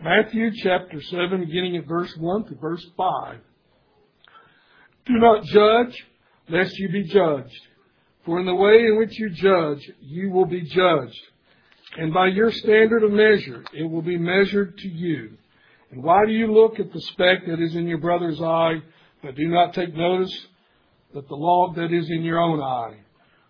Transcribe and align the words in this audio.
Matthew 0.00 0.52
chapter 0.62 1.02
7, 1.02 1.40
beginning 1.40 1.76
at 1.76 1.86
verse 1.86 2.14
1 2.16 2.44
to 2.44 2.54
verse 2.54 2.86
5. 2.96 3.38
Do 5.06 5.14
not 5.14 5.42
judge, 5.42 6.06
lest 6.48 6.78
you 6.78 6.88
be 6.90 7.02
judged. 7.02 7.60
For 8.24 8.38
in 8.38 8.46
the 8.46 8.54
way 8.54 8.84
in 8.86 8.96
which 8.96 9.18
you 9.18 9.28
judge, 9.30 9.90
you 10.00 10.30
will 10.30 10.44
be 10.46 10.62
judged. 10.62 11.20
And 11.96 12.14
by 12.14 12.28
your 12.28 12.52
standard 12.52 13.02
of 13.02 13.10
measure, 13.10 13.64
it 13.74 13.90
will 13.90 14.02
be 14.02 14.16
measured 14.16 14.78
to 14.78 14.88
you. 14.88 15.32
And 15.90 16.04
why 16.04 16.26
do 16.26 16.32
you 16.32 16.52
look 16.52 16.78
at 16.78 16.92
the 16.92 17.00
speck 17.00 17.46
that 17.48 17.60
is 17.60 17.74
in 17.74 17.88
your 17.88 17.98
brother's 17.98 18.40
eye, 18.40 18.76
but 19.20 19.34
do 19.34 19.48
not 19.48 19.74
take 19.74 19.94
notice 19.96 20.46
that 21.12 21.26
the 21.26 21.34
log 21.34 21.74
that 21.74 21.92
is 21.92 22.08
in 22.08 22.22
your 22.22 22.38
own 22.38 22.60
eye? 22.60 22.98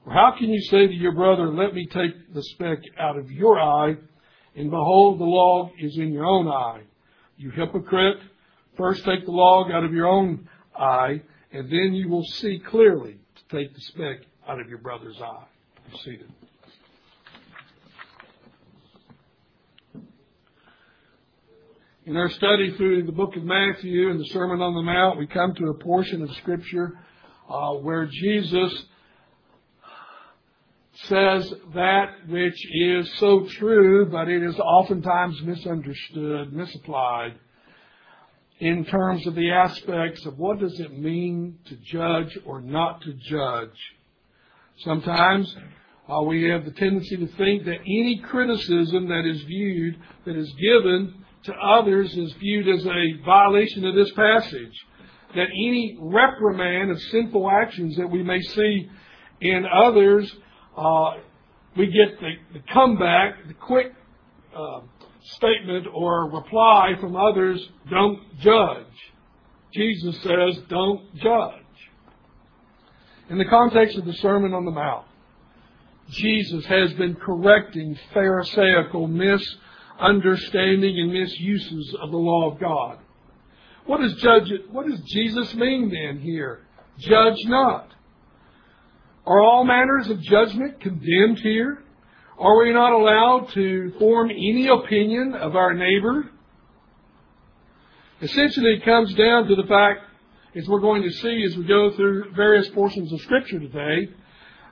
Or 0.07 0.15
how 0.15 0.33
can 0.39 0.49
you 0.49 0.63
say 0.71 0.87
to 0.87 0.95
your 0.95 1.13
brother, 1.13 1.53
let 1.53 1.75
me 1.75 1.87
take 1.87 2.33
the 2.33 2.43
speck 2.43 2.79
out 2.99 3.19
of 3.19 3.31
your 3.31 3.61
eye, 3.61 3.97
and 4.59 4.73
behold, 4.73 5.21
the 5.21 5.25
log 5.25 5.71
is 5.79 5.97
in 5.99 6.13
your 6.13 6.27
own 6.27 6.49
eye? 6.49 6.83
You 7.37 7.51
hypocrite, 7.51 8.19
first 8.77 9.05
take 9.05 9.25
the 9.25 9.31
log 9.31 9.71
out 9.71 9.85
of 9.85 9.93
your 9.93 10.09
own 10.09 10.49
eye, 10.77 11.23
and 11.53 11.71
then 11.71 11.95
you 11.95 12.09
will 12.09 12.25
see 12.25 12.59
clearly 12.59 13.19
to 13.37 13.57
take 13.57 13.73
the 13.73 13.81
speck 13.81 14.19
out 14.49 14.61
of 14.61 14.69
your 14.69 14.79
brother's 14.79 15.21
eye. 15.23 15.45
Seated. 16.03 16.33
In 22.05 22.17
our 22.17 22.31
study 22.31 22.75
through 22.77 23.05
the 23.05 23.13
book 23.13 23.37
of 23.37 23.45
Matthew 23.45 24.11
and 24.11 24.19
the 24.19 24.27
Sermon 24.33 24.61
on 24.61 24.75
the 24.75 24.83
Mount, 24.83 25.19
we 25.19 25.29
come 25.29 25.55
to 25.55 25.69
a 25.69 25.75
portion 25.75 26.21
of 26.23 26.35
Scripture 26.37 26.99
uh, 27.49 27.75
where 27.75 28.07
Jesus 28.07 28.87
says 31.05 31.53
that 31.75 32.07
which 32.29 32.59
is 32.75 33.11
so 33.19 33.47
true, 33.47 34.07
but 34.07 34.29
it 34.29 34.43
is 34.43 34.59
oftentimes 34.59 35.41
misunderstood, 35.43 36.53
misapplied 36.53 37.39
in 38.61 38.85
terms 38.85 39.27
of 39.27 39.35
the 39.35 39.51
aspects 39.51 40.27
of 40.27 40.37
what 40.39 40.59
does 40.59 40.79
it 40.81 40.99
mean 40.99 41.59
to 41.67 41.77
judge 41.77 42.37
or 42.45 42.61
not 42.61 43.01
to 43.03 43.13
judge. 43.15 43.79
Sometimes 44.79 45.55
uh, 46.09 46.23
we 46.23 46.45
have 46.45 46.65
the 46.65 46.73
tendency 46.73 47.17
to 47.17 47.27
think 47.37 47.65
that 47.65 47.79
any 47.81 48.21
criticism 48.25 49.09
that 49.09 49.25
is 49.25 49.43
viewed, 49.43 49.97
that 50.25 50.37
is 50.37 50.53
given 50.55 51.15
to 51.45 51.53
others, 51.55 52.13
is 52.17 52.33
viewed 52.35 52.69
as 52.69 52.85
a 52.85 53.25
violation 53.25 53.85
of 53.85 53.95
this 53.95 54.11
passage. 54.13 54.75
That 55.37 55.49
any 55.53 55.97
reprimand 56.01 56.91
of 56.91 57.01
sinful 57.13 57.49
actions 57.51 57.97
that 57.97 58.11
we 58.11 58.23
may 58.23 58.41
see 58.41 58.89
in 59.41 59.67
others, 59.67 60.35
uh, 60.79 61.19
we 61.77 61.87
get 61.87 62.21
the, 62.21 62.35
the 62.53 62.65
comeback, 62.73 63.47
the 63.47 63.55
quick 63.55 63.93
uh, 64.57 64.81
statement 65.37 65.87
or 65.93 66.31
reply 66.31 66.93
from 67.01 67.17
others, 67.17 67.67
don't 67.91 68.21
judge. 68.41 68.87
Jesus 69.75 70.17
says, 70.23 70.59
don't 70.69 71.15
judge. 71.17 71.55
In 73.31 73.39
the 73.39 73.45
context 73.45 73.99
of 73.99 74.07
the 74.07 74.15
Sermon 74.15 74.55
on 74.55 74.65
the 74.65 74.71
Mount, 74.71 75.05
Jesus 76.11 76.65
has 76.67 76.93
been 76.95 77.15
correcting 77.15 77.99
Pharisaical 78.15 79.07
misunderstanding 79.07 80.99
and 80.99 81.13
misuses 81.13 81.95
of 82.01 82.11
the 82.11 82.17
law 82.17 82.51
of 82.51 82.59
God. 82.59 82.99
What 83.85 84.01
does 84.01 84.15
judge 84.15 84.51
what 84.71 84.87
does 84.87 85.01
Jesus 85.01 85.55
mean 85.55 85.91
then 85.91 86.21
here? 86.21 86.61
Judge 86.99 87.39
not. 87.45 87.93
Are 89.29 89.43
all 89.43 89.63
manners 89.63 90.09
of 90.09 90.23
judgment 90.23 90.81
condemned 90.81 91.41
here? 91.41 91.83
Are 92.39 92.59
we 92.61 92.73
not 92.73 92.95
allowed 92.95 93.51
to 93.53 93.93
form 93.99 94.31
any 94.31 94.69
opinion 94.69 95.35
of 95.35 95.55
our 95.55 95.75
neighbor? 95.75 96.31
Essentially, 98.23 98.77
it 98.77 98.87
comes 98.87 99.13
down 99.13 99.47
to 99.49 99.55
the 99.55 99.69
fact, 99.69 100.01
as 100.57 100.67
we're 100.67 100.81
going 100.81 101.03
to 101.03 101.11
see 101.11 101.45
as 101.45 101.55
we 101.59 101.65
go 101.65 101.95
through 101.95 102.33
various 102.35 102.71
portions 102.71 103.13
of 103.13 103.21
Scripture 103.21 103.59
today, 103.59 104.09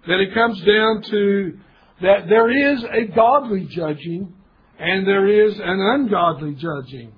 that 0.06 0.20
it 0.20 0.32
comes 0.32 0.58
down 0.62 1.02
to 1.02 1.58
that 2.00 2.26
there 2.30 2.50
is 2.50 2.82
a 2.82 3.14
godly 3.14 3.66
judging 3.66 4.32
and 4.78 5.06
there 5.06 5.26
is 5.46 5.54
an 5.58 5.80
ungodly 5.80 6.54
judging. 6.54 7.12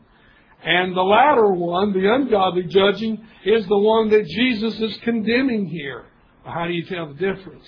And 0.65 0.97
the 0.97 1.03
latter 1.03 1.53
one, 1.53 1.93
the 1.93 2.13
ungodly 2.13 2.65
judging, 2.65 3.25
is 3.45 3.65
the 3.69 3.79
one 3.79 4.11
that 4.11 4.27
Jesus 4.27 4.81
is 4.81 4.99
condemning 5.05 5.67
here. 5.67 6.07
How 6.49 6.67
do 6.67 6.73
you 6.73 6.85
tell 6.87 7.07
the 7.07 7.15
difference 7.15 7.65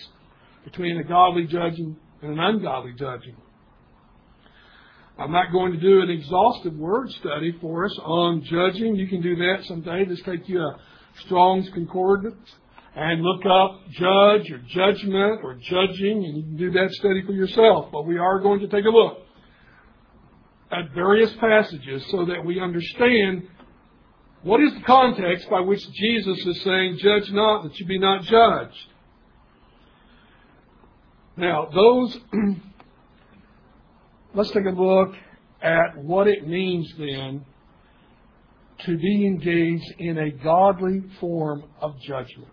between 0.64 0.98
a 0.98 1.04
godly 1.04 1.46
judging 1.46 1.96
and 2.22 2.32
an 2.32 2.38
ungodly 2.38 2.92
judging. 2.92 3.36
I'm 5.18 5.32
not 5.32 5.52
going 5.52 5.72
to 5.72 5.80
do 5.80 6.00
an 6.00 6.10
exhaustive 6.10 6.74
word 6.76 7.10
study 7.12 7.54
for 7.60 7.84
us 7.84 7.98
on 8.02 8.42
judging. 8.42 8.96
You 8.96 9.06
can 9.08 9.20
do 9.20 9.36
that 9.36 9.64
someday. 9.64 10.06
Just 10.06 10.24
take 10.24 10.48
you 10.48 10.60
a 10.60 10.78
Strong's 11.26 11.68
Concordance 11.70 12.48
and 12.96 13.22
look 13.22 13.44
up 13.44 13.80
judge 13.90 14.50
or 14.50 14.58
judgment 14.68 15.40
or 15.42 15.54
judging, 15.60 16.24
and 16.24 16.36
you 16.36 16.42
can 16.42 16.56
do 16.56 16.70
that 16.72 16.90
study 16.92 17.22
for 17.26 17.32
yourself. 17.32 17.90
But 17.92 18.06
we 18.06 18.18
are 18.18 18.40
going 18.40 18.60
to 18.60 18.68
take 18.68 18.84
a 18.84 18.90
look 18.90 19.18
at 20.72 20.92
various 20.94 21.32
passages 21.38 22.04
so 22.10 22.24
that 22.26 22.44
we 22.44 22.60
understand 22.60 23.46
what 24.42 24.62
is 24.62 24.72
the 24.74 24.80
context 24.80 25.48
by 25.50 25.60
which 25.60 25.80
Jesus 25.92 26.46
is 26.46 26.62
saying, 26.62 26.98
Judge 26.98 27.30
not 27.30 27.64
that 27.64 27.78
you 27.78 27.86
be 27.86 27.98
not 27.98 28.22
judged. 28.22 28.86
Now, 31.36 31.68
those, 31.74 32.18
let's 34.34 34.50
take 34.50 34.64
a 34.64 34.70
look 34.70 35.14
at 35.62 35.96
what 35.96 36.26
it 36.26 36.46
means 36.46 36.92
then 36.98 37.44
to 38.86 38.96
be 38.96 39.26
engaged 39.26 39.94
in 39.98 40.18
a 40.18 40.30
godly 40.30 41.02
form 41.20 41.64
of 41.80 41.98
judgment. 42.00 42.48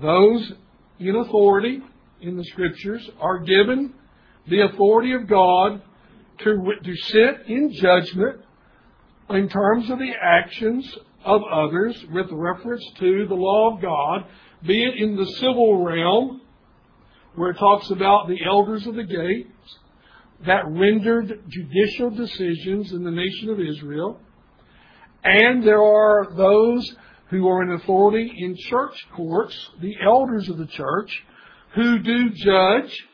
Those 0.00 0.52
in 0.98 1.16
authority 1.16 1.80
in 2.20 2.36
the 2.36 2.44
scriptures 2.44 3.08
are 3.20 3.38
given 3.38 3.94
the 4.48 4.60
authority 4.60 5.14
of 5.14 5.26
God 5.26 5.82
to, 6.40 6.72
to 6.82 6.96
sit 6.96 7.46
in 7.46 7.72
judgment 7.72 8.40
in 9.30 9.48
terms 9.48 9.90
of 9.90 9.98
the 9.98 10.12
actions 10.20 10.98
of 11.24 11.42
others 11.50 11.96
with 12.12 12.26
reference 12.30 12.84
to 12.98 13.26
the 13.28 13.34
law 13.34 13.74
of 13.74 13.82
God 13.82 14.26
be 14.64 14.84
it 14.84 15.02
in 15.02 15.16
the 15.16 15.26
civil 15.40 15.84
realm, 15.84 16.40
where 17.34 17.50
it 17.50 17.58
talks 17.58 17.90
about 17.90 18.28
the 18.28 18.38
elders 18.46 18.86
of 18.86 18.94
the 18.94 19.04
gates 19.04 19.78
that 20.46 20.62
rendered 20.68 21.42
judicial 21.48 22.10
decisions 22.10 22.92
in 22.92 23.02
the 23.04 23.10
nation 23.10 23.50
of 23.50 23.58
Israel, 23.58 24.20
and 25.24 25.62
there 25.66 25.82
are 25.82 26.32
those 26.34 26.94
who 27.30 27.48
are 27.48 27.62
in 27.62 27.72
authority 27.72 28.32
in 28.36 28.56
church 28.56 28.94
courts, 29.16 29.56
the 29.80 29.94
elders 30.04 30.48
of 30.48 30.58
the 30.58 30.66
church, 30.66 31.24
who 31.74 31.98
do 32.00 32.30
judge, 32.30 33.04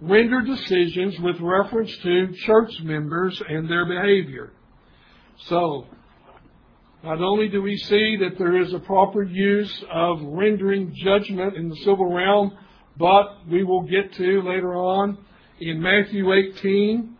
render 0.00 0.42
decisions 0.42 1.18
with 1.20 1.40
reference 1.40 1.96
to 1.98 2.32
church 2.44 2.72
members 2.82 3.40
and 3.48 3.68
their 3.68 3.86
behavior. 3.86 4.52
So, 5.46 5.86
not 7.02 7.20
only 7.20 7.48
do 7.48 7.60
we 7.60 7.76
see 7.76 8.16
that 8.20 8.38
there 8.38 8.60
is 8.60 8.72
a 8.72 8.78
proper 8.78 9.22
use 9.22 9.84
of 9.92 10.22
rendering 10.22 10.94
judgment 10.94 11.54
in 11.54 11.68
the 11.68 11.76
civil 11.76 12.12
realm, 12.12 12.56
but 12.96 13.46
we 13.48 13.64
will 13.64 13.82
get 13.82 14.14
to 14.14 14.42
later 14.42 14.74
on 14.74 15.18
in 15.60 15.80
Matthew 15.80 16.32
18, 16.32 17.16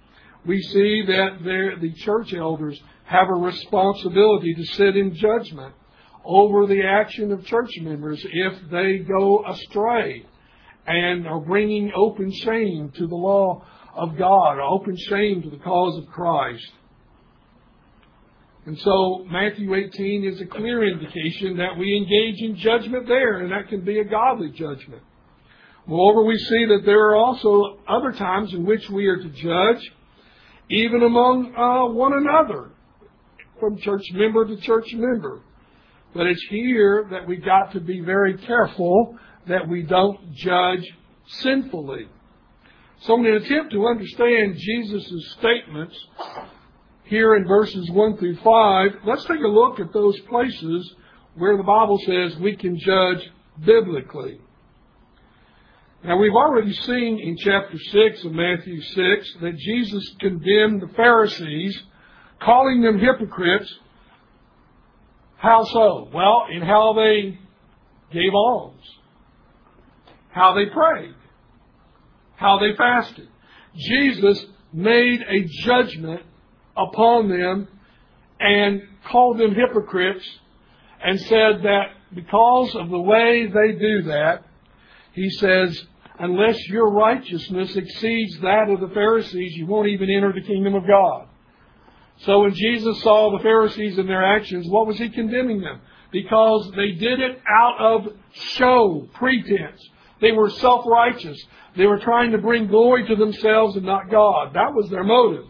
we 0.47 0.61
see 0.61 1.03
that 1.07 1.39
the 1.81 1.93
church 1.99 2.35
elders 2.35 2.81
have 3.05 3.29
a 3.29 3.35
responsibility 3.35 4.55
to 4.55 4.65
sit 4.65 4.97
in 4.97 5.15
judgment 5.15 5.75
over 6.25 6.67
the 6.67 6.83
action 6.83 7.33
of 7.33 7.45
church 7.45 7.71
members 7.83 8.25
if 8.33 8.71
they 8.71 8.99
go 8.99 9.45
astray 9.47 10.25
and 10.87 11.27
are 11.27 11.41
bringing 11.41 11.93
open 11.95 12.33
shame 12.33 12.91
to 12.97 13.07
the 13.07 13.15
law 13.15 13.65
of 13.95 14.17
God, 14.17 14.59
open 14.59 14.97
shame 14.97 15.43
to 15.43 15.51
the 15.51 15.59
cause 15.59 15.97
of 15.99 16.07
Christ. 16.07 16.71
And 18.67 18.79
so 18.79 19.27
Matthew 19.31 19.75
18 19.75 20.25
is 20.25 20.41
a 20.41 20.47
clear 20.47 20.89
indication 20.89 21.59
that 21.59 21.77
we 21.79 21.97
engage 21.97 22.43
in 22.43 22.57
judgment 22.57 23.07
there, 23.07 23.41
and 23.41 23.53
that 23.53 23.69
can 23.69 23.85
be 23.85 23.99
a 23.99 24.05
godly 24.05 24.51
judgment. 24.51 25.03
Moreover, 25.87 26.25
we 26.25 26.39
see 26.39 26.65
that 26.67 26.83
there 26.87 27.11
are 27.11 27.17
also 27.17 27.79
other 27.87 28.13
times 28.13 28.55
in 28.55 28.65
which 28.65 28.89
we 28.89 29.07
are 29.07 29.19
to 29.19 29.29
judge, 29.29 29.93
even 30.71 31.03
among 31.03 31.55
uh, 31.55 31.93
one 31.93 32.15
another, 32.15 32.71
from 33.61 33.77
church 33.77 34.05
member 34.15 34.47
to 34.47 34.57
church 34.63 34.87
member. 34.95 35.43
But 36.15 36.27
it's 36.27 36.45
here 36.49 37.07
that 37.11 37.27
we've 37.27 37.45
got 37.45 37.73
to 37.73 37.81
be 37.81 38.01
very 38.01 38.39
careful 38.39 39.19
that 39.47 39.69
we 39.69 39.83
don't 39.83 40.33
judge 40.33 40.85
sinfully. 41.27 42.09
So 43.01 43.19
in 43.19 43.27
an 43.27 43.43
attempt 43.43 43.73
to 43.73 43.87
understand 43.87 44.57
Jesus' 44.57 45.37
statements, 45.39 45.95
here 47.05 47.37
in 47.37 47.47
verses 47.47 47.91
1 47.91 48.17
through 48.17 48.37
5, 48.37 48.91
let's 49.05 49.25
take 49.25 49.41
a 49.41 49.49
look 49.49 49.79
at 49.79 49.93
those 49.93 50.19
places 50.21 50.95
where 51.37 51.57
the 51.57 51.63
Bible 51.63 51.99
says 52.05 52.37
we 52.39 52.57
can 52.57 52.79
judge 52.79 53.31
biblically. 53.65 54.41
Now 56.03 56.19
we've 56.19 56.35
already 56.35 56.73
seen 56.73 57.19
in 57.19 57.37
chapter 57.39 57.79
6 57.79 58.25
of 58.25 58.33
Matthew 58.33 58.81
6 58.81 59.37
that 59.41 59.57
Jesus 59.57 60.15
condemned 60.21 60.83
the 60.83 60.93
Pharisees, 60.95 61.83
calling 62.41 62.83
them 62.83 62.99
hypocrites. 62.99 63.73
How 65.37 65.65
so? 65.65 66.11
Well, 66.13 66.47
in 66.51 66.63
how 66.63 66.95
they 66.95 67.39
gave 68.13 68.35
alms, 68.35 68.83
how 70.31 70.55
they 70.55 70.67
prayed, 70.67 71.15
how 72.37 72.59
they 72.59 72.75
fasted. 72.77 73.29
Jesus 73.77 74.45
made 74.73 75.21
a 75.23 75.45
judgment 75.65 76.23
upon 76.77 77.29
them 77.29 77.69
and 78.41 78.83
called 79.11 79.39
them 79.39 79.55
hypocrites 79.55 80.25
and 81.03 81.21
said 81.21 81.63
that 81.63 81.87
because 82.15 82.75
of 82.75 82.89
the 82.91 83.01
way 83.01 83.47
they 83.47 83.73
do 83.79 84.03
that, 84.03 84.45
he 85.13 85.31
says, 85.31 85.81
unless 86.19 86.59
your 86.69 86.91
righteousness 86.91 87.77
exceeds 87.77 88.41
that 88.41 88.69
of 88.69 88.81
the 88.81 88.95
Pharisees, 88.95 89.55
you 89.57 89.67
won't 89.67 89.89
even 89.89 90.11
enter 90.11 90.33
the 90.33 90.43
kingdom 90.43 90.75
of 90.75 90.87
God. 90.87 91.29
So 92.19 92.43
when 92.43 92.55
Jesus 92.55 93.03
saw 93.03 93.37
the 93.37 93.43
Pharisees 93.43 93.99
and 93.99 94.09
their 94.09 94.25
actions, 94.25 94.69
what 94.69 94.87
was 94.87 94.99
he 94.99 95.09
condemning 95.09 95.61
them? 95.61 95.81
Because 96.13 96.71
they 96.77 96.93
did 96.93 97.21
it 97.21 97.41
out 97.49 97.81
of 97.81 98.13
show, 98.33 99.09
pretense. 99.15 99.81
They 100.21 100.31
were 100.33 100.49
self-righteous. 100.49 101.45
They 101.77 101.87
were 101.87 101.99
trying 101.99 102.31
to 102.33 102.39
bring 102.39 102.69
glory 102.69 103.07
to 103.09 103.17
themselves 103.17 103.77
and 103.77 103.85
not 103.85 104.11
God. 104.11 104.55
That 104.55 104.73
was 104.73 104.89
their 104.91 105.03
motive. 105.03 105.47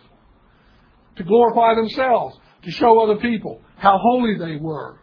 To 1.17 1.25
glorify 1.25 1.75
themselves, 1.75 2.37
to 2.63 2.71
show 2.71 2.99
other 3.01 3.21
people 3.21 3.61
how 3.77 3.99
holy 3.99 4.37
they 4.39 4.57
were. 4.57 4.99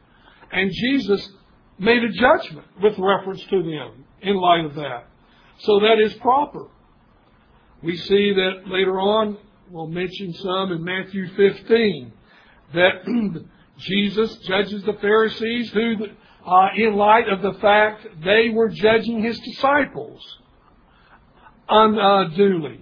And 0.52 0.72
Jesus 0.72 1.30
made 1.80 2.04
a 2.04 2.12
judgment 2.12 2.68
with 2.82 2.98
reference 2.98 3.44
to 3.46 3.64
them 3.64 4.06
in 4.22 4.36
light 4.36 4.66
of 4.66 4.76
that. 4.76 5.08
So 5.60 5.80
that 5.80 6.00
is 6.04 6.14
proper. 6.16 6.68
We 7.82 7.98
see 7.98 8.34
that 8.34 8.68
later 8.68 9.00
on, 9.00 9.38
we'll 9.70 9.88
mention 9.88 10.34
some 10.34 10.72
in 10.72 10.84
Matthew 10.84 11.28
15, 11.36 12.14
that 12.74 13.06
Jesus 13.78 14.36
judges 14.40 14.84
the 14.84 14.98
Pharisees 15.02 15.72
who, 15.72 15.96
uh, 16.46 16.68
in 16.76 16.96
light 16.96 17.28
of 17.30 17.42
the 17.42 17.60
fact 17.60 18.06
they 18.24 18.50
were 18.50 18.70
judging 18.70 19.24
his 19.24 19.40
disciples 19.40 20.22
unduly, 21.70 22.82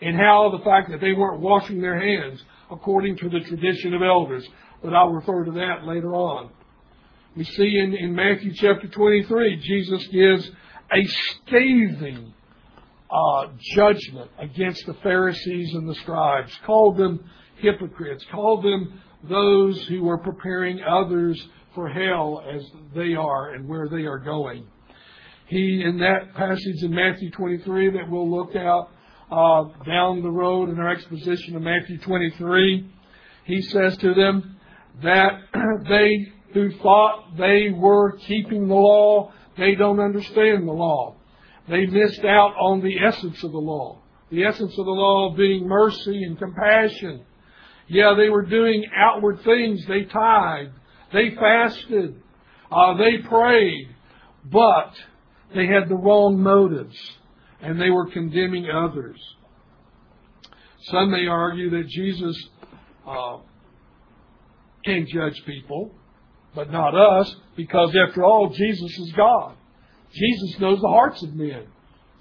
and 0.00 0.16
how 0.16 0.56
the 0.56 0.64
fact 0.64 0.90
that 0.90 1.00
they 1.00 1.12
weren't 1.12 1.40
washing 1.40 1.80
their 1.80 2.00
hands 2.00 2.42
according 2.70 3.16
to 3.18 3.28
the 3.28 3.40
tradition 3.40 3.94
of 3.94 4.02
elders. 4.02 4.46
But 4.82 4.94
I'll 4.94 5.12
refer 5.12 5.44
to 5.44 5.52
that 5.52 5.84
later 5.84 6.14
on. 6.14 6.50
We 7.36 7.44
see 7.44 7.78
in, 7.78 7.94
in 7.94 8.14
Matthew 8.14 8.52
chapter 8.54 8.88
23, 8.88 9.56
Jesus 9.56 10.06
gives 10.08 10.50
a 10.92 11.04
scathing 11.06 12.32
uh, 13.10 13.46
judgment 13.74 14.30
against 14.38 14.84
the 14.86 14.94
Pharisees 15.02 15.74
and 15.74 15.88
the 15.88 15.94
scribes, 15.96 16.52
called 16.66 16.96
them 16.96 17.28
hypocrites, 17.56 18.24
called 18.30 18.64
them 18.64 19.00
those 19.28 19.82
who 19.86 20.02
were 20.04 20.18
preparing 20.18 20.80
others 20.82 21.40
for 21.74 21.88
hell 21.88 22.42
as 22.52 22.64
they 22.94 23.14
are 23.14 23.54
and 23.54 23.68
where 23.68 23.88
they 23.88 24.04
are 24.04 24.18
going. 24.18 24.66
He, 25.46 25.82
in 25.84 25.98
that 25.98 26.34
passage 26.34 26.82
in 26.82 26.94
Matthew 26.94 27.30
23 27.30 27.90
that 27.92 28.10
we'll 28.10 28.30
look 28.30 28.54
at 28.54 28.88
uh, 29.30 29.64
down 29.86 30.22
the 30.22 30.30
road 30.30 30.68
in 30.70 30.78
our 30.78 30.90
exposition 30.90 31.56
of 31.56 31.62
Matthew 31.62 31.98
23, 31.98 32.90
he 33.44 33.62
says 33.62 33.96
to 33.98 34.14
them 34.14 34.56
that 35.02 35.40
they 35.88 36.32
who 36.54 36.72
thought 36.78 37.36
they 37.36 37.70
were 37.70 38.16
keeping 38.18 38.68
the 38.68 38.74
law 38.74 39.32
they 39.58 39.74
don't 39.74 39.98
understand 40.00 40.66
the 40.66 40.72
law. 40.72 41.16
They 41.68 41.84
missed 41.86 42.24
out 42.24 42.54
on 42.58 42.80
the 42.80 42.96
essence 43.04 43.42
of 43.42 43.50
the 43.50 43.58
law. 43.58 43.98
The 44.30 44.44
essence 44.44 44.72
of 44.78 44.84
the 44.84 44.92
law 44.92 45.34
being 45.36 45.66
mercy 45.66 46.22
and 46.22 46.38
compassion. 46.38 47.24
Yeah, 47.88 48.14
they 48.16 48.28
were 48.28 48.44
doing 48.44 48.84
outward 48.94 49.40
things. 49.42 49.84
They 49.86 50.04
tithed. 50.04 50.72
They 51.12 51.34
fasted. 51.34 52.22
Uh, 52.70 52.96
they 52.96 53.18
prayed. 53.18 53.88
But 54.44 54.94
they 55.54 55.66
had 55.66 55.88
the 55.88 55.96
wrong 55.96 56.40
motives. 56.40 56.96
And 57.60 57.80
they 57.80 57.90
were 57.90 58.10
condemning 58.10 58.68
others. 58.70 59.18
Some 60.82 61.10
may 61.10 61.26
argue 61.26 61.70
that 61.70 61.88
Jesus 61.88 62.36
uh, 63.06 63.38
can 64.84 65.06
judge 65.12 65.42
people 65.44 65.92
but 66.54 66.72
not 66.72 66.94
us, 66.94 67.34
because 67.56 67.94
after 68.08 68.24
all, 68.24 68.50
Jesus 68.50 68.98
is 68.98 69.12
God. 69.16 69.54
Jesus 70.12 70.58
knows 70.58 70.80
the 70.80 70.88
hearts 70.88 71.22
of 71.22 71.34
men. 71.34 71.66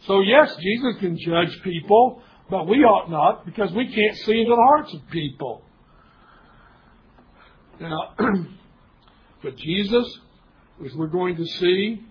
So 0.06 0.22
yes, 0.22 0.56
Jesus 0.58 1.00
can 1.00 1.18
judge 1.18 1.60
people, 1.64 2.22
but 2.50 2.68
we 2.68 2.84
ought 2.84 3.10
not, 3.10 3.46
because 3.46 3.72
we 3.72 3.92
can't 3.92 4.16
see 4.18 4.40
into 4.42 4.52
the 4.52 4.68
hearts 4.68 4.94
of 4.94 5.02
people. 5.10 5.64
Now, 7.80 8.14
but 9.44 9.56
Jesus, 9.58 10.20
as 10.86 10.94
we're 10.94 11.08
going 11.08 11.38
to 11.38 11.46
see, 11.46 12.04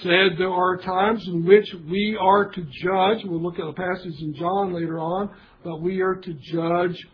said 0.00 0.38
there 0.38 0.50
are 0.50 0.78
times 0.78 1.26
in 1.26 1.44
which 1.44 1.74
we 1.88 2.16
are 2.18 2.48
to 2.50 2.62
judge. 2.62 3.24
We'll 3.24 3.42
look 3.42 3.58
at 3.58 3.66
a 3.66 3.72
passage 3.72 4.20
in 4.20 4.34
John 4.34 4.72
later 4.72 4.98
on, 4.98 5.30
but 5.62 5.80
we 5.80 6.00
are 6.00 6.14
to 6.14 6.32
judge 6.32 7.06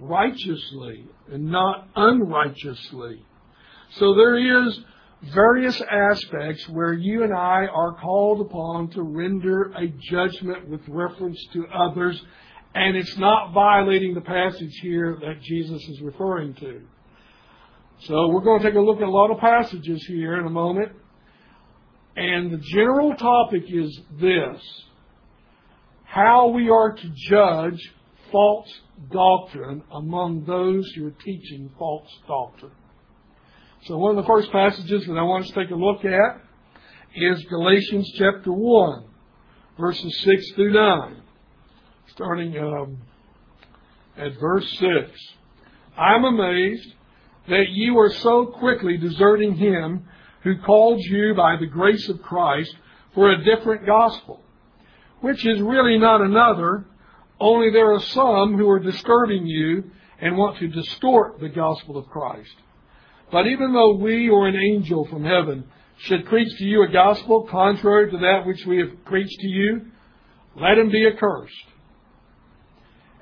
righteously 0.00 1.06
and 1.30 1.46
not 1.50 1.88
unrighteously. 1.94 3.24
So 3.90 4.14
there 4.14 4.66
is 4.66 4.80
various 5.32 5.80
aspects 5.80 6.68
where 6.68 6.92
you 6.92 7.24
and 7.24 7.32
I 7.32 7.66
are 7.66 7.94
called 8.00 8.40
upon 8.40 8.88
to 8.90 9.02
render 9.02 9.72
a 9.76 9.88
judgment 10.10 10.68
with 10.68 10.80
reference 10.88 11.38
to 11.52 11.66
others, 11.66 12.20
and 12.74 12.96
it's 12.96 13.16
not 13.18 13.52
violating 13.52 14.14
the 14.14 14.20
passage 14.20 14.74
here 14.82 15.18
that 15.20 15.40
Jesus 15.42 15.82
is 15.88 16.00
referring 16.00 16.54
to. 16.54 16.82
So 18.00 18.28
we're 18.28 18.42
going 18.42 18.60
to 18.60 18.68
take 18.68 18.76
a 18.76 18.80
look 18.80 18.98
at 18.98 19.08
a 19.08 19.10
lot 19.10 19.30
of 19.30 19.38
passages 19.38 20.04
here 20.06 20.38
in 20.38 20.46
a 20.46 20.50
moment. 20.50 20.92
And 22.16 22.52
the 22.52 22.58
general 22.58 23.14
topic 23.16 23.64
is 23.68 23.98
this 24.20 24.62
how 26.04 26.48
we 26.48 26.70
are 26.70 26.92
to 26.92 27.12
judge 27.28 27.92
false 28.30 28.68
doctrine 29.10 29.82
among 29.92 30.44
those 30.44 30.88
who 30.92 31.08
are 31.08 31.14
teaching 31.24 31.70
false 31.76 32.08
doctrine. 32.28 32.72
So 33.86 33.98
one 33.98 34.16
of 34.16 34.24
the 34.24 34.28
first 34.28 34.50
passages 34.52 35.06
that 35.06 35.12
I 35.12 35.22
want 35.22 35.44
us 35.44 35.50
to 35.50 35.62
take 35.62 35.70
a 35.70 35.74
look 35.74 36.04
at 36.04 36.40
is 37.16 37.44
Galatians 37.44 38.10
chapter 38.16 38.52
1, 38.52 39.04
verses 39.78 40.20
6 40.20 40.52
through 40.52 40.72
9, 40.72 41.22
starting 42.12 42.56
um, 42.58 42.98
at 44.16 44.38
verse 44.40 44.68
6. 44.78 45.10
I'm 45.96 46.24
amazed 46.24 46.94
that 47.48 47.68
you 47.70 47.98
are 47.98 48.12
so 48.12 48.46
quickly 48.46 48.96
deserting 48.96 49.56
him 49.56 50.06
who 50.44 50.58
called 50.58 51.00
you 51.00 51.34
by 51.34 51.56
the 51.56 51.66
grace 51.66 52.08
of 52.08 52.22
Christ 52.22 52.74
for 53.14 53.30
a 53.30 53.44
different 53.44 53.86
gospel, 53.86 54.40
which 55.20 55.44
is 55.44 55.60
really 55.60 55.98
not 55.98 56.20
another, 56.20 56.84
only 57.40 57.70
there 57.70 57.92
are 57.92 58.00
some 58.00 58.56
who 58.56 58.68
are 58.68 58.78
disturbing 58.78 59.46
you 59.46 59.90
and 60.20 60.36
want 60.36 60.58
to 60.58 60.68
distort 60.68 61.40
the 61.40 61.48
gospel 61.48 61.96
of 61.96 62.06
Christ. 62.06 62.54
But 63.32 63.46
even 63.46 63.72
though 63.72 63.94
we 63.94 64.28
or 64.28 64.46
an 64.46 64.56
angel 64.56 65.06
from 65.06 65.24
heaven 65.24 65.64
should 65.98 66.26
preach 66.26 66.56
to 66.58 66.64
you 66.64 66.82
a 66.82 66.92
gospel 66.92 67.48
contrary 67.50 68.10
to 68.10 68.18
that 68.18 68.46
which 68.46 68.64
we 68.66 68.78
have 68.78 69.04
preached 69.06 69.40
to 69.40 69.48
you, 69.48 69.86
let 70.56 70.78
him 70.78 70.90
be 70.90 71.06
accursed. 71.06 71.54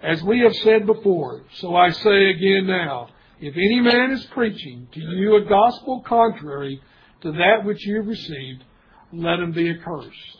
As 0.02 0.22
we 0.24 0.40
have 0.40 0.54
said 0.56 0.86
before, 0.86 1.42
so 1.54 1.76
I 1.76 1.90
say 1.90 2.30
again 2.30 2.66
now, 2.66 3.08
if 3.40 3.54
any 3.54 3.80
man 3.80 4.10
is 4.10 4.24
preaching 4.26 4.88
to 4.92 5.00
you 5.00 5.36
a 5.36 5.44
gospel 5.48 6.02
contrary 6.06 6.80
to 7.22 7.32
that 7.32 7.64
which 7.64 7.84
you 7.86 7.96
have 7.96 8.06
received, 8.06 8.64
let 9.12 9.38
him 9.38 9.52
be 9.52 9.70
accursed. 9.70 10.38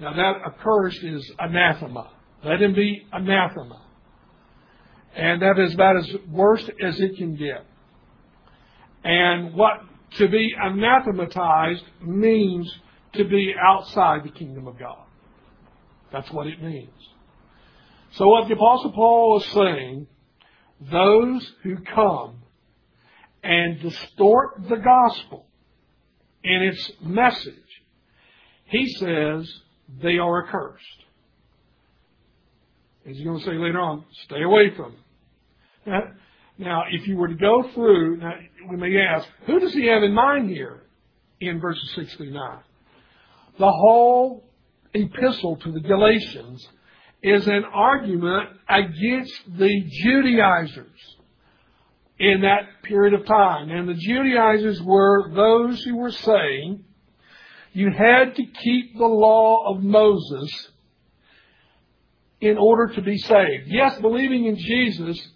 Now 0.00 0.12
that 0.12 0.46
accursed 0.46 1.02
is 1.02 1.30
anathema. 1.38 2.10
Let 2.44 2.60
him 2.60 2.74
be 2.74 3.06
anathema. 3.12 3.82
And 5.14 5.40
that 5.40 5.58
is 5.58 5.74
about 5.74 5.96
as 5.96 6.10
worst 6.30 6.70
as 6.84 7.00
it 7.00 7.16
can 7.16 7.36
get. 7.36 7.64
And 9.02 9.54
what 9.54 9.80
to 10.18 10.28
be 10.28 10.54
anathematized 10.60 11.84
means 12.02 12.70
to 13.14 13.24
be 13.24 13.54
outside 13.60 14.24
the 14.24 14.30
kingdom 14.30 14.66
of 14.68 14.78
God. 14.78 15.04
That's 16.12 16.30
what 16.30 16.46
it 16.46 16.62
means. 16.62 16.90
So 18.12 18.28
what 18.28 18.48
the 18.48 18.54
apostle 18.54 18.92
Paul 18.92 19.40
is 19.40 19.46
saying, 19.52 20.06
those 20.80 21.52
who 21.62 21.76
come 21.94 22.42
and 23.46 23.80
distort 23.80 24.68
the 24.68 24.76
gospel 24.76 25.46
in 26.42 26.62
its 26.62 26.90
message, 27.00 27.54
he 28.64 28.88
says 28.98 29.50
they 30.02 30.18
are 30.18 30.46
accursed. 30.46 30.84
As 33.08 33.16
he's 33.16 33.24
going 33.24 33.38
to 33.38 33.44
say 33.44 33.52
later 33.52 33.78
on, 33.78 34.04
stay 34.24 34.42
away 34.42 34.72
from 34.76 34.94
them. 35.84 36.16
Now, 36.58 36.84
if 36.90 37.06
you 37.06 37.16
were 37.16 37.28
to 37.28 37.34
go 37.34 37.70
through, 37.74 38.16
now 38.16 38.32
we 38.68 38.76
may 38.76 38.96
ask, 38.98 39.28
who 39.46 39.60
does 39.60 39.74
he 39.74 39.86
have 39.86 40.02
in 40.02 40.12
mind 40.12 40.50
here 40.50 40.82
in 41.40 41.60
verses 41.60 41.92
6 41.94 42.16
through 42.16 42.32
9? 42.32 42.58
the 43.58 43.70
whole 43.70 44.44
epistle 44.94 45.56
to 45.56 45.72
the 45.72 45.80
Galatians 45.80 46.66
is 47.22 47.46
an 47.46 47.64
argument 47.72 48.50
against 48.68 49.56
the 49.58 49.84
Judaizers 50.02 51.15
in 52.18 52.42
that 52.42 52.82
period 52.82 53.14
of 53.14 53.26
time. 53.26 53.70
And 53.70 53.88
the 53.88 53.94
Judaizers 53.94 54.80
were 54.82 55.30
those 55.34 55.82
who 55.82 55.96
were 55.96 56.12
saying 56.12 56.84
you 57.72 57.90
had 57.90 58.34
to 58.36 58.44
keep 58.44 58.96
the 58.96 59.04
law 59.04 59.70
of 59.70 59.82
Moses 59.82 60.70
in 62.40 62.56
order 62.56 62.94
to 62.94 63.02
be 63.02 63.18
saved. 63.18 63.64
Yes, 63.66 63.98
believing 64.00 64.46
in 64.46 64.56
Jesus 64.56 65.28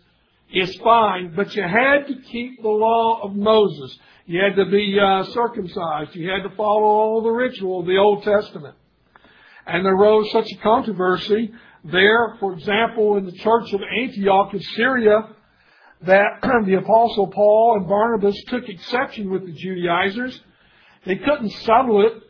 is 0.52 0.74
fine, 0.76 1.34
but 1.36 1.54
you 1.54 1.62
had 1.62 2.06
to 2.08 2.14
keep 2.30 2.62
the 2.62 2.68
law 2.68 3.20
of 3.22 3.34
Moses. 3.34 3.98
You 4.26 4.40
had 4.42 4.56
to 4.56 4.70
be 4.70 4.98
uh, 4.98 5.24
circumcised. 5.32 6.14
You 6.14 6.30
had 6.30 6.48
to 6.48 6.54
follow 6.56 6.82
all 6.82 7.22
the 7.22 7.30
ritual 7.30 7.80
of 7.80 7.86
the 7.86 7.98
Old 7.98 8.22
Testament. 8.22 8.74
And 9.66 9.84
there 9.84 9.94
arose 9.94 10.30
such 10.32 10.50
a 10.50 10.56
controversy 10.62 11.52
there, 11.84 12.36
for 12.40 12.52
example, 12.52 13.16
in 13.16 13.26
the 13.26 13.32
church 13.32 13.72
of 13.72 13.80
Antioch 14.02 14.52
in 14.52 14.60
Syria, 14.76 15.28
that 16.02 16.40
the 16.66 16.74
Apostle 16.74 17.28
Paul 17.28 17.76
and 17.78 17.88
Barnabas 17.88 18.36
took 18.48 18.68
exception 18.68 19.30
with 19.30 19.46
the 19.46 19.52
Judaizers. 19.52 20.40
They 21.06 21.16
couldn't 21.16 21.50
settle 21.50 22.06
it 22.06 22.22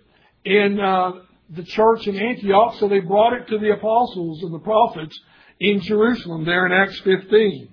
in 0.44 0.80
uh, 0.80 1.12
the 1.50 1.64
church 1.64 2.06
in 2.06 2.16
Antioch, 2.16 2.76
so 2.78 2.88
they 2.88 3.00
brought 3.00 3.34
it 3.34 3.48
to 3.48 3.58
the 3.58 3.72
apostles 3.72 4.42
and 4.42 4.54
the 4.54 4.60
prophets 4.60 5.18
in 5.58 5.80
Jerusalem, 5.80 6.44
there 6.44 6.66
in 6.66 6.72
Acts 6.72 6.98
15. 7.00 7.68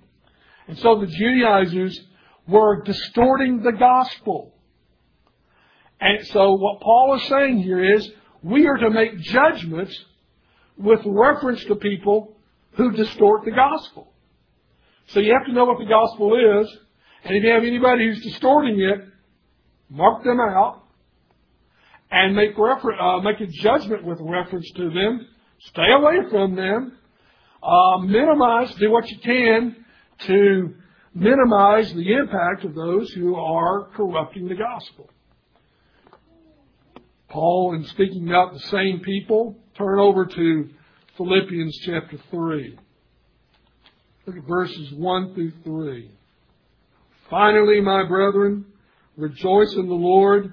And 0.68 0.78
so 0.80 1.00
the 1.00 1.08
Judaizers 1.08 2.00
were 2.48 2.82
distorting 2.84 3.62
the 3.62 3.72
gospel. 3.72 4.54
And 6.00 6.26
so 6.28 6.54
what 6.54 6.82
Paul 6.82 7.16
is 7.16 7.28
saying 7.28 7.60
here 7.64 7.96
is 7.96 8.10
we 8.44 8.68
are 8.68 8.78
to 8.78 8.90
make 8.90 9.18
judgments 9.20 9.98
with 10.78 11.00
reference 11.06 11.64
to 11.66 11.76
people 11.76 12.38
who 12.74 12.92
distort 12.92 13.46
the 13.46 13.52
gospel. 13.52 14.14
So 15.08 15.20
you 15.20 15.34
have 15.34 15.46
to 15.48 15.54
know 15.54 15.66
what 15.66 15.80
the 15.80 15.86
gospel 15.86 16.36
is, 16.36 16.78
and 17.24 17.36
if 17.36 17.44
you 17.44 17.50
have 17.52 17.64
anybody 17.64 18.08
who's 18.08 18.24
distorting 18.24 18.80
it, 18.80 19.06
mark 19.90 20.24
them 20.24 20.40
out 20.40 20.84
and 22.12 22.36
make 22.36 22.58
refer- 22.58 23.00
uh, 23.00 23.22
make 23.22 23.40
a 23.40 23.48
judgment 23.48 24.04
with 24.04 24.20
reference 24.22 24.70
to 24.76 24.90
them. 24.90 25.28
Stay 25.60 25.92
away 25.92 26.30
from 26.30 26.56
them. 26.56 26.98
Uh, 27.64 28.00
minimize, 28.00 28.74
do 28.76 28.92
what 28.92 29.10
you 29.10 29.18
can 29.20 29.76
to 30.28 30.76
minimize 31.14 31.94
the 31.94 32.14
impact 32.14 32.64
of 32.64 32.76
those 32.76 33.12
who 33.12 33.36
are 33.36 33.86
corrupting 33.96 34.48
the 34.48 34.56
gospel. 34.56 35.10
Paul, 37.30 37.76
in 37.76 37.84
speaking 37.86 38.28
about 38.30 38.54
the 38.54 38.60
same 38.60 39.00
people, 39.00 39.58
turn 39.78 40.00
over 40.00 40.26
to 40.26 40.70
Philippians 41.18 41.78
chapter 41.84 42.18
3. 42.30 42.78
Look 44.28 44.36
at 44.36 44.44
verses 44.44 44.92
1 44.92 45.34
through 45.34 45.54
3. 45.64 46.12
Finally, 47.30 47.80
my 47.80 48.06
brethren, 48.06 48.66
rejoice 49.16 49.74
in 49.76 49.88
the 49.88 49.94
Lord. 49.94 50.52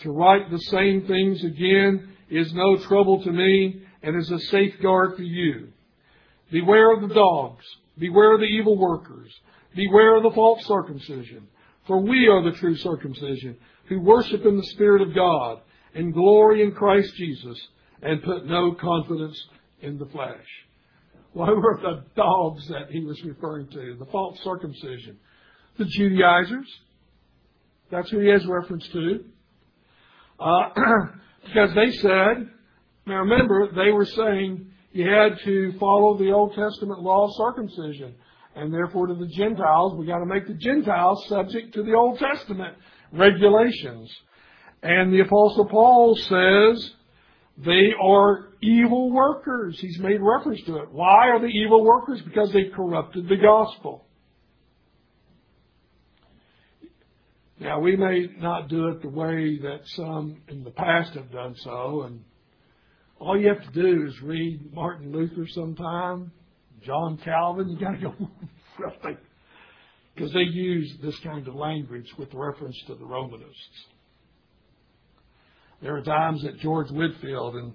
To 0.00 0.10
write 0.10 0.50
the 0.50 0.58
same 0.58 1.06
things 1.06 1.42
again 1.42 2.12
is 2.28 2.52
no 2.52 2.76
trouble 2.84 3.24
to 3.24 3.32
me 3.32 3.80
and 4.02 4.14
is 4.14 4.30
a 4.30 4.38
safeguard 4.50 5.16
for 5.16 5.22
you. 5.22 5.68
Beware 6.52 6.92
of 6.92 7.08
the 7.08 7.14
dogs. 7.14 7.64
Beware 7.98 8.34
of 8.34 8.40
the 8.40 8.46
evil 8.46 8.76
workers. 8.76 9.32
Beware 9.74 10.18
of 10.18 10.24
the 10.24 10.32
false 10.34 10.62
circumcision. 10.66 11.48
For 11.86 12.02
we 12.02 12.28
are 12.28 12.42
the 12.42 12.58
true 12.58 12.76
circumcision, 12.76 13.56
who 13.88 14.00
worship 14.00 14.44
in 14.44 14.58
the 14.58 14.66
Spirit 14.74 15.00
of 15.00 15.14
God, 15.14 15.60
and 15.94 16.12
glory 16.12 16.62
in 16.62 16.72
Christ 16.72 17.14
Jesus, 17.16 17.58
and 18.02 18.22
put 18.22 18.44
no 18.44 18.74
confidence 18.74 19.42
in 19.80 19.96
the 19.96 20.06
flesh. 20.06 20.46
Who 21.34 21.40
were 21.40 21.80
the 21.82 22.04
dogs 22.14 22.66
that 22.68 22.90
he 22.90 23.04
was 23.04 23.22
referring 23.24 23.66
to? 23.68 23.96
The 23.98 24.06
false 24.06 24.38
circumcision. 24.44 25.18
The 25.78 25.84
Judaizers. 25.84 26.72
That's 27.90 28.08
who 28.10 28.20
he 28.20 28.28
has 28.28 28.46
reference 28.46 28.86
to. 28.88 29.24
Uh, 30.38 30.68
because 31.44 31.74
they 31.74 31.90
said, 31.98 32.50
now 33.06 33.16
remember, 33.16 33.68
they 33.74 33.90
were 33.90 34.06
saying 34.06 34.70
you 34.92 35.08
had 35.08 35.38
to 35.44 35.76
follow 35.78 36.16
the 36.16 36.30
Old 36.30 36.54
Testament 36.54 37.00
law 37.00 37.26
of 37.26 37.34
circumcision. 37.34 38.14
And 38.54 38.72
therefore 38.72 39.08
to 39.08 39.14
the 39.14 39.26
Gentiles, 39.26 39.98
we 39.98 40.06
gotta 40.06 40.26
make 40.26 40.46
the 40.46 40.54
Gentiles 40.54 41.26
subject 41.28 41.74
to 41.74 41.82
the 41.82 41.94
Old 41.94 42.20
Testament 42.20 42.76
regulations. 43.12 44.12
And 44.84 45.12
the 45.12 45.20
apostle 45.20 45.66
Paul 45.66 46.14
says 46.14 46.92
they 47.56 47.92
are 48.00 48.48
evil 48.60 49.12
workers. 49.12 49.78
He's 49.80 49.98
made 49.98 50.20
reference 50.20 50.60
to 50.66 50.78
it. 50.78 50.90
Why 50.90 51.28
are 51.28 51.40
they 51.40 51.48
evil 51.48 51.84
workers? 51.84 52.20
Because 52.24 52.52
they 52.52 52.64
corrupted 52.74 53.28
the 53.28 53.36
gospel. 53.36 54.04
Now, 57.60 57.78
we 57.80 57.96
may 57.96 58.26
not 58.38 58.68
do 58.68 58.88
it 58.88 59.00
the 59.02 59.08
way 59.08 59.58
that 59.58 59.80
some 59.84 60.42
in 60.48 60.64
the 60.64 60.70
past 60.70 61.14
have 61.14 61.30
done 61.30 61.54
so, 61.58 62.02
and 62.02 62.24
all 63.20 63.40
you 63.40 63.48
have 63.48 63.62
to 63.62 63.82
do 63.82 64.06
is 64.06 64.20
read 64.22 64.72
Martin 64.74 65.12
Luther 65.12 65.46
sometime, 65.48 66.32
John 66.84 67.18
Calvin, 67.24 67.68
you 67.68 67.78
gotta 67.78 67.98
go, 67.98 68.14
because 70.14 70.32
they 70.32 70.40
use 70.40 70.92
this 71.02 71.18
kind 71.22 71.46
of 71.46 71.54
language 71.54 72.12
with 72.18 72.28
reference 72.34 72.76
to 72.88 72.96
the 72.96 73.06
Romanists. 73.06 73.86
There 75.84 75.94
are 75.94 76.02
times 76.02 76.42
that 76.44 76.58
George 76.60 76.90
Whitefield 76.90 77.56
and 77.56 77.74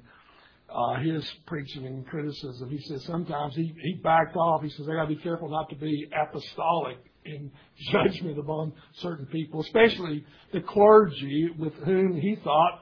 uh, 0.67 0.95
his 0.95 1.31
preaching 1.45 1.85
and 1.85 2.07
criticism, 2.07 2.67
he 2.67 2.81
says 2.81 3.05
sometimes 3.05 3.53
he, 3.53 3.71
he 3.83 4.01
backed 4.03 4.35
off. 4.35 4.63
He 4.63 4.69
says, 4.69 4.87
I 4.89 4.95
gotta 4.95 5.09
be 5.09 5.15
careful 5.17 5.47
not 5.47 5.69
to 5.69 5.75
be 5.75 6.09
apostolic 6.11 6.97
in 7.23 7.51
judgment 7.91 8.39
upon 8.39 8.73
certain 8.95 9.27
people, 9.27 9.61
especially 9.61 10.25
the 10.51 10.61
clergy 10.61 11.51
with 11.55 11.75
whom 11.85 12.19
he 12.19 12.35
thought 12.43 12.81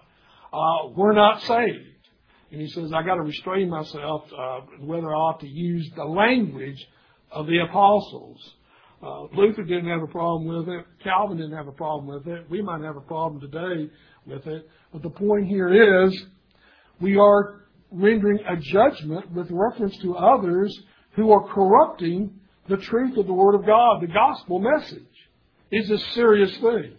uh, 0.53 0.91
were 0.95 1.11
not 1.11 1.41
saved. 1.41 2.07
And 2.49 2.61
he 2.61 2.69
says, 2.69 2.93
I 2.93 3.03
got 3.03 3.15
to 3.15 3.23
restrain 3.23 3.69
myself 3.69 4.23
uh, 4.31 4.61
whether 4.79 5.13
I 5.13 5.17
ought 5.17 5.41
to 5.41 5.47
use 5.47 5.91
the 5.97 6.05
language 6.05 6.87
of 7.33 7.47
the 7.47 7.57
apostles. 7.69 8.39
Uh, 9.03 9.23
Luther 9.35 9.63
didn't 9.63 9.89
have 9.89 10.01
a 10.01 10.07
problem 10.07 10.47
with 10.47 10.69
it. 10.69 10.85
Calvin 11.03 11.35
didn't 11.37 11.57
have 11.57 11.67
a 11.67 11.73
problem 11.73 12.07
with 12.07 12.25
it. 12.27 12.49
We 12.49 12.61
might 12.61 12.81
have 12.81 12.95
a 12.95 13.01
problem 13.01 13.41
today 13.41 13.91
with 14.27 14.45
it. 14.47 14.69
But 14.91 15.03
the 15.03 15.09
point 15.09 15.47
here 15.47 16.05
is 16.05 16.25
we 16.99 17.17
are 17.17 17.61
rendering 17.91 18.39
a 18.47 18.57
judgment 18.57 19.31
with 19.31 19.47
reference 19.49 19.97
to 19.99 20.15
others 20.15 20.77
who 21.15 21.31
are 21.31 21.47
corrupting 21.53 22.39
the 22.67 22.77
truth 22.77 23.17
of 23.17 23.27
the 23.27 23.33
Word 23.33 23.55
of 23.55 23.65
God, 23.65 24.01
the 24.01 24.07
gospel 24.07 24.59
message, 24.59 25.01
is 25.71 25.89
a 25.89 25.97
serious 26.13 26.55
thing. 26.57 26.93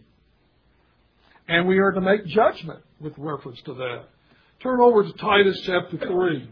And 1.47 1.69
we 1.69 1.79
are 1.79 1.93
to 1.93 2.01
make 2.01 2.27
judgment 2.27 2.81
with 3.01 3.15
reference 3.17 3.61
to 3.63 3.75
that. 3.75 4.05
Turn 4.63 4.81
over 4.81 5.05
to 5.05 5.13
Titus 5.13 5.61
chapter 5.65 5.99
3. 5.99 6.51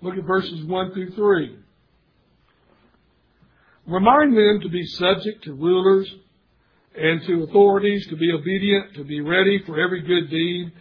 Look 0.00 0.16
at 0.16 0.24
verses 0.24 0.64
1 0.64 0.92
through 0.92 1.10
3. 1.10 1.58
Remind 3.86 4.36
them 4.36 4.60
to 4.62 4.68
be 4.68 4.84
subject 4.86 5.44
to 5.44 5.54
rulers 5.54 6.12
and 6.94 7.22
to 7.26 7.44
authorities, 7.44 8.06
to 8.08 8.16
be 8.16 8.30
obedient, 8.32 8.94
to 8.94 9.04
be 9.04 9.20
ready 9.20 9.62
for 9.64 9.80
every 9.80 10.02
good 10.02 10.30
deed, 10.30 10.72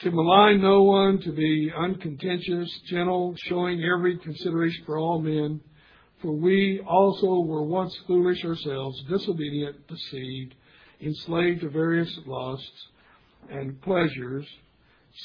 to 0.00 0.10
malign 0.10 0.60
no 0.60 0.82
one, 0.82 1.20
to 1.22 1.32
be 1.32 1.72
uncontentious, 1.76 2.80
gentle, 2.88 3.34
showing 3.48 3.82
every 3.82 4.18
consideration 4.18 4.84
for 4.84 4.98
all 4.98 5.20
men 5.20 5.60
for 6.20 6.32
we 6.32 6.80
also 6.86 7.40
were 7.40 7.62
once 7.62 7.96
foolish 8.06 8.44
ourselves, 8.44 9.00
disobedient, 9.08 9.86
deceived, 9.86 10.54
enslaved 11.00 11.60
to 11.60 11.68
various 11.68 12.12
lusts 12.26 12.88
and 13.50 13.80
pleasures, 13.82 14.46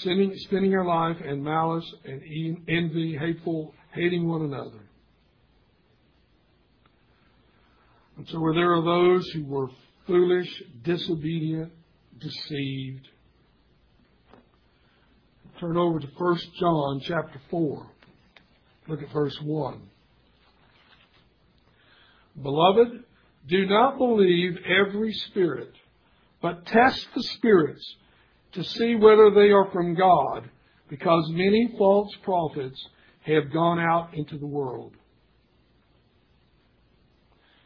sinning, 0.02 0.34
spending 0.36 0.76
our 0.76 0.86
life 0.86 1.20
in 1.22 1.44
malice 1.44 1.92
and 2.06 2.22
envy, 2.68 3.18
hateful, 3.18 3.74
hating 3.94 4.28
one 4.28 4.44
another. 4.44 4.82
And 8.18 8.28
so 8.30 8.40
where 8.40 8.54
there 8.54 8.76
are 8.76 8.84
those 8.84 9.28
who 9.32 9.46
were 9.46 9.70
foolish, 10.06 10.64
disobedient, 10.84 11.72
deceived. 12.20 13.08
Turn 15.60 15.78
over 15.78 16.00
to 16.00 16.08
1 16.18 16.38
John 16.60 17.02
chapter 17.04 17.40
4. 17.50 17.88
Look 18.88 19.02
at 19.02 19.12
verse 19.14 19.38
1. 19.42 19.82
Beloved, 22.42 23.04
do 23.48 23.66
not 23.66 23.98
believe 23.98 24.58
every 24.66 25.14
spirit, 25.14 25.72
but 26.42 26.66
test 26.66 27.08
the 27.16 27.24
spirits 27.36 27.96
to 28.54 28.64
see 28.64 28.96
whether 28.96 29.32
they 29.32 29.52
are 29.52 29.70
from 29.72 29.96
God, 29.96 30.50
because 30.90 31.30
many 31.30 31.74
false 31.78 32.10
prophets 32.24 32.84
have 33.22 33.54
gone 33.54 33.80
out 33.80 34.14
into 34.14 34.38
the 34.38 34.46
world. 34.46 34.94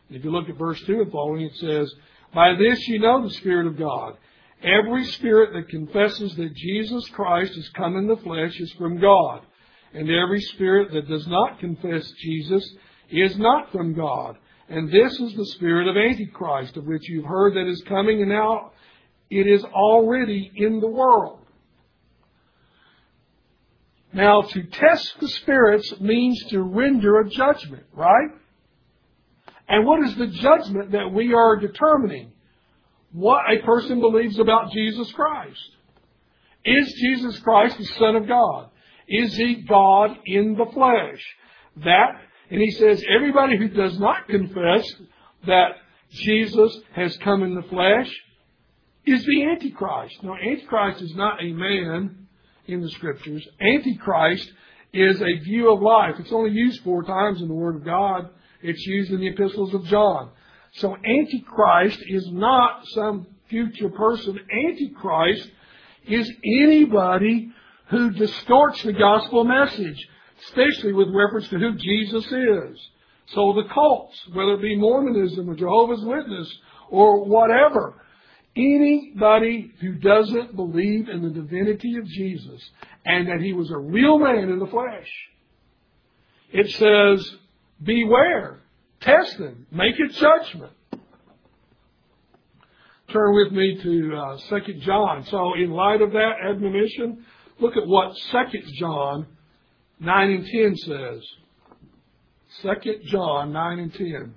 If 0.09 0.23
you 0.23 0.31
look 0.31 0.49
at 0.49 0.57
verse 0.57 0.81
2 0.85 1.01
and 1.01 1.11
following, 1.11 1.45
it 1.45 1.55
says, 1.55 1.93
By 2.33 2.53
this 2.55 2.87
you 2.87 2.99
know 2.99 3.23
the 3.23 3.33
Spirit 3.33 3.67
of 3.67 3.77
God. 3.77 4.17
Every 4.63 5.05
spirit 5.05 5.53
that 5.53 5.69
confesses 5.69 6.35
that 6.35 6.55
Jesus 6.55 7.07
Christ 7.09 7.53
has 7.55 7.69
come 7.69 7.95
in 7.95 8.07
the 8.07 8.17
flesh 8.17 8.59
is 8.59 8.71
from 8.73 8.99
God. 8.99 9.41
And 9.93 10.09
every 10.09 10.41
spirit 10.41 10.91
that 10.93 11.07
does 11.07 11.27
not 11.27 11.59
confess 11.59 12.11
Jesus 12.23 12.67
is 13.09 13.37
not 13.37 13.71
from 13.71 13.93
God. 13.93 14.37
And 14.69 14.91
this 14.91 15.19
is 15.19 15.33
the 15.35 15.45
spirit 15.45 15.87
of 15.87 15.95
Antichrist, 15.95 16.75
of 16.75 16.85
which 16.85 17.07
you've 17.07 17.25
heard 17.25 17.53
that 17.53 17.69
is 17.69 17.81
coming, 17.87 18.21
and 18.21 18.29
now 18.29 18.71
it 19.29 19.47
is 19.47 19.63
already 19.63 20.51
in 20.55 20.79
the 20.79 20.87
world. 20.87 21.39
Now, 24.11 24.41
to 24.41 24.63
test 24.63 25.19
the 25.19 25.29
spirits 25.29 25.99
means 26.01 26.43
to 26.49 26.61
render 26.61 27.19
a 27.19 27.29
judgment, 27.29 27.83
right? 27.93 28.29
And 29.67 29.85
what 29.85 30.03
is 30.07 30.15
the 30.15 30.27
judgment 30.27 30.91
that 30.91 31.11
we 31.11 31.33
are 31.33 31.57
determining? 31.57 32.31
What 33.11 33.41
a 33.51 33.63
person 33.65 33.99
believes 33.99 34.39
about 34.39 34.71
Jesus 34.71 35.11
Christ. 35.11 35.59
Is 36.63 36.93
Jesus 36.93 37.39
Christ 37.39 37.77
the 37.77 37.85
Son 37.85 38.15
of 38.15 38.27
God? 38.27 38.69
Is 39.07 39.35
he 39.35 39.63
God 39.67 40.17
in 40.25 40.55
the 40.55 40.65
flesh? 40.73 41.23
That, 41.77 42.21
and 42.49 42.61
he 42.61 42.71
says, 42.71 43.03
everybody 43.13 43.57
who 43.57 43.69
does 43.69 43.97
not 43.99 44.27
confess 44.27 44.85
that 45.45 45.75
Jesus 46.11 46.79
has 46.93 47.15
come 47.17 47.43
in 47.43 47.55
the 47.55 47.63
flesh 47.63 48.09
is 49.05 49.23
the 49.25 49.43
Antichrist. 49.43 50.21
Now, 50.23 50.35
Antichrist 50.35 51.01
is 51.01 51.15
not 51.15 51.41
a 51.41 51.53
man 51.53 52.27
in 52.67 52.81
the 52.81 52.89
Scriptures. 52.89 53.47
Antichrist 53.61 54.51
is 54.93 55.21
a 55.21 55.39
view 55.43 55.71
of 55.71 55.81
life. 55.81 56.15
It's 56.19 56.33
only 56.33 56.51
used 56.51 56.81
four 56.83 57.03
times 57.03 57.41
in 57.41 57.47
the 57.47 57.53
Word 57.53 57.75
of 57.77 57.85
God. 57.85 58.29
It's 58.61 58.85
used 58.85 59.11
in 59.11 59.19
the 59.19 59.27
epistles 59.27 59.73
of 59.73 59.85
John. 59.85 60.31
So 60.73 60.95
Antichrist 60.95 61.99
is 62.07 62.27
not 62.31 62.85
some 62.87 63.27
future 63.49 63.89
person. 63.89 64.39
Antichrist 64.67 65.49
is 66.07 66.31
anybody 66.43 67.51
who 67.89 68.11
distorts 68.11 68.83
the 68.83 68.93
gospel 68.93 69.43
message, 69.43 70.07
especially 70.45 70.93
with 70.93 71.07
reference 71.09 71.47
to 71.49 71.57
who 71.57 71.75
Jesus 71.75 72.25
is. 72.25 72.89
So 73.27 73.53
the 73.53 73.67
cults, 73.73 74.17
whether 74.33 74.53
it 74.53 74.61
be 74.61 74.75
Mormonism 74.77 75.49
or 75.49 75.55
Jehovah's 75.55 76.03
Witness 76.03 76.53
or 76.89 77.25
whatever, 77.25 78.01
anybody 78.55 79.71
who 79.81 79.93
doesn't 79.95 80.55
believe 80.55 81.09
in 81.09 81.21
the 81.21 81.29
divinity 81.29 81.97
of 81.97 82.05
Jesus 82.05 82.69
and 83.05 83.27
that 83.27 83.41
he 83.41 83.53
was 83.53 83.69
a 83.69 83.77
real 83.77 84.17
man 84.17 84.49
in 84.49 84.59
the 84.59 84.67
flesh, 84.67 85.09
it 86.51 86.69
says, 86.71 87.35
beware, 87.81 88.59
test 89.01 89.37
him, 89.37 89.67
make 89.71 89.95
a 89.99 90.11
judgment. 90.13 90.73
Turn 93.11 93.35
with 93.35 93.53
me 93.53 93.79
to 93.81 94.15
uh, 94.15 94.59
2 94.59 94.73
John. 94.81 95.25
So 95.25 95.53
in 95.53 95.71
light 95.71 96.01
of 96.01 96.11
that 96.11 96.33
admonition, 96.49 97.25
Look 97.59 97.75
at 97.75 97.87
what 97.87 98.15
2 98.31 98.61
John 98.79 99.25
9 99.99 100.29
and 100.31 100.45
10 100.45 100.75
says. 100.77 101.21
2 102.61 102.99
John 103.05 103.51
9 103.51 103.79
and 103.79 103.93
10. 103.93 104.35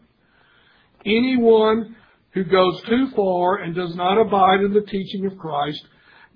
Anyone 1.04 1.96
who 2.32 2.44
goes 2.44 2.80
too 2.82 3.10
far 3.14 3.56
and 3.56 3.74
does 3.74 3.94
not 3.94 4.20
abide 4.20 4.60
in 4.60 4.72
the 4.72 4.82
teaching 4.82 5.26
of 5.26 5.36
Christ 5.38 5.82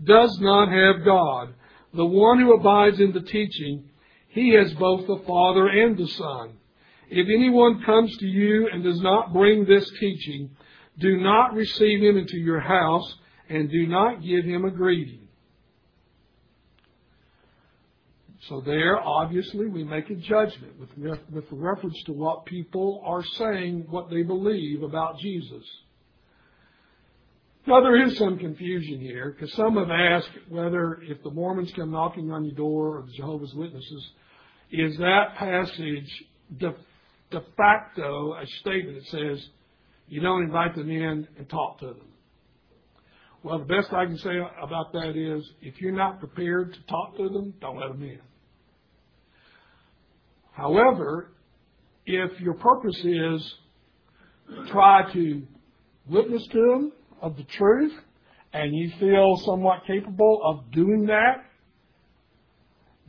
does 0.03 0.37
not 0.41 0.69
have 0.71 1.05
God. 1.05 1.55
The 1.95 2.05
one 2.05 2.41
who 2.41 2.55
abides 2.55 3.01
in 3.01 3.13
the 3.13 3.21
teaching, 3.21 3.85
he 4.29 4.51
has 4.55 4.73
both 4.75 5.07
the 5.07 5.23
Father 5.27 5.69
and 5.69 5.97
the 5.97 6.09
Son. 6.09 6.55
If 7.11 7.27
anyone 7.29 7.83
comes 7.85 8.17
to 8.19 8.27
you 8.27 8.69
and 8.73 8.83
does 8.83 9.01
not 9.01 9.33
bring 9.33 9.65
this 9.65 9.91
teaching, 10.01 10.51
do 10.99 11.19
not 11.19 11.55
receive 11.55 12.03
him 12.03 12.17
into 12.17 12.37
your 12.37 12.61
house 12.61 13.15
and 13.49 13.71
do 13.71 13.87
not 13.87 14.23
give 14.23 14.45
him 14.45 14.65
a 14.65 14.71
greeting. 14.71 15.29
So 18.49 18.61
there, 18.61 19.01
obviously, 19.01 19.69
we 19.69 19.85
make 19.85 20.11
a 20.11 20.17
judgment 20.17 20.79
with, 20.79 20.91
with 21.31 21.45
reference 21.51 22.03
to 22.05 22.13
what 22.13 22.45
people 22.45 23.03
are 23.05 23.25
saying, 23.25 23.87
what 23.89 24.11
they 24.11 24.23
believe 24.23 24.83
about 24.83 25.19
Jesus. 25.19 25.65
Now, 27.67 27.81
there 27.81 27.97
is 28.05 28.19
some 28.19 28.39
confusion 28.39 29.01
here, 29.01 29.31
because 29.31 29.55
some 29.55 29.77
have 29.79 29.91
asked 29.91 30.29
whether 30.51 31.01
if 31.03 31.23
the 31.23 31.31
Mormons 31.31 31.73
come 31.75 31.91
knocking 31.91 32.31
on 32.31 32.45
your 32.45 32.55
door, 32.55 32.99
or 32.99 33.03
the 33.07 33.13
Jehovah's 33.13 33.55
Witnesses, 33.55 34.11
is 34.71 34.99
that 34.99 35.37
passage 35.37 36.25
de, 37.31 37.41
facto 37.57 38.35
a 38.35 38.47
statement 38.61 38.99
that 38.99 39.07
says 39.07 39.47
you 40.09 40.21
don't 40.21 40.43
invite 40.43 40.75
them 40.75 40.91
in 40.91 41.27
and 41.39 41.49
talk 41.49 41.81
to 41.81 41.87
them? 41.87 42.09
Well, 43.43 43.59
the 43.59 43.65
best 43.65 43.93
I 43.93 44.07
can 44.07 44.17
say 44.19 44.39
about 44.63 44.93
that 44.93 45.17
is 45.17 45.45
if 45.61 45.81
you're 45.81 45.93
not 45.93 46.19
prepared 46.19 46.73
to 46.73 46.81
talk 46.87 47.17
to 47.19 47.29
them, 47.29 47.55
don't 47.61 47.79
let 47.79 47.91
them 47.91 48.03
in. 48.03 48.21
However, 50.53 51.33
if 52.07 52.41
your 52.41 52.55
purpose 52.55 52.99
is 53.05 53.55
try 54.71 55.13
to 55.13 55.43
witness 56.09 56.47
to 56.53 56.59
them 56.59 56.93
of 57.21 57.37
the 57.37 57.45
truth, 57.45 57.93
and 58.55 58.75
you 58.75 58.91
feel 59.01 59.37
somewhat 59.45 59.81
capable 59.87 60.41
of 60.45 60.71
doing 60.73 61.07
that, 61.07 61.45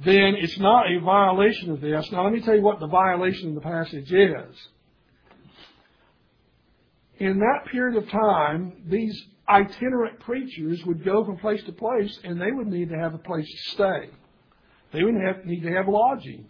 then 0.04 0.36
it's 0.38 0.58
not 0.60 0.92
a 0.92 1.00
violation 1.00 1.72
of 1.72 1.82
this. 1.82 2.10
Now, 2.12 2.24
let 2.24 2.34
me 2.34 2.42
tell 2.42 2.56
you 2.56 2.62
what 2.62 2.80
the 2.80 2.88
violation 2.88 3.50
of 3.50 3.56
the 3.56 3.62
passage 3.62 4.12
is. 4.12 4.56
In 7.18 7.40
that 7.40 7.72
period 7.72 8.04
of 8.04 8.10
time, 8.10 8.74
these 8.88 9.18
itinerant 9.48 10.20
preachers 10.20 10.84
would 10.86 11.06
go 11.06 11.24
from 11.24 11.38
place 11.38 11.64
to 11.64 11.72
place, 11.72 12.20
and 12.24 12.42
they 12.42 12.52
would 12.52 12.68
need 12.68 12.90
to 12.90 12.98
have 12.98 13.14
a 13.14 13.20
place 13.20 13.50
to 13.50 13.72
stay. 13.72 14.10
They 14.92 15.04
would 15.04 15.16
have, 15.16 15.46
need 15.46 15.62
to 15.62 15.72
have 15.72 15.88
lodging. 15.88 16.50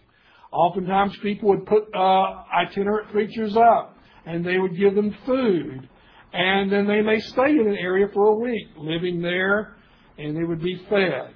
Oftentimes 0.52 1.16
people 1.18 1.50
would 1.50 1.66
put 1.66 1.84
uh, 1.94 2.42
itinerant 2.52 3.10
preachers 3.10 3.56
up 3.56 3.96
and 4.24 4.44
they 4.44 4.58
would 4.58 4.76
give 4.76 4.94
them 4.94 5.14
food. 5.24 5.88
And 6.32 6.70
then 6.70 6.86
they 6.86 7.00
may 7.00 7.20
stay 7.20 7.50
in 7.50 7.66
an 7.66 7.76
area 7.76 8.06
for 8.12 8.26
a 8.26 8.34
week, 8.34 8.68
living 8.76 9.22
there, 9.22 9.76
and 10.18 10.36
they 10.36 10.44
would 10.44 10.62
be 10.62 10.76
fed. 10.90 11.34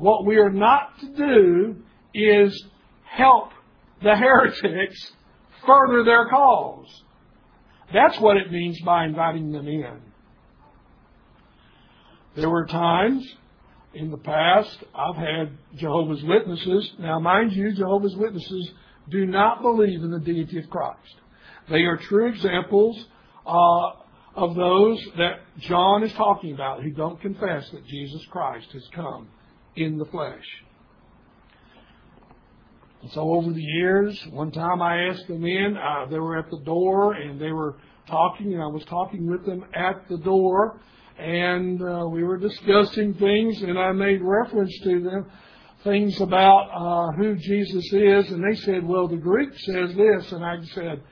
What 0.00 0.24
we 0.24 0.38
are 0.38 0.50
not 0.50 0.98
to 1.00 1.08
do 1.14 1.76
is 2.14 2.64
help 3.04 3.50
the 4.02 4.16
heretics 4.16 5.12
further 5.66 6.04
their 6.04 6.26
cause. 6.30 6.86
That's 7.92 8.18
what 8.18 8.38
it 8.38 8.50
means 8.50 8.80
by 8.80 9.04
inviting 9.04 9.52
them 9.52 9.68
in. 9.68 10.00
There 12.34 12.48
were 12.48 12.64
times 12.64 13.30
in 13.92 14.10
the 14.10 14.16
past, 14.16 14.74
I've 14.94 15.16
had 15.16 15.50
Jehovah's 15.76 16.22
Witnesses. 16.22 16.92
Now, 16.98 17.20
mind 17.20 17.52
you, 17.52 17.74
Jehovah's 17.74 18.16
Witnesses 18.16 18.70
do 19.10 19.26
not 19.26 19.60
believe 19.60 20.02
in 20.02 20.10
the 20.10 20.20
deity 20.20 20.60
of 20.60 20.70
Christ. 20.70 21.16
They 21.68 21.82
are 21.82 21.98
true 21.98 22.28
examples 22.28 23.04
uh, 23.44 23.90
of 24.34 24.54
those 24.54 24.98
that 25.18 25.40
John 25.58 26.04
is 26.04 26.12
talking 26.14 26.54
about 26.54 26.82
who 26.82 26.90
don't 26.90 27.20
confess 27.20 27.68
that 27.72 27.86
Jesus 27.86 28.24
Christ 28.30 28.68
has 28.72 28.88
come 28.94 29.28
in 29.76 29.98
the 29.98 30.04
flesh. 30.06 30.44
And 33.02 33.10
so 33.12 33.20
over 33.34 33.52
the 33.52 33.62
years, 33.62 34.20
one 34.30 34.50
time 34.50 34.82
I 34.82 35.08
asked 35.08 35.26
them 35.26 35.44
in, 35.44 35.76
uh, 35.76 36.06
they 36.10 36.18
were 36.18 36.38
at 36.38 36.50
the 36.50 36.60
door 36.60 37.14
and 37.14 37.40
they 37.40 37.52
were 37.52 37.76
talking, 38.08 38.52
and 38.52 38.62
I 38.62 38.66
was 38.66 38.84
talking 38.84 39.30
with 39.30 39.46
them 39.46 39.64
at 39.74 40.06
the 40.08 40.18
door 40.18 40.80
and 41.20 41.82
uh, 41.82 42.06
we 42.08 42.24
were 42.24 42.38
discussing 42.38 43.14
things, 43.14 43.60
and 43.62 43.78
I 43.78 43.92
made 43.92 44.22
reference 44.22 44.72
to 44.84 45.02
them 45.02 45.30
things 45.84 46.18
about 46.20 46.70
uh, 46.70 47.16
who 47.16 47.36
Jesus 47.36 47.84
is, 47.92 48.30
and 48.30 48.42
they 48.42 48.56
said, 48.60 48.86
"Well, 48.86 49.06
the 49.06 49.16
Greek 49.16 49.50
says 49.52 49.94
this," 49.96 50.32
and 50.32 50.44
I 50.44 50.56
said, 50.74 51.02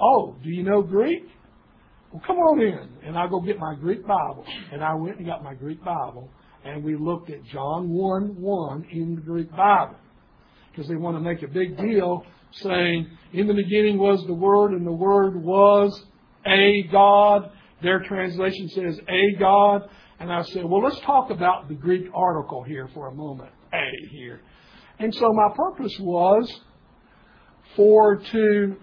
"Oh, 0.00 0.36
do 0.42 0.50
you 0.50 0.62
know 0.62 0.82
Greek?" 0.82 1.24
Well, 2.12 2.22
come 2.26 2.36
on 2.36 2.60
in, 2.60 2.88
and 3.08 3.18
I'll 3.18 3.28
go 3.28 3.40
get 3.40 3.58
my 3.58 3.74
Greek 3.74 4.06
Bible, 4.06 4.44
and 4.72 4.84
I 4.84 4.94
went 4.94 5.18
and 5.18 5.26
got 5.26 5.42
my 5.42 5.54
Greek 5.54 5.84
Bible, 5.84 6.30
and 6.66 6.84
we 6.84 6.96
looked 6.96 7.30
at 7.30 7.44
John 7.44 7.88
one 7.88 8.40
one 8.40 8.86
in 8.90 9.14
the 9.14 9.20
Greek 9.20 9.50
Bible 9.50 9.96
because 10.70 10.88
they 10.88 10.96
want 10.96 11.16
to 11.16 11.20
make 11.20 11.42
a 11.42 11.48
big 11.48 11.76
deal 11.76 12.24
saying, 12.50 13.08
"In 13.32 13.46
the 13.46 13.54
beginning 13.54 13.98
was 13.98 14.24
the 14.26 14.34
Word, 14.34 14.72
and 14.72 14.86
the 14.86 14.92
Word 14.92 15.36
was 15.42 16.04
a 16.46 16.82
God." 16.90 17.50
Their 17.82 18.00
translation 18.00 18.68
says 18.70 18.98
a 19.08 19.38
God. 19.38 19.88
And 20.18 20.32
I 20.32 20.42
said, 20.44 20.64
well, 20.64 20.82
let's 20.82 20.98
talk 21.00 21.30
about 21.30 21.68
the 21.68 21.74
Greek 21.74 22.06
article 22.14 22.62
here 22.62 22.88
for 22.94 23.08
a 23.08 23.14
moment. 23.14 23.50
A 23.72 23.90
here. 24.10 24.40
And 24.98 25.14
so 25.14 25.30
my 25.32 25.54
purpose 25.54 25.94
was 26.00 26.60
for 27.74 28.16
to 28.16 28.76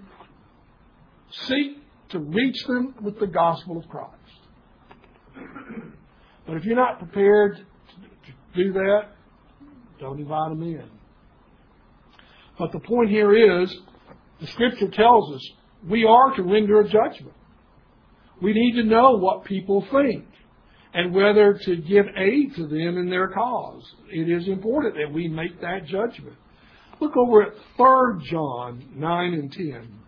seek 1.31 1.77
to 2.09 2.19
reach 2.19 2.63
them 2.65 2.93
with 3.01 3.19
the 3.19 3.25
gospel 3.25 3.77
of 3.79 3.89
Christ. 3.89 4.13
But 6.45 6.57
if 6.57 6.65
you're 6.65 6.75
not 6.75 6.99
prepared 6.99 7.65
do 8.55 8.73
that, 8.73 9.01
don't 9.99 10.19
invite 10.19 10.49
them 10.49 10.63
in. 10.63 10.89
But 12.57 12.71
the 12.71 12.79
point 12.79 13.09
here 13.09 13.61
is, 13.61 13.75
the 14.39 14.47
scripture 14.47 14.89
tells 14.89 15.35
us 15.35 15.51
we 15.87 16.05
are 16.05 16.35
to 16.35 16.43
render 16.43 16.81
a 16.81 16.83
judgment. 16.83 17.35
We 18.41 18.53
need 18.53 18.81
to 18.81 18.83
know 18.83 19.17
what 19.17 19.45
people 19.45 19.85
think. 19.91 20.25
and 20.93 21.13
whether 21.13 21.57
to 21.57 21.75
give 21.77 22.05
aid 22.15 22.55
to 22.55 22.67
them 22.67 22.97
in 22.97 23.09
their 23.09 23.29
cause. 23.29 23.83
It 24.09 24.29
is 24.29 24.47
important 24.47 24.95
that 24.95 25.11
we 25.11 25.27
make 25.27 25.59
that 25.61 25.85
judgment. 25.85 26.35
Look 26.99 27.17
over 27.17 27.41
at 27.41 27.53
3 27.77 28.29
John 28.29 28.85
9 28.95 29.33
and 29.33 29.51
10. 29.51 29.99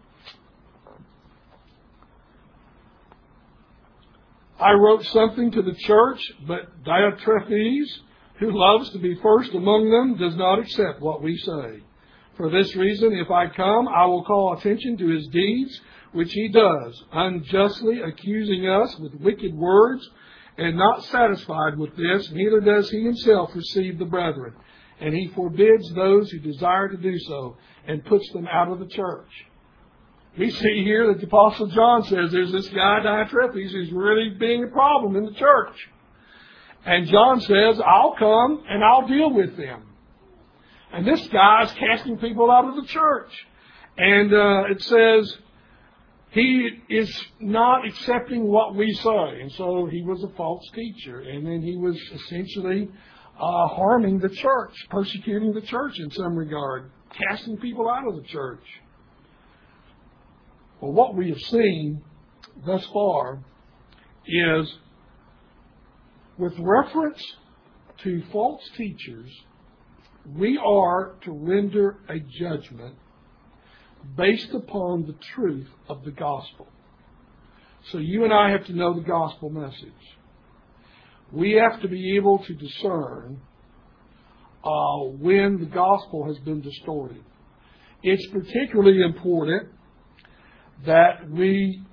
I 4.59 4.71
wrote 4.73 5.03
something 5.05 5.51
to 5.51 5.61
the 5.61 5.75
church, 5.79 6.19
but 6.47 6.83
Diotrephes, 6.83 7.87
who 8.39 8.51
loves 8.51 8.89
to 8.91 8.99
be 8.99 9.15
first 9.15 9.53
among 9.53 9.89
them, 9.89 10.17
does 10.17 10.35
not 10.35 10.59
accept 10.59 11.01
what 11.01 11.21
we 11.21 11.37
say. 11.37 11.81
For 12.37 12.49
this 12.49 12.75
reason, 12.75 13.13
if 13.13 13.31
I 13.31 13.47
come, 13.47 13.87
I 13.87 14.05
will 14.05 14.25
call 14.25 14.57
attention 14.57 14.97
to 14.97 15.07
his 15.07 15.27
deeds, 15.27 15.79
which 16.11 16.33
he 16.33 16.49
does, 16.49 17.03
unjustly 17.13 18.01
accusing 18.01 18.67
us 18.67 18.97
with 18.99 19.13
wicked 19.15 19.55
words, 19.55 20.07
and 20.57 20.77
not 20.77 21.03
satisfied 21.05 21.77
with 21.77 21.95
this, 21.95 22.29
neither 22.31 22.59
does 22.59 22.89
he 22.89 23.03
himself 23.03 23.55
receive 23.55 23.99
the 23.99 24.05
brethren. 24.05 24.53
And 24.99 25.13
he 25.13 25.27
forbids 25.35 25.93
those 25.93 26.29
who 26.31 26.39
desire 26.39 26.89
to 26.89 26.97
do 26.97 27.17
so, 27.19 27.57
and 27.87 28.03
puts 28.05 28.29
them 28.31 28.47
out 28.47 28.69
of 28.69 28.79
the 28.79 28.87
church. 28.87 29.29
We 30.37 30.49
see 30.51 30.83
here 30.83 31.07
that 31.07 31.19
the 31.19 31.27
Apostle 31.27 31.67
John 31.67 32.03
says 32.03 32.31
there's 32.31 32.51
this 32.51 32.67
guy 32.69 32.99
Diotrephes 32.99 33.71
who's 33.71 33.91
really 33.91 34.31
being 34.37 34.65
a 34.65 34.67
problem 34.67 35.15
in 35.15 35.25
the 35.25 35.33
church. 35.33 35.75
And 36.85 37.07
John 37.07 37.41
says, 37.41 37.81
I'll 37.85 38.15
come 38.17 38.63
and 38.69 38.83
I'll 38.83 39.07
deal 39.07 39.33
with 39.33 39.57
them. 39.57 39.83
And 40.93 41.05
this 41.05 41.27
guy 41.27 41.63
is 41.63 41.71
casting 41.73 42.17
people 42.17 42.51
out 42.51 42.65
of 42.65 42.75
the 42.75 42.87
church. 42.87 43.31
And 43.97 44.33
uh, 44.33 44.63
it 44.69 44.81
says, 44.83 45.37
he 46.29 46.69
is 46.89 47.25
not 47.39 47.87
accepting 47.87 48.47
what 48.47 48.75
we 48.75 48.93
say. 48.93 49.41
And 49.41 49.51
so 49.53 49.87
he 49.87 50.03
was 50.03 50.23
a 50.23 50.29
false 50.35 50.63
teacher. 50.73 51.21
And 51.21 51.45
then 51.45 51.61
he 51.61 51.75
was 51.75 51.97
essentially 52.13 52.89
uh, 53.39 53.67
harming 53.67 54.19
the 54.19 54.29
church, 54.29 54.73
persecuting 54.89 55.53
the 55.53 55.61
church 55.61 55.99
in 55.99 56.11
some 56.11 56.35
regard, 56.35 56.91
casting 57.11 57.57
people 57.57 57.89
out 57.89 58.07
of 58.07 58.15
the 58.15 58.27
church. 58.27 58.63
Well, 60.81 60.91
what 60.91 61.15
we 61.15 61.29
have 61.29 61.39
seen 61.39 62.03
thus 62.65 62.85
far 62.93 63.39
is 64.27 64.77
with 66.37 66.53
reference 66.59 67.21
to 68.03 68.21
false 68.31 68.61
teachers, 68.77 69.29
we 70.37 70.59
are 70.63 71.15
to 71.23 71.31
render 71.31 71.97
a 72.09 72.19
judgment 72.19 72.95
based 74.17 74.53
upon 74.53 75.05
the 75.05 75.15
truth 75.33 75.67
of 75.87 76.03
the 76.03 76.11
gospel. 76.11 76.67
So 77.91 77.99
you 77.99 78.23
and 78.23 78.33
I 78.33 78.51
have 78.51 78.65
to 78.65 78.73
know 78.73 78.93
the 78.93 79.07
gospel 79.07 79.49
message. 79.49 79.93
We 81.31 81.53
have 81.53 81.81
to 81.81 81.87
be 81.87 82.15
able 82.17 82.43
to 82.45 82.53
discern 82.53 83.39
uh, 84.63 84.97
when 85.19 85.59
the 85.59 85.69
gospel 85.71 86.25
has 86.25 86.37
been 86.39 86.61
distorted. 86.61 87.23
It's 88.01 88.27
particularly 88.31 89.01
important 89.01 89.69
that 90.85 91.29
we 91.29 91.84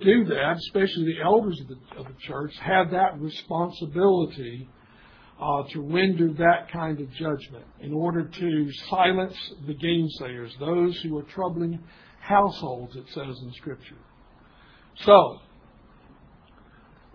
do 0.00 0.24
that, 0.24 0.56
especially 0.56 1.04
the 1.04 1.22
elders 1.24 1.60
of 1.60 1.68
the, 1.68 2.00
of 2.00 2.06
the 2.06 2.20
church, 2.20 2.52
have 2.58 2.90
that 2.90 3.20
responsibility 3.20 4.68
uh, 5.40 5.62
to 5.70 5.80
render 5.80 6.32
that 6.32 6.70
kind 6.72 7.00
of 7.00 7.10
judgment 7.12 7.64
in 7.80 7.92
order 7.92 8.24
to 8.24 8.72
silence 8.88 9.36
the 9.66 9.74
gainsayers, 9.74 10.50
those 10.58 10.96
who 11.00 11.18
are 11.18 11.22
troubling 11.24 11.78
households, 12.20 12.96
it 12.96 13.04
says 13.08 13.36
in 13.42 13.52
Scripture. 13.56 13.96
So, 15.04 15.40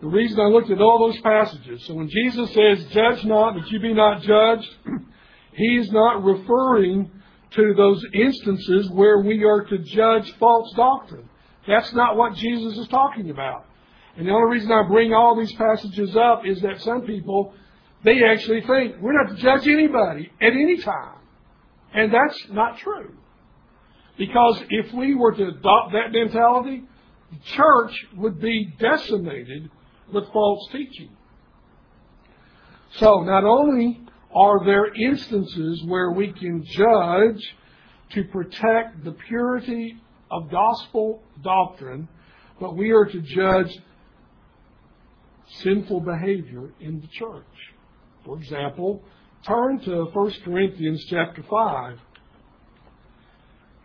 the 0.02 0.08
reason 0.08 0.40
I 0.40 0.48
looked 0.48 0.70
at 0.70 0.82
all 0.82 1.12
those 1.12 1.22
passages, 1.22 1.84
so 1.86 1.94
when 1.94 2.10
Jesus 2.10 2.54
says, 2.54 2.86
Judge 2.92 3.26
not 3.26 3.56
that 3.56 3.70
you 3.70 3.80
be 3.80 3.94
not 3.94 4.22
judged, 4.22 4.70
he's 5.54 5.92
not 5.92 6.24
referring 6.24 7.12
to 7.52 7.74
those 7.76 8.06
instances 8.14 8.90
where 8.92 9.20
we 9.20 9.44
are 9.44 9.66
to 9.66 9.78
judge 9.80 10.32
false 10.40 10.72
doctrine. 10.76 11.30
That's 11.70 11.94
not 11.94 12.18
what 12.18 12.34
Jesus 12.34 12.78
is 12.78 12.88
talking 12.88 13.30
about. 13.30 13.66
And 14.18 14.28
the 14.28 14.32
only 14.32 14.58
reason 14.58 14.72
I 14.72 14.88
bring 14.88 15.14
all 15.14 15.38
these 15.38 15.54
passages 15.54 16.16
up 16.18 16.42
is 16.46 16.60
that 16.62 16.82
some 16.82 17.04
people, 17.04 17.54
they 18.04 18.24
actually 18.24 18.62
think 18.62 18.96
we're 19.00 19.24
not 19.24 19.36
to 19.36 19.42
judge 19.42 19.68
anybody 19.68 20.32
at 20.42 20.52
any 20.52 20.78
time. 20.78 21.20
And 21.94 22.12
that's 22.12 22.44
not 22.50 22.80
true. 22.80 23.14
Because 24.18 24.62
if 24.70 24.92
we 24.94 25.14
were 25.14 25.32
to 25.34 25.48
adopt 25.48 25.94
that 25.94 26.12
mentality, 26.12 26.84
the 27.32 27.40
church 27.56 28.08
would 28.18 28.42
be 28.42 28.74
decimated 28.80 29.70
with 30.12 30.28
false 30.34 30.68
teaching. 30.72 31.12
So 32.98 33.22
not 33.22 33.44
only 33.44 34.02
are 34.36 34.66
there 34.66 34.94
instances 34.94 35.84
where 35.86 36.12
we 36.12 36.34
can 36.34 36.64
judge 36.66 37.56
to 38.14 38.24
protect 38.26 39.04
the 39.04 39.12
purity 39.12 39.98
of 40.32 40.50
gospel 40.52 41.22
doctrine, 41.44 42.08
but 42.60 42.76
we 42.76 42.92
are 42.92 43.06
to 43.06 43.22
judge 43.22 43.80
sinful 45.64 46.02
behavior 46.02 46.70
in 46.80 47.02
the 47.02 47.08
church. 47.08 47.46
For 48.26 48.38
example, 48.38 49.02
turn 49.48 49.80
to 49.82 50.06
1 50.06 50.34
Corinthians 50.44 51.04
chapter 51.10 51.44
5. 51.50 51.98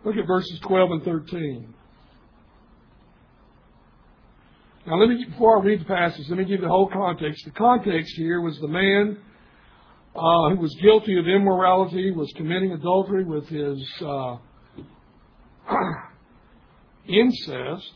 Look 0.03 0.15
at 0.17 0.27
verses 0.27 0.59
12 0.59 0.91
and 0.91 1.03
13. 1.03 1.73
Now, 4.85 4.97
let 4.97 5.09
me, 5.09 5.25
before 5.25 5.59
I 5.59 5.65
read 5.65 5.81
the 5.81 5.85
passage, 5.85 6.27
let 6.29 6.37
me 6.37 6.43
give 6.43 6.59
you 6.59 6.61
the 6.61 6.67
whole 6.67 6.87
context. 6.87 7.43
The 7.45 7.51
context 7.51 8.13
here 8.15 8.39
was 8.39 8.59
the 8.59 8.67
man 8.67 9.17
uh, 10.15 10.49
who 10.49 10.57
was 10.57 10.75
guilty 10.79 11.17
of 11.17 11.27
immorality, 11.27 12.11
was 12.11 12.31
committing 12.37 12.71
adultery 12.71 13.23
with 13.23 13.47
his 13.49 13.83
uh, 14.01 14.37
incest, 17.07 17.91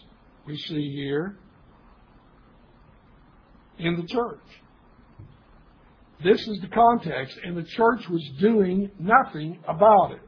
we 0.45 0.58
see 0.58 0.91
here, 0.93 1.38
in 3.78 3.95
the 3.95 4.08
church. 4.08 4.39
This 6.24 6.45
is 6.48 6.60
the 6.60 6.67
context, 6.67 7.38
and 7.43 7.56
the 7.56 7.63
church 7.63 8.08
was 8.10 8.30
doing 8.39 8.91
nothing 9.00 9.60
about 9.67 10.12
it. 10.12 10.22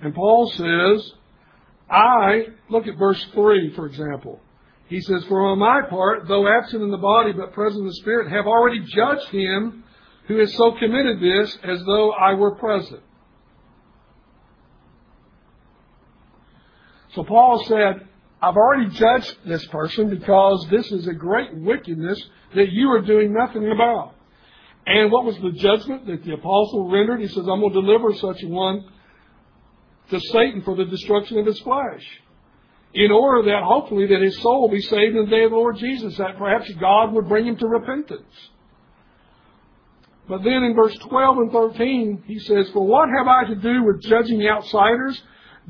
And 0.00 0.14
Paul 0.14 0.50
says, 0.50 1.12
I, 1.90 2.46
look 2.68 2.86
at 2.86 2.98
verse 2.98 3.24
3, 3.32 3.74
for 3.74 3.86
example. 3.86 4.40
He 4.88 5.00
says, 5.00 5.24
For 5.28 5.46
on 5.46 5.58
my 5.58 5.82
part, 5.88 6.26
though 6.26 6.48
absent 6.48 6.82
in 6.82 6.90
the 6.90 6.96
body 6.96 7.32
but 7.32 7.52
present 7.52 7.82
in 7.82 7.86
the 7.86 7.94
spirit, 7.94 8.30
have 8.30 8.46
already 8.46 8.80
judged 8.80 9.28
him 9.28 9.84
who 10.26 10.38
has 10.38 10.54
so 10.54 10.72
committed 10.78 11.20
this 11.20 11.56
as 11.62 11.78
though 11.84 12.12
I 12.12 12.34
were 12.34 12.54
present. 12.56 13.02
So 17.18 17.24
Paul 17.24 17.64
said, 17.64 18.06
I've 18.40 18.54
already 18.54 18.90
judged 18.90 19.38
this 19.44 19.66
person 19.66 20.08
because 20.08 20.64
this 20.70 20.92
is 20.92 21.08
a 21.08 21.12
great 21.12 21.52
wickedness 21.52 22.22
that 22.54 22.70
you 22.70 22.92
are 22.92 23.00
doing 23.00 23.34
nothing 23.34 23.68
about. 23.72 24.14
And 24.86 25.10
what 25.10 25.24
was 25.24 25.34
the 25.38 25.50
judgment 25.50 26.06
that 26.06 26.22
the 26.22 26.34
apostle 26.34 26.88
rendered? 26.88 27.20
He 27.20 27.26
says, 27.26 27.38
I'm 27.38 27.58
going 27.58 27.72
to 27.72 27.80
deliver 27.80 28.14
such 28.14 28.40
a 28.44 28.46
one 28.46 28.84
to 30.10 30.20
Satan 30.30 30.62
for 30.62 30.76
the 30.76 30.84
destruction 30.84 31.40
of 31.40 31.46
his 31.46 31.58
flesh. 31.58 32.06
In 32.94 33.10
order 33.10 33.50
that 33.50 33.64
hopefully 33.64 34.06
that 34.06 34.22
his 34.22 34.40
soul 34.40 34.60
will 34.60 34.68
be 34.68 34.80
saved 34.82 35.16
in 35.16 35.24
the 35.24 35.30
day 35.30 35.42
of 35.42 35.50
the 35.50 35.56
Lord 35.56 35.76
Jesus, 35.76 36.16
that 36.18 36.38
perhaps 36.38 36.70
God 36.74 37.12
would 37.14 37.28
bring 37.28 37.48
him 37.48 37.56
to 37.56 37.66
repentance. 37.66 38.32
But 40.28 40.44
then 40.44 40.62
in 40.62 40.76
verse 40.76 40.96
12 40.98 41.38
and 41.38 41.50
13, 41.50 42.22
he 42.28 42.38
says, 42.38 42.70
For 42.70 42.86
what 42.86 43.08
have 43.08 43.26
I 43.26 43.42
to 43.48 43.56
do 43.56 43.82
with 43.82 44.02
judging 44.02 44.46
outsiders? 44.46 45.20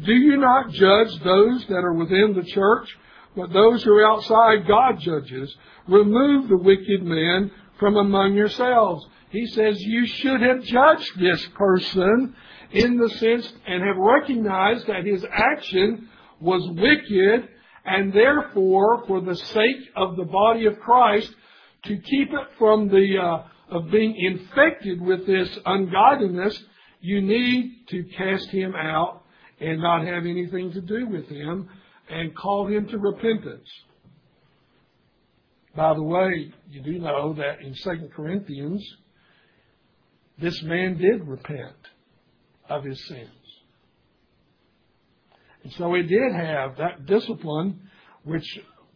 Do 0.05 0.13
you 0.13 0.37
not 0.37 0.71
judge 0.71 1.19
those 1.25 1.67
that 1.67 1.85
are 1.85 1.95
within 1.95 2.35
the 2.35 2.45
church? 2.45 2.89
But 3.37 3.53
those 3.53 3.83
who 3.83 3.93
are 3.93 4.07
outside, 4.07 4.67
God 4.67 4.99
judges. 5.01 5.55
Remove 5.87 6.49
the 6.49 6.59
wicked 6.59 7.03
man 7.03 7.51
from 7.79 7.97
among 7.97 8.35
yourselves. 8.35 9.07
He 9.31 9.47
says 9.47 9.81
you 9.81 10.07
should 10.07 10.41
have 10.41 10.63
judged 10.63 11.19
this 11.19 11.47
person 11.55 12.35
in 12.73 12.99
the 12.99 13.09
sense 13.11 13.53
and 13.67 13.83
have 13.83 13.97
recognized 13.97 14.87
that 14.87 15.05
his 15.05 15.25
action 15.31 16.09
was 16.41 16.69
wicked 16.71 17.49
and 17.85 18.13
therefore 18.13 19.05
for 19.07 19.21
the 19.21 19.35
sake 19.35 19.89
of 19.97 20.17
the 20.17 20.25
body 20.25 20.67
of 20.67 20.79
Christ 20.81 21.33
to 21.85 21.97
keep 21.97 22.29
it 22.33 22.49
from 22.59 22.89
the 22.89 23.19
uh, 23.19 23.43
of 23.71 23.91
being 23.91 24.17
infected 24.17 25.01
with 25.01 25.27
this 25.27 25.59
ungodliness, 25.67 26.63
you 27.01 27.21
need 27.21 27.87
to 27.89 28.05
cast 28.17 28.49
him 28.51 28.75
out 28.75 29.23
and 29.61 29.81
not 29.81 30.07
have 30.07 30.25
anything 30.25 30.73
to 30.73 30.81
do 30.81 31.07
with 31.07 31.29
him 31.29 31.69
and 32.09 32.37
call 32.37 32.67
him 32.67 32.89
to 32.89 32.99
repentance. 32.99 33.69
By 35.77 35.95
the 35.95 36.03
way, 36.03 36.53
you 36.71 36.83
do 36.83 36.99
know 36.99 37.35
that 37.35 37.61
in 37.61 37.75
2 37.85 38.09
Corinthians, 38.15 38.85
this 40.41 40.61
man 40.63 40.97
did 40.97 41.27
repent 41.27 41.77
of 42.69 42.85
his 42.85 43.01
sins. 43.09 43.31
And 45.63 45.73
so 45.75 45.95
it 45.95 46.05
did 46.05 46.33
have 46.33 46.77
that 46.79 47.07
discipline 47.07 47.81
which 48.25 48.45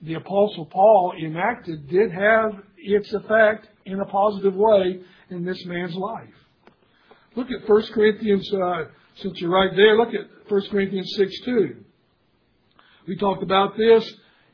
the 0.03 0.15
Apostle 0.15 0.67
Paul 0.67 1.15
enacted 1.23 1.89
did 1.89 2.11
have 2.13 2.63
its 2.77 3.13
effect 3.13 3.69
in 3.85 4.01
a 4.01 4.05
positive 4.07 4.55
way 4.55 5.01
in 5.31 5.45
this 5.45 5.63
man's 5.67 5.95
life. 5.95 6.35
Look 7.37 7.49
at 7.51 7.69
1 7.69 7.83
Corinthians, 7.95 8.53
uh, 8.53 8.85
since 9.17 9.41
you're 9.41 9.51
right 9.51 9.71
there, 9.75 9.97
look 9.97 10.09
at 10.09 10.42
1 10.53 10.63
Corinthians 10.71 11.11
6 11.17 11.41
2. 11.47 11.77
We 13.09 13.17
talked 13.17 13.43
about 13.43 13.75
this 13.75 14.05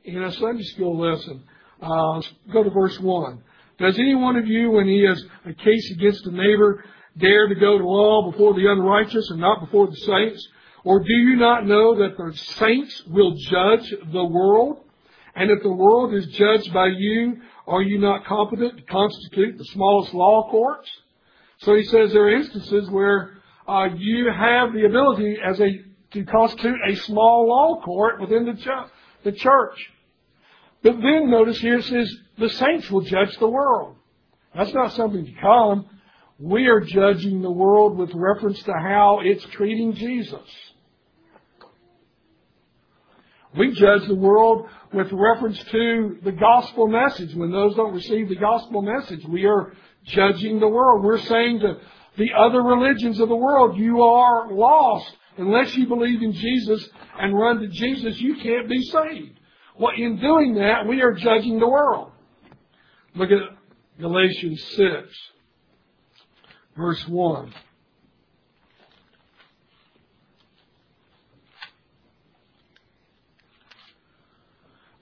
in 0.05 0.23
a 0.23 0.31
Sunday 0.31 0.63
school 0.63 0.97
lesson. 0.97 1.43
Uh, 1.83 2.23
go 2.53 2.63
to 2.63 2.71
verse 2.71 2.97
1. 3.01 3.43
Does 3.81 3.99
any 3.99 4.15
one 4.15 4.37
of 4.37 4.47
you, 4.47 4.71
when 4.71 4.87
he 4.87 5.05
has 5.09 5.21
a 5.45 5.53
case 5.55 5.91
against 5.91 6.25
a 6.27 6.31
neighbor, 6.31 6.85
dare 7.19 7.49
to 7.49 7.55
go 7.57 7.79
to 7.79 7.85
law 7.85 8.31
before 8.31 8.55
the 8.55 8.71
unrighteous 8.71 9.29
and 9.31 9.41
not 9.41 9.59
before 9.59 9.89
the 9.89 9.97
saints? 9.97 10.47
Or 10.85 11.01
do 11.01 11.13
you 11.13 11.35
not 11.35 11.67
know 11.67 11.97
that 11.97 12.17
the 12.17 12.33
saints 12.37 13.03
will 13.09 13.35
judge 13.51 13.93
the 14.13 14.25
world? 14.25 14.85
And 15.35 15.51
if 15.51 15.65
the 15.65 15.73
world 15.73 16.15
is 16.15 16.27
judged 16.29 16.73
by 16.73 16.91
you, 16.97 17.39
are 17.67 17.83
you 17.83 17.99
not 17.99 18.25
competent 18.25 18.77
to 18.77 18.83
constitute 18.85 19.59
the 19.59 19.65
smallest 19.65 20.15
law 20.15 20.49
courts? 20.49 20.89
So 21.59 21.75
he 21.75 21.83
says 21.87 22.13
there 22.13 22.27
are 22.27 22.37
instances 22.37 22.89
where 22.89 23.39
uh, 23.69 23.89
you 23.97 24.31
have 24.33 24.73
the 24.73 24.87
ability 24.87 25.37
as 25.45 25.61
a 25.61 25.88
to 26.13 26.25
constitute 26.25 26.79
a 26.87 26.97
small 26.97 27.49
law 27.49 27.81
court 27.83 28.21
within 28.21 28.47
the, 28.47 28.55
ch- 28.55 28.91
the 29.25 29.33
church. 29.33 29.91
But 30.83 31.01
then 31.01 31.31
notice 31.31 31.59
here 31.59 31.79
it 31.79 31.85
says 31.85 32.15
the 32.39 32.49
saints 32.51 32.91
will 32.91 33.03
judge 33.03 33.37
the 33.39 33.49
world. 33.49 33.97
That's 34.55 34.73
not 34.73 34.93
something 34.93 35.25
to 35.25 35.33
come. 35.41 35.87
We 36.39 36.67
are 36.69 36.81
judging 36.81 37.43
the 37.43 37.51
world 37.51 37.99
with 37.99 38.15
reference 38.15 38.63
to 38.63 38.73
how 38.73 39.21
it's 39.23 39.45
treating 39.47 39.95
Jesus. 39.95 40.49
We 43.57 43.73
judge 43.73 44.07
the 44.07 44.15
world 44.15 44.69
with 44.93 45.11
reference 45.11 45.63
to 45.65 46.19
the 46.23 46.33
gospel 46.33 46.87
message. 46.87 47.35
When 47.35 47.51
those 47.51 47.75
don't 47.75 47.95
receive 47.95 48.29
the 48.29 48.37
gospel 48.37 48.83
message, 48.83 49.25
we 49.27 49.47
are 49.47 49.73
judging 50.05 50.61
the 50.61 50.69
world. 50.69 51.03
We're 51.03 51.19
saying 51.19 51.61
to 51.61 51.79
the 52.17 52.33
other 52.37 52.63
religions 52.63 53.21
of 53.21 53.29
the 53.29 53.37
world, 53.37 53.77
you 53.77 54.03
are 54.03 54.53
lost. 54.53 55.11
Unless 55.39 55.77
you 55.77 55.87
believe 55.87 56.21
in 56.21 56.33
Jesus 56.33 56.89
and 57.19 57.33
run 57.33 57.61
to 57.61 57.69
Jesus, 57.69 58.21
you 58.21 58.37
can't 58.37 58.69
be 58.69 58.83
saved. 58.83 59.39
Well, 59.79 59.93
in 59.97 60.21
doing 60.21 60.55
that, 60.55 60.87
we 60.87 61.01
are 61.01 61.13
judging 61.13 61.61
the 61.61 61.69
world. 61.69 62.11
Look 63.15 63.31
at 63.31 63.39
Galatians 64.01 64.63
6, 64.77 65.17
verse 66.77 67.07
1. 67.07 67.55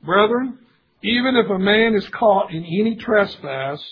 Brethren, 0.05 0.59
even 1.03 1.35
if 1.37 1.51
a 1.51 1.59
man 1.59 1.94
is 1.94 2.07
caught 2.11 2.53
in 2.53 2.62
any 2.64 2.96
trespass, 2.96 3.83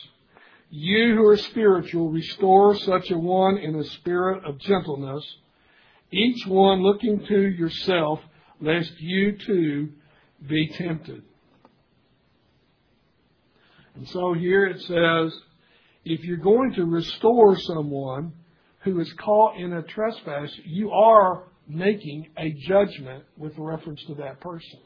you 0.70 1.14
who 1.16 1.26
are 1.26 1.36
spiritual 1.36 2.10
restore 2.10 2.76
such 2.76 3.10
a 3.10 3.18
one 3.18 3.56
in 3.56 3.74
a 3.76 3.84
spirit 3.84 4.44
of 4.44 4.58
gentleness, 4.58 5.24
each 6.14 6.46
one 6.46 6.82
looking 6.82 7.24
to 7.26 7.40
yourself, 7.40 8.20
lest 8.60 8.92
you 8.98 9.36
too 9.38 9.90
be 10.46 10.68
tempted. 10.68 11.22
And 13.94 14.08
so 14.08 14.32
here 14.32 14.66
it 14.66 14.80
says, 14.80 15.38
if 16.04 16.24
you're 16.24 16.36
going 16.36 16.74
to 16.74 16.84
restore 16.84 17.56
someone 17.58 18.32
who 18.82 19.00
is 19.00 19.12
caught 19.14 19.56
in 19.56 19.72
a 19.72 19.82
trespass, 19.82 20.50
you 20.64 20.90
are 20.90 21.44
making 21.66 22.28
a 22.36 22.50
judgment 22.68 23.24
with 23.38 23.56
reference 23.56 24.04
to 24.06 24.14
that 24.16 24.40
person. 24.40 24.80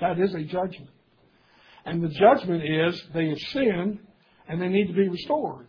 That 0.00 0.18
is 0.18 0.34
a 0.34 0.42
judgment. 0.42 0.90
And 1.84 2.02
the 2.02 2.08
judgment 2.08 2.62
is 2.64 3.02
they 3.14 3.28
have 3.28 3.38
sinned 3.38 4.00
and 4.48 4.60
they 4.60 4.68
need 4.68 4.88
to 4.88 4.92
be 4.92 5.08
restored. 5.08 5.66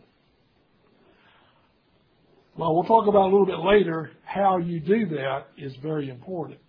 Well, 2.56 2.74
we'll 2.74 2.84
talk 2.84 3.08
about 3.08 3.22
a 3.22 3.32
little 3.32 3.46
bit 3.46 3.58
later 3.58 4.12
how 4.24 4.58
you 4.58 4.80
do 4.80 5.06
that 5.16 5.48
is 5.58 5.74
very 5.82 6.08
important. 6.08 6.60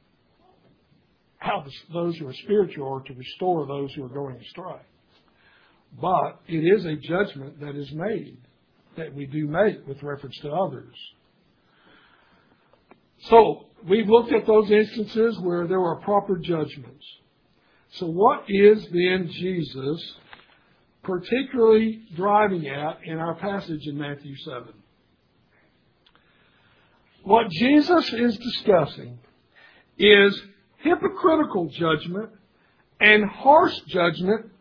How 1.37 1.63
those 1.93 2.17
who 2.17 2.27
are 2.27 2.33
spiritual 2.33 2.91
are 2.91 3.01
to 3.01 3.13
restore 3.13 3.67
those 3.67 3.93
who 3.93 4.03
are 4.03 4.09
going 4.09 4.37
astray. 4.37 4.81
But 6.01 6.41
it 6.47 6.59
is 6.59 6.85
a 6.85 6.95
judgment 6.95 7.59
that 7.59 7.75
is 7.75 7.91
made, 7.93 8.37
that 8.97 9.13
we 9.13 9.27
do 9.27 9.47
make 9.47 9.87
with 9.87 10.01
reference 10.01 10.37
to 10.41 10.51
others. 10.51 10.95
So, 13.29 13.67
we've 13.87 14.09
looked 14.09 14.33
at 14.33 14.47
those 14.47 14.69
instances 14.71 15.39
where 15.39 15.67
there 15.67 15.79
were 15.79 15.97
proper 15.97 16.37
judgments. 16.37 17.05
So 17.91 18.07
what 18.07 18.43
is 18.49 18.85
then 18.91 19.29
Jesus 19.31 20.15
particularly 21.03 22.03
driving 22.15 22.67
at 22.67 22.99
in 23.05 23.19
our 23.19 23.35
passage 23.35 23.85
in 23.85 23.97
Matthew 23.97 24.35
7? 24.43 24.73
What 27.25 27.49
Jesus 27.49 28.13
is 28.13 28.37
discussing 28.37 29.17
is 29.97 30.39
hypocritical 30.77 31.69
judgment 31.69 32.29
and 33.01 33.27
harsh 33.27 33.75
judgment 33.87 34.51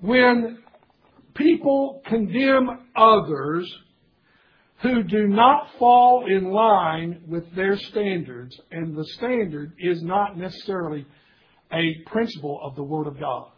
when 0.00 0.60
people 1.34 2.00
condemn 2.06 2.86
others 2.96 3.70
who 4.78 5.02
do 5.02 5.28
not 5.28 5.68
fall 5.78 6.24
in 6.26 6.50
line 6.50 7.20
with 7.28 7.54
their 7.54 7.76
standards, 7.76 8.58
and 8.70 8.96
the 8.96 9.04
standard 9.04 9.74
is 9.78 10.02
not 10.02 10.38
necessarily 10.38 11.04
a 11.70 11.96
principle 12.06 12.60
of 12.62 12.76
the 12.76 12.82
Word 12.82 13.08
of 13.08 13.20
God. 13.20 13.50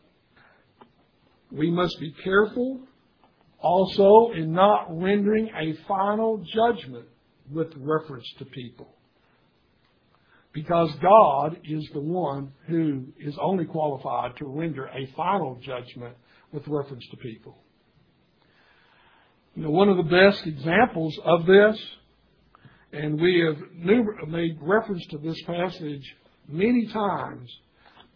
We 1.52 1.70
must 1.70 1.96
be 2.00 2.12
careful 2.24 2.80
also 3.60 4.32
in 4.34 4.52
not 4.52 4.86
rendering 4.90 5.48
a 5.56 5.74
final 5.86 6.38
judgment 6.38 7.06
with 7.50 7.68
reference 7.76 8.26
to 8.38 8.44
people. 8.44 8.94
Because 10.52 10.90
God 11.00 11.58
is 11.64 11.88
the 11.94 12.00
one 12.00 12.52
who 12.66 13.06
is 13.18 13.36
only 13.40 13.64
qualified 13.64 14.36
to 14.36 14.46
render 14.46 14.86
a 14.86 15.10
final 15.16 15.58
judgment 15.62 16.14
with 16.52 16.66
reference 16.68 17.04
to 17.10 17.16
people. 17.16 17.56
You 19.54 19.64
know, 19.64 19.70
one 19.70 19.88
of 19.88 19.96
the 19.96 20.02
best 20.02 20.46
examples 20.46 21.18
of 21.24 21.46
this, 21.46 21.78
and 22.92 23.20
we 23.20 23.40
have 23.40 24.28
made 24.28 24.58
reference 24.60 25.06
to 25.10 25.18
this 25.18 25.40
passage 25.46 26.04
many 26.48 26.86
times, 26.92 27.50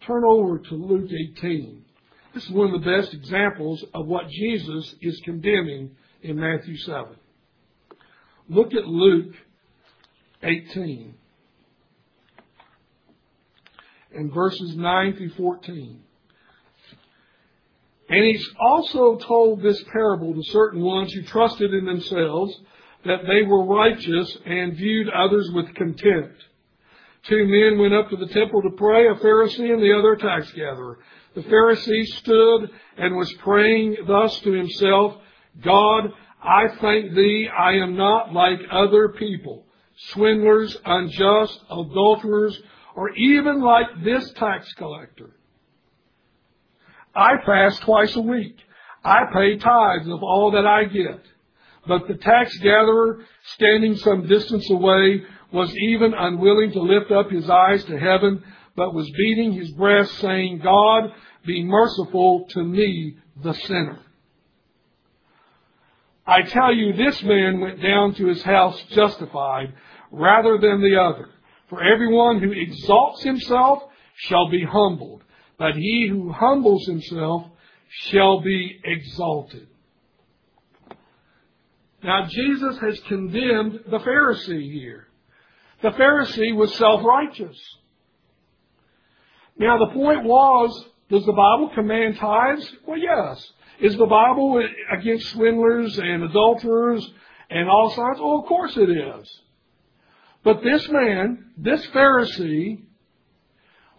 Turn 0.05 0.23
over 0.23 0.59
to 0.59 0.75
Luke 0.75 1.09
18. 1.37 1.83
This 2.33 2.43
is 2.43 2.51
one 2.51 2.73
of 2.73 2.81
the 2.81 2.89
best 2.89 3.13
examples 3.13 3.83
of 3.93 4.05
what 4.05 4.29
Jesus 4.29 4.95
is 5.01 5.19
condemning 5.25 5.91
in 6.21 6.39
Matthew 6.39 6.77
7. 6.77 7.15
Look 8.49 8.73
at 8.73 8.85
Luke 8.85 9.33
18 10.43 11.13
and 14.13 14.33
verses 14.33 14.75
9 14.75 15.15
through 15.15 15.31
14. 15.31 16.01
And 18.09 18.25
he's 18.25 18.47
also 18.59 19.17
told 19.17 19.61
this 19.61 19.83
parable 19.91 20.33
to 20.33 20.43
certain 20.43 20.81
ones 20.81 21.11
who 21.11 21.23
trusted 21.23 21.73
in 21.73 21.85
themselves 21.85 22.57
that 23.05 23.23
they 23.27 23.43
were 23.43 23.65
righteous 23.65 24.37
and 24.45 24.75
viewed 24.75 25.09
others 25.09 25.49
with 25.53 25.73
contempt. 25.75 26.41
Two 27.23 27.45
men 27.45 27.77
went 27.79 27.93
up 27.93 28.09
to 28.09 28.15
the 28.15 28.27
temple 28.27 28.61
to 28.61 28.69
pray, 28.77 29.07
a 29.07 29.15
Pharisee 29.15 29.73
and 29.73 29.81
the 29.81 29.97
other 29.97 30.13
a 30.13 30.17
tax 30.17 30.49
gatherer. 30.53 30.99
The 31.35 31.41
Pharisee 31.41 32.05
stood 32.05 32.69
and 32.97 33.15
was 33.15 33.31
praying 33.39 33.97
thus 34.07 34.39
to 34.41 34.51
himself, 34.53 35.15
God, 35.61 36.13
I 36.43 36.67
thank 36.79 37.13
thee 37.13 37.49
I 37.55 37.73
am 37.73 37.95
not 37.95 38.33
like 38.33 38.59
other 38.71 39.09
people, 39.09 39.65
swindlers, 40.11 40.77
unjust, 40.85 41.59
adulterers, 41.69 42.59
or 42.95 43.09
even 43.15 43.61
like 43.61 43.87
this 44.03 44.31
tax 44.33 44.71
collector. 44.73 45.31
I 47.15 47.33
fast 47.45 47.81
twice 47.81 48.15
a 48.15 48.21
week. 48.21 48.57
I 49.03 49.21
pay 49.33 49.57
tithes 49.57 50.07
of 50.07 50.21
all 50.21 50.51
that 50.51 50.65
I 50.65 50.85
get. 50.85 51.21
But 51.87 52.07
the 52.07 52.15
tax 52.15 52.55
gatherer, 52.57 53.25
standing 53.55 53.95
some 53.97 54.27
distance 54.27 54.69
away, 54.69 55.23
was 55.51 55.73
even 55.77 56.13
unwilling 56.13 56.71
to 56.73 56.81
lift 56.81 57.11
up 57.11 57.31
his 57.31 57.49
eyes 57.49 57.83
to 57.85 57.97
heaven, 57.97 58.43
but 58.75 58.93
was 58.93 59.09
beating 59.09 59.53
his 59.53 59.71
breast, 59.71 60.11
saying, 60.19 60.59
God, 60.63 61.11
be 61.45 61.63
merciful 61.63 62.45
to 62.49 62.63
me, 62.63 63.17
the 63.41 63.53
sinner. 63.53 63.99
I 66.27 66.41
tell 66.41 66.73
you, 66.73 66.91
this 66.91 67.23
man 67.23 67.61
went 67.61 67.81
down 67.81 68.13
to 68.15 68.27
his 68.27 68.43
house 68.43 68.79
justified 68.89 69.73
rather 70.11 70.57
than 70.57 70.81
the 70.81 70.97
other. 70.99 71.29
For 71.69 71.81
everyone 71.81 72.41
who 72.41 72.51
exalts 72.51 73.23
himself 73.23 73.83
shall 74.15 74.49
be 74.49 74.63
humbled, 74.63 75.23
but 75.57 75.75
he 75.75 76.07
who 76.09 76.31
humbles 76.31 76.85
himself 76.85 77.45
shall 77.89 78.41
be 78.41 78.79
exalted. 78.83 79.67
Now, 82.03 82.25
Jesus 82.27 82.77
has 82.79 82.99
condemned 83.07 83.79
the 83.89 83.99
Pharisee 83.99 84.71
here. 84.71 85.07
The 85.81 85.91
Pharisee 85.91 86.55
was 86.55 86.75
self-righteous. 86.75 87.57
Now 89.57 89.77
the 89.77 89.93
point 89.93 90.23
was 90.23 90.85
Does 91.09 91.25
the 91.25 91.31
Bible 91.31 91.71
command 91.73 92.17
tithes? 92.17 92.69
Well, 92.85 92.97
yes. 92.97 93.51
Is 93.79 93.95
the 93.97 94.05
Bible 94.05 94.63
against 94.91 95.29
swindlers 95.29 95.97
and 95.99 96.23
adulterers 96.23 97.07
and 97.49 97.69
all 97.69 97.91
sorts? 97.91 98.19
Well, 98.19 98.39
of 98.39 98.45
course 98.45 98.75
it 98.75 98.89
is. 98.89 99.41
But 100.43 100.63
this 100.63 100.87
man, 100.89 101.51
this 101.57 101.85
Pharisee, 101.87 102.83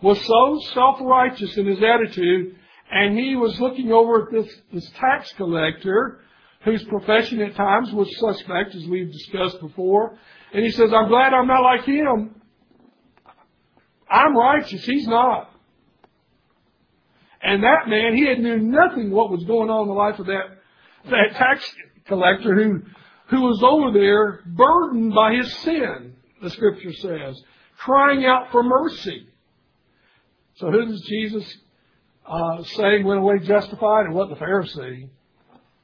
was 0.00 0.20
so 0.24 0.60
self-righteous 0.74 1.56
in 1.56 1.66
his 1.66 1.78
attitude, 1.82 2.56
and 2.90 3.18
he 3.18 3.36
was 3.36 3.60
looking 3.60 3.92
over 3.92 4.24
at 4.24 4.32
this, 4.32 4.52
this 4.72 4.90
tax 4.98 5.32
collector, 5.36 6.20
whose 6.64 6.82
profession 6.84 7.40
at 7.40 7.54
times 7.54 7.92
was 7.92 8.08
suspect, 8.18 8.74
as 8.74 8.86
we've 8.86 9.12
discussed 9.12 9.60
before, 9.60 10.18
and 10.52 10.64
he 10.64 10.70
says, 10.70 10.92
I'm 10.92 11.08
glad 11.08 11.34
I'm 11.34 11.46
not 11.46 11.62
like 11.62 11.84
him. 11.84 12.34
I'm 14.10 14.36
righteous, 14.36 14.84
he's 14.84 15.06
not. 15.06 15.50
And 17.42 17.62
that 17.62 17.88
man, 17.88 18.16
he 18.16 18.26
had 18.26 18.40
knew 18.40 18.58
nothing 18.58 19.10
what 19.10 19.30
was 19.30 19.44
going 19.44 19.70
on 19.70 19.82
in 19.82 19.88
the 19.88 19.94
life 19.94 20.18
of 20.18 20.26
that, 20.26 20.58
that 21.04 21.36
tax 21.36 21.64
collector 22.06 22.54
who, 22.54 22.82
who 23.28 23.42
was 23.42 23.62
over 23.62 23.92
there 23.92 24.42
burdened 24.46 25.14
by 25.14 25.34
his 25.34 25.52
sin, 25.58 26.16
the 26.42 26.50
scripture 26.50 26.92
says, 26.92 27.40
crying 27.78 28.24
out 28.24 28.50
for 28.50 28.62
mercy. 28.62 29.28
So 30.56 30.70
who 30.70 30.86
does 30.86 31.00
Jesus 31.02 31.56
uh, 32.26 32.62
say 32.64 33.02
went 33.02 33.20
away 33.20 33.38
justified? 33.38 34.06
It 34.06 34.12
wasn't 34.12 34.38
the 34.38 34.44
Pharisee. 34.44 35.08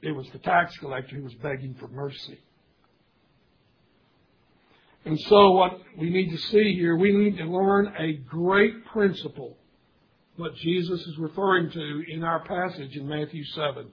It 0.01 0.11
was 0.11 0.27
the 0.31 0.39
tax 0.39 0.77
collector 0.77 1.15
who 1.15 1.23
was 1.23 1.33
begging 1.35 1.75
for 1.79 1.87
mercy. 1.87 2.39
And 5.05 5.19
so 5.21 5.51
what 5.51 5.79
we 5.97 6.09
need 6.09 6.31
to 6.31 6.37
see 6.37 6.73
here, 6.73 6.97
we 6.97 7.11
need 7.11 7.37
to 7.37 7.45
learn 7.45 7.93
a 7.97 8.13
great 8.13 8.85
principle, 8.85 9.55
what 10.37 10.55
Jesus 10.55 11.01
is 11.01 11.17
referring 11.17 11.71
to 11.71 12.03
in 12.09 12.23
our 12.23 12.43
passage 12.43 12.95
in 12.95 13.07
Matthew 13.07 13.43
7. 13.45 13.87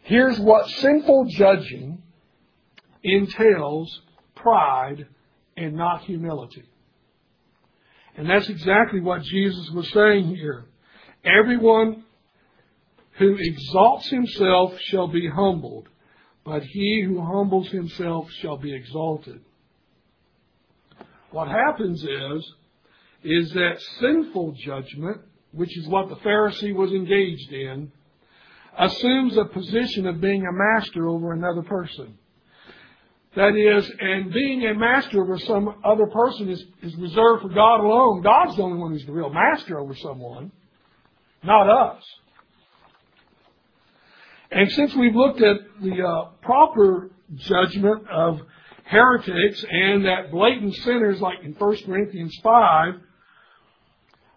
Here's 0.00 0.38
what 0.40 0.68
sinful 0.68 1.26
judging 1.30 2.02
entails 3.04 4.00
pride 4.34 5.06
and 5.56 5.74
not 5.74 6.02
humility. 6.02 6.64
And 8.16 8.28
that's 8.28 8.48
exactly 8.48 9.00
what 9.00 9.22
Jesus 9.22 9.70
was 9.70 9.88
saying 9.92 10.34
here. 10.34 10.66
Everyone 11.24 12.04
who 13.18 13.36
exalts 13.38 14.08
himself 14.08 14.78
shall 14.80 15.06
be 15.06 15.28
humbled, 15.28 15.88
but 16.44 16.62
he 16.62 17.04
who 17.06 17.20
humbles 17.20 17.68
himself 17.68 18.30
shall 18.40 18.56
be 18.56 18.74
exalted. 18.74 19.40
What 21.30 21.48
happens 21.48 22.02
is, 22.02 22.54
is 23.24 23.52
that 23.52 23.80
sinful 24.00 24.52
judgment, 24.52 25.20
which 25.52 25.76
is 25.76 25.86
what 25.86 26.08
the 26.08 26.16
Pharisee 26.16 26.74
was 26.74 26.90
engaged 26.90 27.52
in, 27.52 27.92
assumes 28.78 29.36
a 29.36 29.44
position 29.44 30.06
of 30.06 30.20
being 30.20 30.46
a 30.46 30.52
master 30.52 31.08
over 31.08 31.32
another 31.32 31.62
person. 31.62 32.18
That 33.34 33.56
is, 33.56 33.90
and 33.98 34.32
being 34.32 34.66
a 34.66 34.74
master 34.74 35.22
over 35.22 35.38
some 35.38 35.74
other 35.84 36.06
person 36.06 36.50
is, 36.50 36.62
is 36.82 36.94
reserved 36.96 37.42
for 37.42 37.48
God 37.48 37.80
alone. 37.80 38.22
God's 38.22 38.56
the 38.56 38.62
only 38.62 38.78
one 38.78 38.92
who's 38.92 39.06
the 39.06 39.12
real 39.12 39.30
master 39.30 39.78
over 39.78 39.94
someone, 39.94 40.52
not 41.42 41.68
us. 41.68 42.02
And 44.50 44.70
since 44.72 44.94
we've 44.94 45.14
looked 45.14 45.40
at 45.40 45.56
the 45.80 46.02
uh, 46.02 46.24
proper 46.42 47.10
judgment 47.34 48.06
of 48.10 48.40
heretics 48.84 49.64
and 49.70 50.04
that 50.04 50.30
blatant 50.30 50.74
sinners, 50.76 51.18
like 51.20 51.38
in 51.42 51.52
1 51.52 51.76
Corinthians 51.86 52.38
5, 52.42 52.94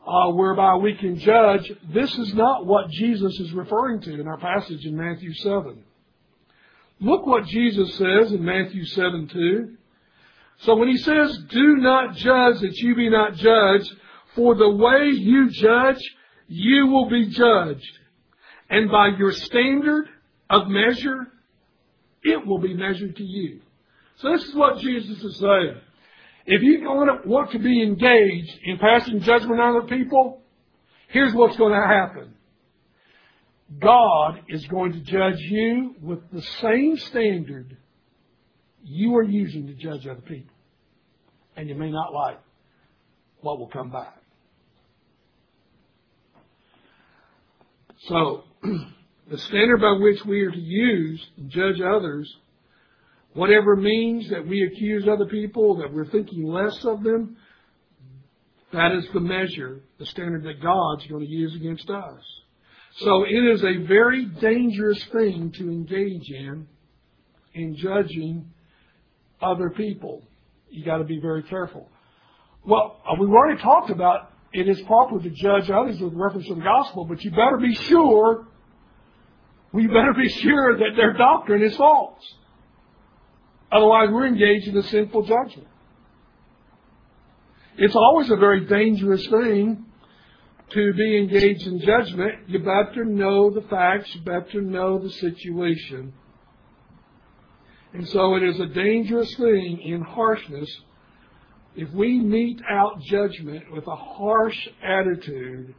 uh, 0.05 0.31
whereby 0.31 0.75
we 0.75 0.95
can 0.95 1.17
judge, 1.17 1.71
this 1.93 2.15
is 2.17 2.33
not 2.33 2.65
what 2.65 2.89
Jesus 2.89 3.39
is 3.39 3.51
referring 3.53 4.01
to 4.01 4.19
in 4.19 4.27
our 4.27 4.37
passage 4.37 4.85
in 4.85 4.95
Matthew 4.95 5.33
7. 5.33 5.83
Look 6.99 7.25
what 7.25 7.45
Jesus 7.45 7.95
says 7.95 8.31
in 8.31 8.43
Matthew 8.43 8.85
7 8.85 9.27
2. 9.27 9.77
So 10.59 10.75
when 10.75 10.87
he 10.87 10.97
says, 10.97 11.37
Do 11.49 11.77
not 11.77 12.15
judge 12.15 12.61
that 12.61 12.77
you 12.77 12.95
be 12.95 13.09
not 13.09 13.33
judged, 13.35 13.93
for 14.35 14.55
the 14.55 14.69
way 14.69 15.09
you 15.09 15.49
judge, 15.49 16.01
you 16.47 16.87
will 16.87 17.09
be 17.09 17.29
judged. 17.29 17.99
And 18.69 18.89
by 18.89 19.09
your 19.17 19.31
standard 19.31 20.07
of 20.49 20.67
measure, 20.67 21.27
it 22.23 22.45
will 22.45 22.59
be 22.59 22.73
measured 22.73 23.15
to 23.17 23.23
you. 23.23 23.61
So 24.17 24.31
this 24.31 24.43
is 24.43 24.55
what 24.55 24.79
Jesus 24.79 25.23
is 25.23 25.37
saying. 25.39 25.81
If 26.45 26.61
you 26.61 26.81
want 26.85 27.51
to 27.51 27.59
be 27.59 27.81
engaged 27.81 28.59
in 28.63 28.77
passing 28.77 29.19
judgment 29.21 29.59
on 29.59 29.77
other 29.77 29.87
people, 29.87 30.41
here's 31.09 31.33
what's 31.33 31.57
going 31.57 31.73
to 31.73 31.87
happen. 31.87 32.35
God 33.79 34.41
is 34.47 34.65
going 34.67 34.93
to 34.93 34.99
judge 34.99 35.39
you 35.39 35.95
with 36.01 36.19
the 36.31 36.41
same 36.61 36.97
standard 36.97 37.77
you 38.83 39.15
are 39.15 39.23
using 39.23 39.65
to 39.67 39.73
judge 39.73 40.05
other 40.05 40.21
people. 40.21 40.53
And 41.57 41.67
you 41.67 41.73
may 41.73 41.89
not 41.89 42.13
like 42.13 42.39
what 43.41 43.57
will 43.57 43.69
come 43.69 43.89
back. 43.89 44.15
So, 48.07 48.43
the 48.63 49.37
standard 49.37 49.81
by 49.81 49.97
which 49.99 50.23
we 50.25 50.41
are 50.41 50.51
to 50.51 50.59
use 50.59 51.25
and 51.37 51.49
judge 51.49 51.81
others, 51.81 52.31
whatever 53.35 53.75
means 53.75 54.29
that 54.29 54.47
we 54.47 54.63
accuse 54.63 55.07
other 55.07 55.25
people, 55.25 55.75
that 55.77 55.93
we're 55.93 56.07
thinking 56.07 56.47
less 56.47 56.83
of 56.85 57.03
them, 57.03 57.37
that 58.73 58.93
is 58.93 59.05
the 59.13 59.19
measure, 59.19 59.81
the 59.99 60.05
standard 60.07 60.43
that 60.43 60.61
God's 60.61 61.05
going 61.07 61.23
to 61.23 61.29
use 61.29 61.53
against 61.55 61.89
us. 61.89 62.21
So 62.97 63.23
it 63.25 63.53
is 63.53 63.61
a 63.63 63.85
very 63.85 64.25
dangerous 64.25 65.03
thing 65.11 65.51
to 65.57 65.63
engage 65.69 66.29
in, 66.29 66.67
in 67.53 67.75
judging 67.75 68.51
other 69.41 69.69
people. 69.69 70.23
You 70.69 70.85
got 70.85 70.97
to 70.97 71.03
be 71.03 71.19
very 71.19 71.43
careful. 71.43 71.89
Well, 72.65 73.01
uh, 73.05 73.15
we've 73.19 73.29
already 73.29 73.61
talked 73.61 73.89
about 73.89 74.31
it 74.53 74.69
is 74.69 74.81
proper 74.83 75.19
to 75.19 75.29
judge 75.29 75.69
others 75.69 75.99
with 75.99 76.13
reference 76.13 76.47
to 76.47 76.55
the 76.55 76.61
gospel, 76.61 77.03
but 77.03 77.21
you 77.23 77.31
better 77.31 77.57
be 77.57 77.75
sure, 77.75 78.47
we 79.73 79.87
better 79.87 80.13
be 80.15 80.29
sure 80.29 80.77
that 80.77 80.95
their 80.95 81.13
doctrine 81.13 81.61
is 81.61 81.75
false. 81.75 82.23
Otherwise, 83.71 84.09
we're 84.11 84.27
engaged 84.27 84.67
in 84.67 84.77
a 84.77 84.83
sinful 84.83 85.23
judgment. 85.23 85.67
It's 87.77 87.95
always 87.95 88.29
a 88.31 88.37
very 88.37 88.65
dangerous 88.65 89.25
thing 89.27 89.85
to 90.71 90.93
be 90.93 91.17
engaged 91.17 91.67
in 91.67 91.79
judgment, 91.79 92.33
you 92.47 92.59
better 92.59 93.05
know 93.05 93.49
the 93.49 93.61
facts, 93.69 94.13
you 94.15 94.21
better 94.21 94.61
know 94.61 94.97
the 94.97 95.11
situation. 95.11 96.13
And 97.93 98.07
so 98.09 98.35
it 98.35 98.43
is 98.43 98.59
a 98.59 98.65
dangerous 98.65 99.33
thing 99.35 99.81
in 99.81 100.01
harshness. 100.01 100.69
If 101.75 101.91
we 101.91 102.19
mete 102.19 102.61
out 102.69 102.99
judgment 103.03 103.71
with 103.71 103.85
a 103.87 103.95
harsh 103.95 104.67
attitude, 104.83 105.75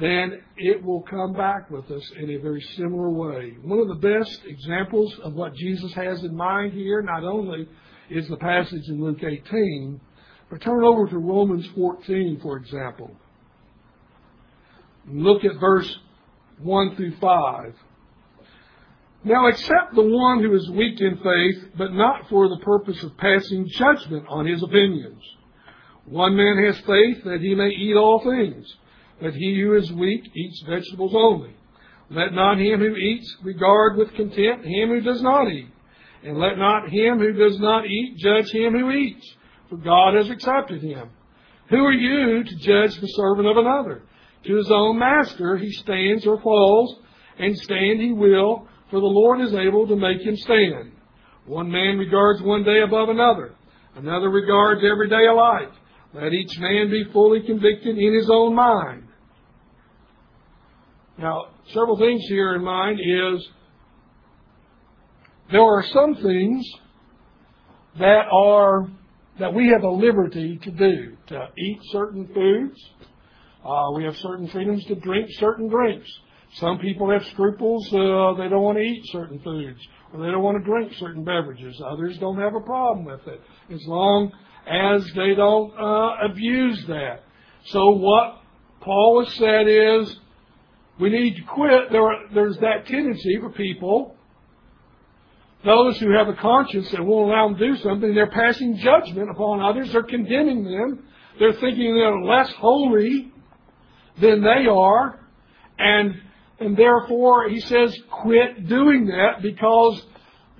then 0.00 0.42
it 0.56 0.82
will 0.82 1.02
come 1.02 1.32
back 1.32 1.70
with 1.70 1.88
us 1.90 2.10
in 2.18 2.30
a 2.30 2.38
very 2.38 2.60
similar 2.76 3.10
way. 3.10 3.56
One 3.62 3.78
of 3.78 3.88
the 3.88 3.94
best 3.94 4.40
examples 4.44 5.16
of 5.22 5.34
what 5.34 5.54
Jesus 5.54 5.92
has 5.94 6.24
in 6.24 6.34
mind 6.34 6.72
here 6.72 7.00
not 7.00 7.22
only 7.22 7.68
is 8.10 8.28
the 8.28 8.36
passage 8.36 8.88
in 8.88 9.02
Luke 9.02 9.22
18, 9.22 10.00
but 10.50 10.60
turn 10.60 10.84
over 10.84 11.06
to 11.06 11.18
Romans 11.18 11.66
14, 11.74 12.40
for 12.42 12.56
example. 12.56 13.10
Look 15.06 15.44
at 15.44 15.60
verse 15.60 15.98
1 16.58 16.96
through 16.96 17.16
5. 17.20 17.74
Now 19.24 19.48
accept 19.48 19.94
the 19.94 20.02
one 20.02 20.42
who 20.42 20.54
is 20.54 20.68
weak 20.70 21.00
in 21.00 21.16
faith, 21.16 21.72
but 21.78 21.92
not 21.92 22.28
for 22.28 22.48
the 22.48 22.58
purpose 22.58 23.02
of 23.02 23.16
passing 23.16 23.66
judgment 23.68 24.26
on 24.28 24.46
his 24.46 24.62
opinions. 24.62 25.22
One 26.04 26.36
man 26.36 26.62
has 26.64 26.76
faith 26.80 27.24
that 27.24 27.40
he 27.40 27.54
may 27.54 27.70
eat 27.70 27.96
all 27.96 28.22
things, 28.22 28.76
but 29.20 29.34
he 29.34 29.60
who 29.60 29.76
is 29.76 29.92
weak 29.92 30.24
eats 30.34 30.62
vegetables 30.68 31.12
only. 31.14 31.54
Let 32.10 32.32
not 32.32 32.58
him 32.58 32.80
who 32.80 32.94
eats 32.96 33.36
regard 33.42 33.96
with 33.96 34.14
contempt 34.14 34.64
him 34.64 34.88
who 34.88 35.00
does 35.00 35.22
not 35.22 35.50
eat. 35.50 35.70
And 36.22 36.38
let 36.38 36.58
not 36.58 36.88
him 36.90 37.18
who 37.18 37.32
does 37.32 37.58
not 37.58 37.86
eat 37.86 38.16
judge 38.18 38.50
him 38.50 38.72
who 38.72 38.90
eats, 38.90 39.34
for 39.68 39.76
God 39.76 40.14
has 40.14 40.30
accepted 40.30 40.82
him. 40.82 41.10
Who 41.70 41.84
are 41.84 41.92
you 41.92 42.44
to 42.44 42.56
judge 42.56 42.98
the 43.00 43.08
servant 43.08 43.48
of 43.48 43.56
another? 43.56 44.02
to 44.46 44.56
his 44.56 44.70
own 44.70 44.98
master, 44.98 45.56
he 45.56 45.70
stands 45.72 46.26
or 46.26 46.40
falls, 46.40 46.96
and 47.38 47.56
stand 47.58 48.00
he 48.00 48.12
will, 48.12 48.66
for 48.90 49.00
the 49.00 49.06
Lord 49.06 49.40
is 49.40 49.54
able 49.54 49.86
to 49.88 49.96
make 49.96 50.20
him 50.20 50.36
stand. 50.36 50.92
One 51.46 51.70
man 51.70 51.98
regards 51.98 52.42
one 52.42 52.64
day 52.64 52.80
above 52.82 53.08
another, 53.08 53.54
another 53.96 54.30
regards 54.30 54.82
every 54.84 55.08
day 55.08 55.26
alike. 55.26 55.70
Let 56.14 56.32
each 56.32 56.58
man 56.58 56.90
be 56.90 57.04
fully 57.12 57.42
convicted 57.42 57.98
in 57.98 58.14
his 58.14 58.30
own 58.30 58.54
mind. 58.54 59.08
Now, 61.18 61.46
several 61.68 61.98
things 61.98 62.22
here 62.28 62.54
in 62.54 62.64
mind 62.64 63.00
is 63.00 63.48
there 65.50 65.62
are 65.62 65.84
some 65.92 66.14
things 66.14 66.66
that 67.98 68.24
are 68.32 68.88
that 69.38 69.52
we 69.52 69.68
have 69.68 69.82
a 69.82 69.90
liberty 69.90 70.60
to 70.62 70.70
do, 70.70 71.16
to 71.26 71.48
eat 71.58 71.80
certain 71.90 72.28
foods, 72.32 72.78
Uh, 73.64 73.90
we 73.96 74.04
have 74.04 74.14
certain 74.16 74.46
freedoms 74.48 74.84
to 74.84 74.94
drink 74.96 75.26
certain 75.40 75.68
drinks. 75.68 76.06
Some 76.56 76.78
people 76.78 77.10
have 77.10 77.24
scruples. 77.32 77.86
Uh, 77.88 78.34
they 78.34 78.48
don't 78.48 78.62
want 78.62 78.76
to 78.76 78.84
eat 78.84 79.02
certain 79.06 79.40
foods 79.40 79.80
or 80.12 80.20
they 80.20 80.30
don't 80.30 80.42
want 80.42 80.58
to 80.58 80.64
drink 80.64 80.92
certain 80.98 81.24
beverages. 81.24 81.80
Others 81.84 82.18
don't 82.18 82.38
have 82.38 82.54
a 82.54 82.60
problem 82.60 83.06
with 83.06 83.26
it 83.26 83.40
as 83.72 83.80
long 83.86 84.30
as 84.66 85.04
they 85.14 85.34
don't 85.34 85.72
uh, 85.78 86.16
abuse 86.24 86.84
that. 86.86 87.22
So 87.66 87.90
what 87.90 88.38
Paul 88.80 89.24
has 89.24 89.34
said 89.34 89.66
is 89.66 90.16
we 91.00 91.10
need 91.10 91.36
to 91.36 91.42
quit. 91.42 91.90
There 91.90 92.02
are, 92.02 92.28
there's 92.32 92.56
that 92.58 92.86
tendency 92.86 93.38
for 93.40 93.50
people, 93.50 94.16
those 95.64 95.98
who 95.98 96.12
have 96.12 96.28
a 96.28 96.34
conscience 96.34 96.90
that 96.90 97.02
won't 97.02 97.30
allow 97.30 97.48
them 97.48 97.58
to 97.58 97.68
do 97.68 97.76
something, 97.82 98.14
they're 98.14 98.30
passing 98.30 98.76
judgment 98.76 99.30
upon 99.30 99.60
others. 99.60 99.92
They're 99.92 100.02
condemning 100.02 100.64
them. 100.64 101.04
They're 101.38 101.54
thinking 101.54 101.94
they're 101.94 102.20
less 102.22 102.52
holy 102.52 103.32
than 104.20 104.42
they 104.42 104.66
are. 104.68 105.18
And, 105.78 106.20
and 106.60 106.76
therefore, 106.76 107.48
he 107.48 107.60
says, 107.60 107.96
quit 108.10 108.68
doing 108.68 109.06
that 109.06 109.42
because 109.42 110.04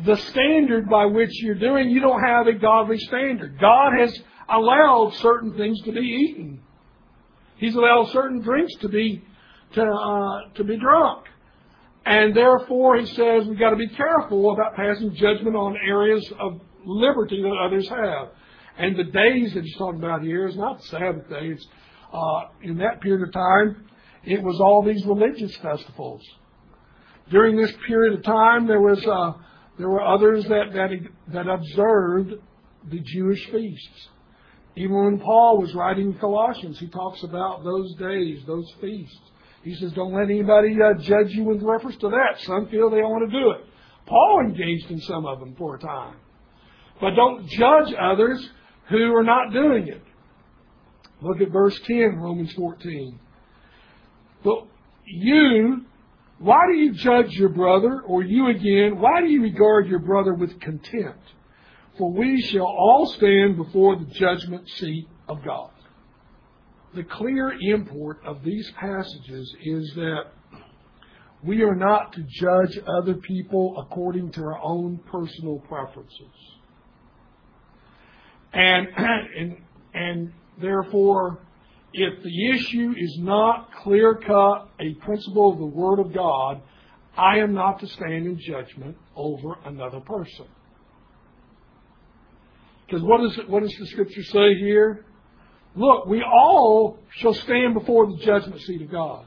the 0.00 0.16
standard 0.16 0.88
by 0.88 1.06
which 1.06 1.30
you're 1.42 1.54
doing, 1.54 1.90
you 1.90 2.00
don't 2.00 2.22
have 2.22 2.46
a 2.46 2.52
godly 2.54 2.98
standard. 2.98 3.58
God 3.60 3.92
has 3.98 4.18
allowed 4.48 5.14
certain 5.14 5.56
things 5.56 5.80
to 5.82 5.92
be 5.92 6.00
eaten. 6.00 6.60
He's 7.56 7.74
allowed 7.74 8.08
certain 8.10 8.40
drinks 8.40 8.74
to 8.80 8.88
be 8.88 9.22
to 9.74 9.82
uh, 9.82 10.52
to 10.54 10.64
be 10.64 10.76
drunk, 10.76 11.26
and 12.04 12.36
therefore 12.36 12.96
he 12.98 13.06
says 13.06 13.46
we've 13.46 13.58
got 13.58 13.70
to 13.70 13.76
be 13.76 13.88
careful 13.88 14.52
about 14.52 14.74
passing 14.74 15.14
judgment 15.14 15.56
on 15.56 15.76
areas 15.76 16.30
of 16.38 16.60
liberty 16.84 17.40
that 17.42 17.56
others 17.64 17.88
have. 17.88 18.28
And 18.76 18.96
the 18.96 19.04
days 19.04 19.54
that 19.54 19.62
he's 19.62 19.76
talking 19.76 20.00
about 20.00 20.22
here 20.22 20.48
is 20.48 20.56
not 20.56 20.82
Sabbath 20.84 21.28
days. 21.30 21.64
Uh, 22.12 22.42
in 22.62 22.78
that 22.78 23.00
period 23.00 23.26
of 23.26 23.32
time, 23.32 23.86
it 24.24 24.42
was 24.42 24.60
all 24.60 24.82
these 24.84 25.04
religious 25.06 25.56
festivals. 25.56 26.22
During 27.30 27.56
this 27.56 27.72
period 27.86 28.18
of 28.18 28.24
time, 28.24 28.66
there 28.66 28.80
was 28.80 29.04
uh, 29.06 29.32
there 29.78 29.88
were 29.88 30.02
others 30.02 30.44
that 30.44 30.72
that 30.72 30.90
that 31.32 31.48
observed 31.48 32.34
the 32.90 33.00
Jewish 33.00 33.44
feasts. 33.50 34.08
Even 34.76 35.04
when 35.04 35.18
Paul 35.20 35.58
was 35.58 35.74
writing 35.74 36.14
Colossians, 36.14 36.78
he 36.78 36.88
talks 36.88 37.22
about 37.22 37.62
those 37.62 37.94
days, 37.94 38.40
those 38.46 38.70
feasts. 38.80 39.20
He 39.62 39.74
says, 39.76 39.92
don't 39.92 40.12
let 40.12 40.24
anybody 40.24 40.74
uh, 40.74 41.00
judge 41.00 41.30
you 41.30 41.44
with 41.44 41.62
reference 41.62 41.96
to 41.98 42.10
that. 42.10 42.40
Some 42.40 42.68
feel 42.68 42.90
they 42.90 42.98
want 42.98 43.30
to 43.30 43.40
do 43.40 43.52
it. 43.52 43.64
Paul 44.06 44.40
engaged 44.44 44.90
in 44.90 45.00
some 45.00 45.24
of 45.24 45.40
them 45.40 45.54
for 45.56 45.76
a 45.76 45.78
time. 45.78 46.16
But 47.00 47.14
don't 47.14 47.48
judge 47.48 47.94
others 47.98 48.46
who 48.90 49.14
are 49.14 49.22
not 49.22 49.52
doing 49.52 49.88
it. 49.88 50.02
Look 51.22 51.40
at 51.40 51.50
verse 51.50 51.78
10, 51.86 52.16
Romans 52.16 52.52
14. 52.52 53.18
But 54.42 54.66
you, 55.06 55.86
why 56.44 56.66
do 56.66 56.74
you 56.74 56.92
judge 56.92 57.32
your 57.32 57.48
brother, 57.48 58.02
or 58.02 58.22
you 58.22 58.48
again, 58.48 58.98
why 59.00 59.22
do 59.22 59.28
you 59.28 59.40
regard 59.40 59.88
your 59.88 60.00
brother 60.00 60.34
with 60.34 60.60
contempt? 60.60 61.32
For 61.96 62.12
we 62.12 62.42
shall 62.42 62.66
all 62.66 63.06
stand 63.16 63.56
before 63.56 63.96
the 63.96 64.04
judgment 64.04 64.68
seat 64.68 65.08
of 65.26 65.42
God. 65.42 65.70
The 66.94 67.04
clear 67.04 67.54
import 67.58 68.20
of 68.26 68.44
these 68.44 68.70
passages 68.78 69.56
is 69.62 69.90
that 69.94 70.24
we 71.42 71.62
are 71.62 71.74
not 71.74 72.12
to 72.12 72.22
judge 72.28 72.78
other 72.86 73.14
people 73.14 73.76
according 73.78 74.32
to 74.32 74.42
our 74.42 74.62
own 74.62 75.00
personal 75.10 75.60
preferences. 75.60 76.28
And, 78.52 78.88
and, 78.96 79.56
and 79.94 80.32
therefore, 80.60 81.38
if 81.94 82.24
the 82.24 82.50
issue 82.50 82.92
is 82.96 83.18
not 83.20 83.68
clear 83.82 84.16
cut 84.16 84.68
a 84.80 84.94
principle 85.04 85.52
of 85.52 85.58
the 85.58 85.64
Word 85.64 86.00
of 86.00 86.12
God, 86.12 86.60
I 87.16 87.38
am 87.38 87.54
not 87.54 87.78
to 87.80 87.86
stand 87.86 88.26
in 88.26 88.36
judgment 88.38 88.96
over 89.14 89.56
another 89.64 90.00
person. 90.00 90.46
Because 92.84 93.02
what, 93.02 93.20
is 93.24 93.38
what 93.46 93.62
does 93.62 93.74
the 93.78 93.86
Scripture 93.86 94.24
say 94.24 94.56
here? 94.58 95.04
Look, 95.76 96.06
we 96.06 96.20
all 96.22 96.98
shall 97.18 97.34
stand 97.34 97.74
before 97.74 98.08
the 98.08 98.16
judgment 98.18 98.60
seat 98.62 98.82
of 98.82 98.90
God. 98.90 99.26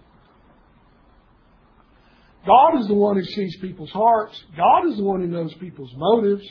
God 2.46 2.80
is 2.80 2.88
the 2.88 2.94
one 2.94 3.16
who 3.16 3.24
sees 3.24 3.58
people's 3.62 3.92
hearts. 3.92 4.42
God 4.58 4.88
is 4.88 4.98
the 4.98 5.04
one 5.04 5.22
who 5.22 5.28
knows 5.28 5.54
people's 5.56 5.94
motives. 5.96 6.46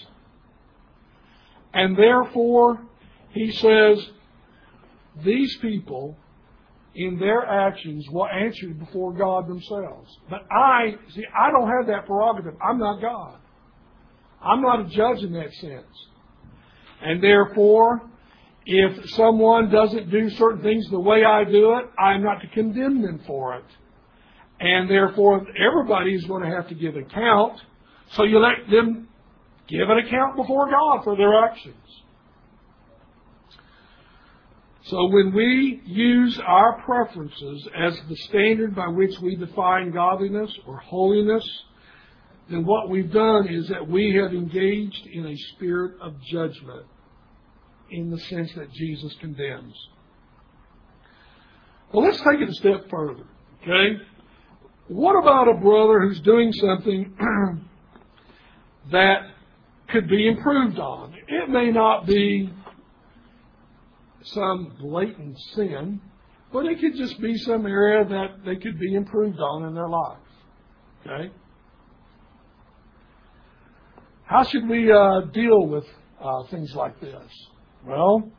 And 1.75 1.97
therefore, 1.97 2.81
he 3.33 3.53
says, 3.53 4.07
these 5.25 5.57
people, 5.61 6.17
in 6.95 7.19
their 7.19 7.45
actions, 7.45 8.07
will 8.11 8.27
answer 8.27 8.69
before 8.69 9.12
God 9.12 9.49
themselves. 9.49 10.17
But 10.31 10.41
I, 10.51 10.97
see, 11.14 11.25
I 11.39 11.51
don't 11.51 11.69
have 11.69 11.87
that 11.89 12.07
prerogative. 12.07 12.55
I'm 12.62 12.79
not 12.79 13.01
God. 13.01 13.39
I'm 14.43 14.62
not 14.62 14.81
a 14.81 14.85
judge 14.85 15.23
in 15.23 15.33
that 15.33 15.53
sense. 15.55 15.87
And 17.03 17.23
therefore, 17.23 18.03
if 18.64 19.11
someone 19.11 19.71
doesn't 19.71 20.11
do 20.11 20.31
certain 20.31 20.62
things 20.62 20.89
the 20.91 20.99
way 20.99 21.25
I 21.25 21.45
do 21.45 21.75
it, 21.79 21.87
I'm 21.99 22.23
not 22.23 22.41
to 22.41 22.49
condemn 22.49 23.03
them 23.03 23.21
for 23.27 23.57
it. 23.57 23.64
And 24.59 24.89
therefore, 24.91 25.47
everybody 25.57 26.14
is 26.14 26.25
going 26.25 26.43
to 26.43 26.49
have 26.49 26.69
to 26.69 26.75
give 26.75 26.97
account. 26.97 27.61
So 28.12 28.25
you 28.25 28.39
let 28.39 28.71
them 28.71 29.09
give 29.69 29.89
an 29.89 29.99
account 29.99 30.37
before 30.37 30.71
God 30.71 31.05
for 31.05 31.17
their 31.17 31.45
actions. 31.45 31.77
So 34.89 35.07
when 35.07 35.34
we 35.34 35.80
use 35.84 36.39
our 36.47 36.80
preferences 36.82 37.68
as 37.76 37.99
the 38.09 38.16
standard 38.28 38.76
by 38.76 38.87
which 38.87 39.18
we 39.20 39.34
define 39.34 39.91
godliness 39.91 40.53
or 40.64 40.76
holiness, 40.76 41.45
then 42.49 42.64
what 42.64 42.89
we've 42.89 43.11
done 43.11 43.49
is 43.49 43.68
that 43.68 43.89
we 43.89 44.14
have 44.14 44.32
engaged 44.32 45.09
in 45.12 45.26
a 45.26 45.37
spirit 45.55 46.01
of 46.01 46.14
judgment 46.30 46.87
in 47.91 48.11
the 48.11 48.18
sense 48.18 48.53
that 48.55 48.72
Jesus 48.72 49.12
condemns. 49.20 49.74
Well, 51.93 52.05
let's 52.05 52.18
take 52.18 52.41
it 52.41 52.49
a 52.49 52.55
step 52.55 52.89
further, 52.89 53.24
okay? 53.62 54.01
What 54.87 55.20
about 55.20 55.49
a 55.49 55.55
brother 55.55 56.01
who's 56.01 56.20
doing 56.20 56.53
something 56.53 57.12
that 58.93 59.30
could 59.89 60.09
be 60.09 60.28
improved 60.28 60.78
on? 60.78 61.12
It 61.26 61.49
may 61.49 61.72
not 61.72 62.07
be 62.07 62.53
some 64.27 64.77
blatant 64.81 65.39
sin, 65.55 66.01
but 66.53 66.66
it 66.66 66.81
could 66.81 66.97
just 66.97 67.20
be 67.20 67.37
some 67.39 67.66
area 67.66 68.05
that 68.05 68.45
they 68.45 68.57
could 68.57 68.79
be 68.79 68.95
improved 68.95 69.39
on 69.39 69.64
in 69.64 69.74
their 69.74 69.89
life. 69.89 70.18
Okay? 71.07 71.33
How 74.24 74.43
should 74.43 74.68
we 74.68 74.91
uh, 74.91 75.20
deal 75.33 75.66
with 75.66 75.85
uh, 76.20 76.43
things 76.51 76.74
like 76.74 77.01
this? 77.01 77.31
Well, 77.87 78.31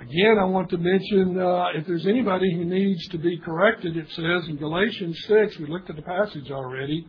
again, 0.00 0.36
I 0.40 0.44
want 0.44 0.70
to 0.70 0.78
mention 0.78 1.40
uh, 1.40 1.66
if 1.74 1.86
there's 1.86 2.06
anybody 2.06 2.54
who 2.54 2.64
needs 2.64 3.08
to 3.08 3.18
be 3.18 3.38
corrected, 3.38 3.96
it 3.96 4.08
says 4.10 4.48
in 4.48 4.56
Galatians 4.56 5.18
6, 5.26 5.58
we 5.58 5.66
looked 5.66 5.90
at 5.90 5.96
the 5.96 6.02
passage 6.02 6.50
already, 6.52 7.06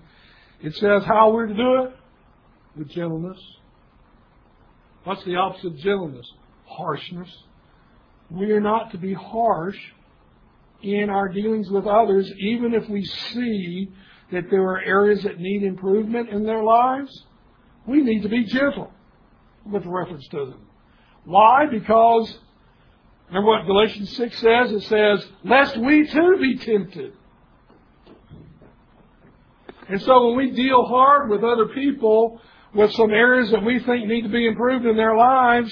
it 0.62 0.74
says 0.76 1.04
how 1.06 1.32
we're 1.32 1.48
to 1.48 1.54
do 1.54 1.84
it 1.84 1.92
with 2.78 2.90
gentleness. 2.90 3.38
What's 5.04 5.24
the 5.26 5.36
opposite 5.36 5.68
of 5.68 5.78
gentleness? 5.78 6.26
Harshness. 6.66 7.30
We 8.30 8.52
are 8.52 8.60
not 8.60 8.92
to 8.92 8.98
be 8.98 9.14
harsh 9.14 9.78
in 10.82 11.10
our 11.10 11.30
dealings 11.30 11.70
with 11.70 11.86
others, 11.86 12.32
even 12.40 12.74
if 12.74 12.88
we 12.90 13.04
see 13.06 13.92
that 14.32 14.50
there 14.50 14.64
are 14.64 14.82
areas 14.82 15.24
that 15.24 15.40
need 15.40 15.64
improvement 15.64 16.30
in 16.30 16.44
their 16.44 16.64
lives. 16.64 17.26
We 17.86 18.02
need 18.02 18.24
to 18.24 18.30
be 18.30 18.44
gentle 18.46 18.92
with 19.66 19.86
reference 19.86 20.28
to 20.30 20.46
them. 20.46 20.68
Why? 21.26 21.66
Because, 21.70 22.38
remember 23.28 23.50
what 23.50 23.66
Galatians 23.66 24.16
6 24.16 24.40
says? 24.40 24.72
It 24.72 24.84
says, 24.84 25.28
lest 25.44 25.78
we 25.78 26.08
too 26.08 26.38
be 26.40 26.58
tempted. 26.58 27.14
And 29.88 30.02
so 30.02 30.28
when 30.28 30.38
we 30.38 30.52
deal 30.52 30.86
hard 30.86 31.30
with 31.30 31.44
other 31.44 31.68
people 31.68 32.42
with 32.74 32.92
some 32.94 33.12
areas 33.12 33.52
that 33.52 33.64
we 33.64 33.80
think 33.80 34.08
need 34.08 34.24
to 34.24 34.30
be 34.30 34.48
improved 34.48 34.86
in 34.86 34.98
their 34.98 35.16
lives, 35.16 35.72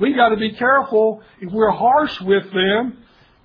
we 0.00 0.14
got 0.14 0.30
to 0.30 0.36
be 0.36 0.52
careful 0.52 1.22
if 1.40 1.52
we're 1.52 1.70
harsh 1.70 2.20
with 2.22 2.44
them, 2.52 2.98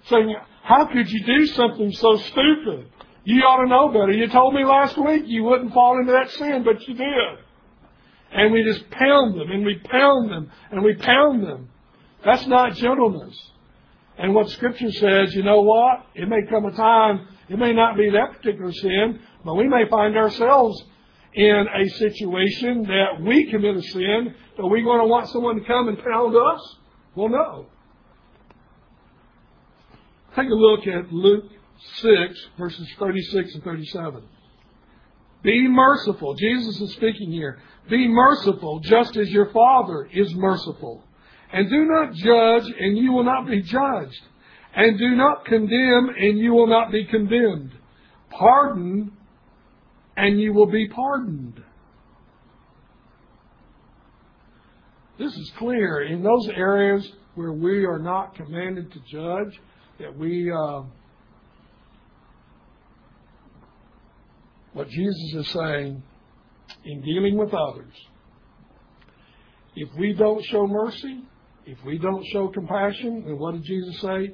saying, 0.05 0.35
how 0.63 0.85
could 0.85 1.09
you 1.09 1.25
do 1.25 1.45
something 1.47 1.91
so 1.93 2.17
stupid? 2.17 2.89
You 3.23 3.41
ought 3.41 3.63
to 3.63 3.69
know 3.69 3.89
better. 3.89 4.11
You 4.11 4.27
told 4.29 4.53
me 4.53 4.63
last 4.63 4.97
week 4.97 5.23
you 5.25 5.43
wouldn't 5.43 5.73
fall 5.73 5.99
into 5.99 6.13
that 6.13 6.31
sin, 6.31 6.63
but 6.63 6.87
you 6.87 6.93
did. 6.93 7.37
And 8.31 8.53
we 8.53 8.63
just 8.63 8.89
pound 8.89 9.39
them 9.39 9.51
and 9.51 9.65
we 9.65 9.79
pound 9.79 10.31
them 10.31 10.51
and 10.71 10.83
we 10.83 10.95
pound 10.95 11.43
them. 11.43 11.69
That's 12.23 12.45
not 12.47 12.75
gentleness. 12.75 13.37
And 14.17 14.33
what 14.33 14.49
Scripture 14.49 14.91
says, 14.91 15.35
you 15.35 15.43
know 15.43 15.61
what? 15.61 16.05
It 16.15 16.27
may 16.27 16.41
come 16.49 16.65
a 16.65 16.71
time, 16.71 17.27
it 17.49 17.59
may 17.59 17.73
not 17.73 17.95
be 17.95 18.09
that 18.09 18.37
particular 18.37 18.71
sin, 18.71 19.19
but 19.45 19.55
we 19.55 19.67
may 19.67 19.87
find 19.89 20.17
ourselves 20.17 20.83
in 21.37 21.67
a 21.71 21.87
situation 21.89 22.81
that 22.83 23.21
we 23.21 23.49
commit 23.51 23.77
a 23.77 23.81
sin, 23.83 24.33
are 24.57 24.67
we 24.67 24.81
going 24.81 25.01
to 25.01 25.07
want 25.07 25.29
someone 25.29 25.59
to 25.59 25.65
come 25.65 25.87
and 25.87 25.97
pound 26.03 26.35
us? 26.35 26.75
Well, 27.15 27.29
no. 27.29 27.67
Take 30.35 30.49
a 30.49 30.53
look 30.53 30.87
at 30.87 31.13
Luke 31.13 31.45
6, 32.01 32.47
verses 32.57 32.89
36 32.97 33.53
and 33.53 33.63
37. 33.63 34.23
Be 35.43 35.67
merciful. 35.67 36.33
Jesus 36.33 36.81
is 36.81 36.93
speaking 36.93 37.31
here. 37.31 37.59
Be 37.87 38.07
merciful 38.07 38.79
just 38.79 39.15
as 39.15 39.29
your 39.29 39.51
Father 39.51 40.09
is 40.11 40.33
merciful. 40.33 41.03
And 41.53 41.69
do 41.69 41.85
not 41.85 42.13
judge, 42.13 42.73
and 42.79 42.97
you 42.97 43.13
will 43.13 43.23
not 43.23 43.47
be 43.47 43.61
judged. 43.61 44.23
And 44.75 44.97
do 44.97 45.15
not 45.15 45.45
condemn, 45.45 46.09
and 46.17 46.39
you 46.39 46.53
will 46.53 46.67
not 46.67 46.91
be 46.91 47.05
condemned. 47.05 47.73
Pardon, 48.31 49.11
and 50.17 50.39
you 50.39 50.51
will 50.51 50.65
be 50.65 50.89
pardoned. 50.89 51.63
This 55.19 55.31
is 55.31 55.51
clear. 55.57 56.01
In 56.01 56.23
those 56.23 56.49
areas 56.49 57.09
where 57.35 57.53
we 57.53 57.85
are 57.85 57.99
not 57.99 58.35
commanded 58.35 58.91
to 58.91 58.99
judge, 59.11 59.59
that 59.99 60.15
we, 60.17 60.51
uh, 60.51 60.81
what 64.73 64.89
Jesus 64.89 65.33
is 65.35 65.47
saying 65.49 66.03
in 66.83 67.01
dealing 67.01 67.37
with 67.37 67.53
others, 67.53 67.93
if 69.75 69.89
we 69.97 70.13
don't 70.13 70.43
show 70.45 70.65
mercy, 70.65 71.23
if 71.67 71.77
we 71.85 71.99
don't 71.99 72.25
show 72.31 72.47
compassion, 72.47 73.23
then 73.25 73.37
what 73.37 73.53
did 73.53 73.63
Jesus 73.63 74.01
say? 74.01 74.33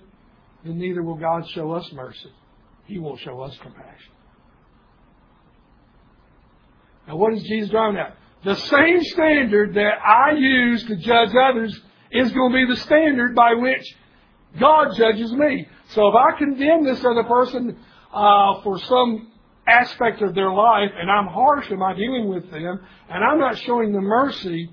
Then 0.64 0.78
neither 0.78 1.04
will 1.04 1.18
God 1.18 1.48
show 1.50 1.72
us 1.72 1.90
mercy. 1.92 2.32
He 2.86 3.00
won't 3.00 3.20
show 3.20 3.42
us 3.42 3.58
compassion. 3.62 4.13
Now, 7.08 7.18
what 7.18 7.34
is 7.34 7.44
Jesus 7.44 7.70
driving 7.70 7.98
at? 7.98 8.18
The 8.44 8.56
same 8.56 9.02
standard 9.04 9.74
that 9.76 9.94
I 10.06 10.32
use 10.32 10.84
to 10.86 10.96
judge 10.98 11.30
others 11.36 11.80
is 12.12 12.32
going 12.32 12.52
to 12.52 12.66
be 12.66 12.74
the 12.74 12.80
standard 12.82 13.36
by 13.36 13.54
which 13.54 13.84
God 14.60 14.96
judges 14.96 15.32
me. 15.32 15.68
So 15.90 16.08
if 16.08 16.16
I 16.16 16.38
condemn 16.38 16.84
this 16.84 17.04
other 17.04 17.24
person 17.24 17.78
uh, 18.14 18.62
for 18.62 18.80
some 18.80 19.32
aspect 19.68 20.22
of 20.22 20.36
their 20.36 20.52
life 20.52 20.92
and 20.98 21.10
I'm 21.10 21.28
harsh 21.28 21.70
in 21.72 21.80
my 21.80 21.94
dealing 21.94 22.28
with 22.28 22.50
them 22.52 22.82
and 23.10 23.24
I'm 23.24 23.40
not 23.40 23.58
showing 23.60 23.94
them 23.94 24.04
mercy 24.04 24.70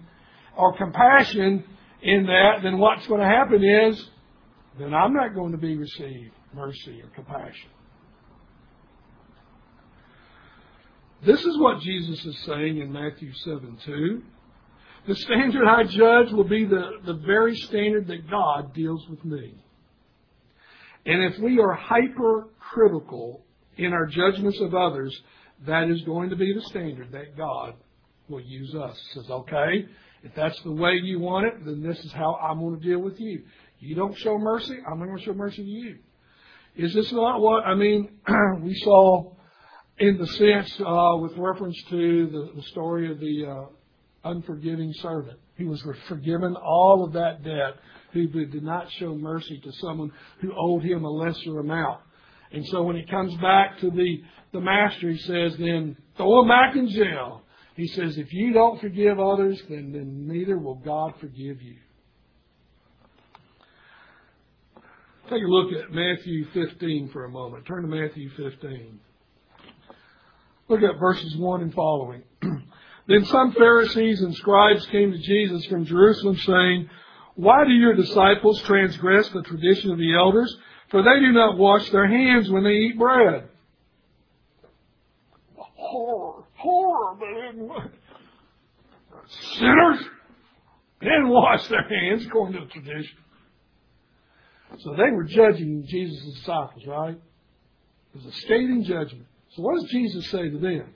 or 0.57 0.77
compassion 0.77 1.65
in 2.03 2.27
that, 2.27 2.61
then 2.63 2.79
what's 2.79 3.07
going 3.07 3.21
to 3.21 3.27
happen 3.27 3.63
is 3.63 4.11
then 4.79 4.95
I'm 4.95 5.15
not 5.15 5.35
going 5.35 5.53
to 5.53 5.59
be 5.59 5.77
received 5.77 6.33
mercy 6.55 7.01
or 7.03 7.09
compassion. 7.15 7.71
This 11.25 11.45
is 11.45 11.59
what 11.59 11.81
Jesus 11.81 12.25
is 12.25 12.39
saying 12.47 12.79
in 12.79 12.93
Matthew 12.93 13.33
7 13.35 13.79
2. 13.85 14.23
The 15.07 15.15
standard 15.15 15.67
I 15.67 15.85
judge 15.85 16.33
will 16.33 16.49
be 16.49 16.65
the, 16.65 16.99
the 17.05 17.15
very 17.15 17.57
standard 17.57 18.07
that 18.09 18.31
God 18.31 18.75
deals 18.75 19.07
with 19.09 19.25
me. 19.25 19.55
And 21.07 21.23
if 21.25 21.39
we 21.39 21.59
are 21.61 21.73
hypercritical 21.73 23.43
in 23.77 23.93
our 23.93 24.07
judgments 24.07 24.61
of 24.61 24.75
others, 24.75 25.19
that 25.67 25.89
is 25.89 26.03
going 26.03 26.31
to 26.31 26.37
be 26.37 26.53
the 26.53 26.63
standard 26.63 27.13
that 27.13 27.37
God 27.37 27.75
will 28.29 28.41
use 28.41 28.75
us. 28.75 28.99
He 29.13 29.21
says, 29.21 29.31
okay, 29.31 29.87
if 30.23 30.35
that's 30.35 30.61
the 30.63 30.73
way 30.73 31.01
you 31.03 31.19
want 31.19 31.47
it, 31.47 31.65
then 31.65 31.83
this 31.83 31.99
is 32.05 32.13
how 32.13 32.35
I'm 32.37 32.61
going 32.61 32.79
to 32.79 32.87
deal 32.87 32.99
with 32.99 33.19
you. 33.21 33.43
You 33.79 33.95
don't 33.95 34.17
show 34.19 34.39
mercy, 34.39 34.79
I'm 34.87 34.99
going 34.99 35.17
to 35.17 35.25
show 35.25 35.35
mercy 35.35 35.63
to 35.63 35.69
you. 35.69 35.99
Is 36.77 36.95
this 36.95 37.11
not 37.13 37.41
what, 37.41 37.65
I 37.65 37.75
mean, 37.75 38.11
we 38.63 38.75
saw 38.75 39.33
in 40.01 40.17
the 40.17 40.27
sense 40.27 40.81
uh, 40.81 41.17
with 41.19 41.33
reference 41.37 41.81
to 41.91 42.27
the, 42.27 42.53
the 42.57 42.63
story 42.69 43.11
of 43.13 43.21
the 43.21 43.47
uh, 43.47 44.29
unforgiving 44.31 44.93
servant. 44.95 45.39
He 45.57 45.65
was 45.65 45.85
forgiven 46.09 46.57
all 46.57 47.05
of 47.05 47.13
that 47.13 47.45
debt 47.45 47.77
who 48.13 48.27
did 48.27 48.63
not 48.63 48.91
show 48.93 49.15
mercy 49.15 49.61
to 49.63 49.73
someone 49.73 50.11
who 50.41 50.53
owed 50.59 50.83
him 50.83 51.05
a 51.05 51.11
lesser 51.11 51.61
amount. 51.61 52.01
And 52.51 52.67
so 52.69 52.83
when 52.83 52.97
he 52.97 53.05
comes 53.05 53.35
back 53.37 53.79
to 53.81 53.91
the, 53.91 54.23
the 54.53 54.61
master, 54.61 55.11
he 55.11 55.19
says, 55.19 55.55
then 55.59 55.97
throw 56.17 56.43
him 56.43 56.49
back 56.49 56.75
in 56.77 56.89
jail. 56.89 57.43
He 57.77 57.87
says, 57.89 58.17
if 58.17 58.33
you 58.33 58.53
don't 58.53 58.81
forgive 58.81 59.21
others, 59.21 59.63
then, 59.69 59.93
then 59.93 60.27
neither 60.27 60.59
will 60.59 60.75
God 60.77 61.13
forgive 61.21 61.63
you. 61.63 61.77
Take 65.25 65.43
a 65.43 65.47
look 65.47 65.73
at 65.73 65.93
Matthew 65.93 66.47
15 66.53 67.11
for 67.13 67.27
a 67.27 67.31
moment. 67.31 67.67
Turn 67.67 67.83
to 67.83 67.89
Matthew 67.89 68.31
15. 68.31 68.99
Look 70.71 70.85
at 70.85 71.01
verses 71.01 71.37
1 71.37 71.63
and 71.63 71.75
following. 71.75 72.23
then 73.09 73.25
some 73.25 73.51
Pharisees 73.55 74.21
and 74.21 74.33
scribes 74.37 74.87
came 74.87 75.11
to 75.11 75.19
Jesus 75.19 75.67
from 75.67 75.85
Jerusalem 75.85 76.37
saying, 76.37 76.89
Why 77.35 77.65
do 77.65 77.73
your 77.73 77.95
disciples 77.95 78.63
transgress 78.63 79.29
the 79.31 79.43
tradition 79.43 79.91
of 79.91 79.99
the 79.99 80.15
elders? 80.15 80.57
For 80.91 81.03
they 81.03 81.19
do 81.19 81.33
not 81.33 81.59
wash 81.59 81.91
their 81.91 82.07
hands 82.07 82.49
when 82.49 82.63
they 82.63 82.71
eat 82.71 82.97
bread. 82.97 83.49
Horror, 85.57 86.45
horror, 86.55 87.17
man. 87.17 87.71
Sinners 89.55 89.99
didn't 91.01 91.31
wash 91.31 91.67
their 91.67 91.89
hands 91.89 92.25
according 92.27 92.61
to 92.61 92.67
the 92.67 92.71
tradition. 92.71 93.19
So 94.79 94.93
they 94.93 95.11
were 95.11 95.25
judging 95.25 95.85
Jesus' 95.89 96.23
disciples, 96.37 96.87
right? 96.87 97.17
It 97.17 98.15
was 98.15 98.27
a 98.27 98.33
scathing 98.39 98.85
judgment. 98.85 99.27
So 99.57 99.63
what 99.63 99.81
does 99.81 99.91
Jesus 99.91 100.31
say 100.31 100.49
to 100.49 100.59
them? 100.59 100.95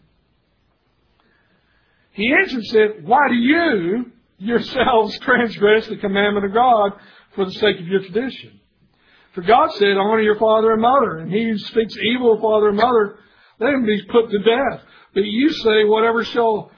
He 2.12 2.32
answered 2.32 2.58
and 2.58 2.66
said, 2.66 2.88
Why 3.06 3.28
do 3.28 3.34
you 3.34 4.12
yourselves 4.38 5.18
transgress 5.20 5.86
the 5.88 5.96
commandment 5.96 6.46
of 6.46 6.54
God 6.54 6.92
for 7.34 7.44
the 7.44 7.52
sake 7.52 7.80
of 7.80 7.86
your 7.86 8.00
tradition? 8.00 8.60
For 9.34 9.42
God 9.42 9.72
said, 9.72 9.96
Honor 9.96 10.20
your 10.20 10.38
father 10.38 10.72
and 10.72 10.82
mother, 10.82 11.18
and 11.18 11.32
he 11.32 11.44
who 11.44 11.58
speaks 11.58 11.96
evil 11.96 12.34
of 12.34 12.40
father 12.40 12.68
and 12.68 12.76
mother, 12.76 13.18
let 13.58 13.74
him 13.74 13.84
be 13.84 14.00
put 14.10 14.30
to 14.30 14.38
death. 14.38 14.82
But 15.12 15.24
you 15.24 15.50
say, 15.50 15.84
Whatever 15.84 16.24
shall 16.24 16.70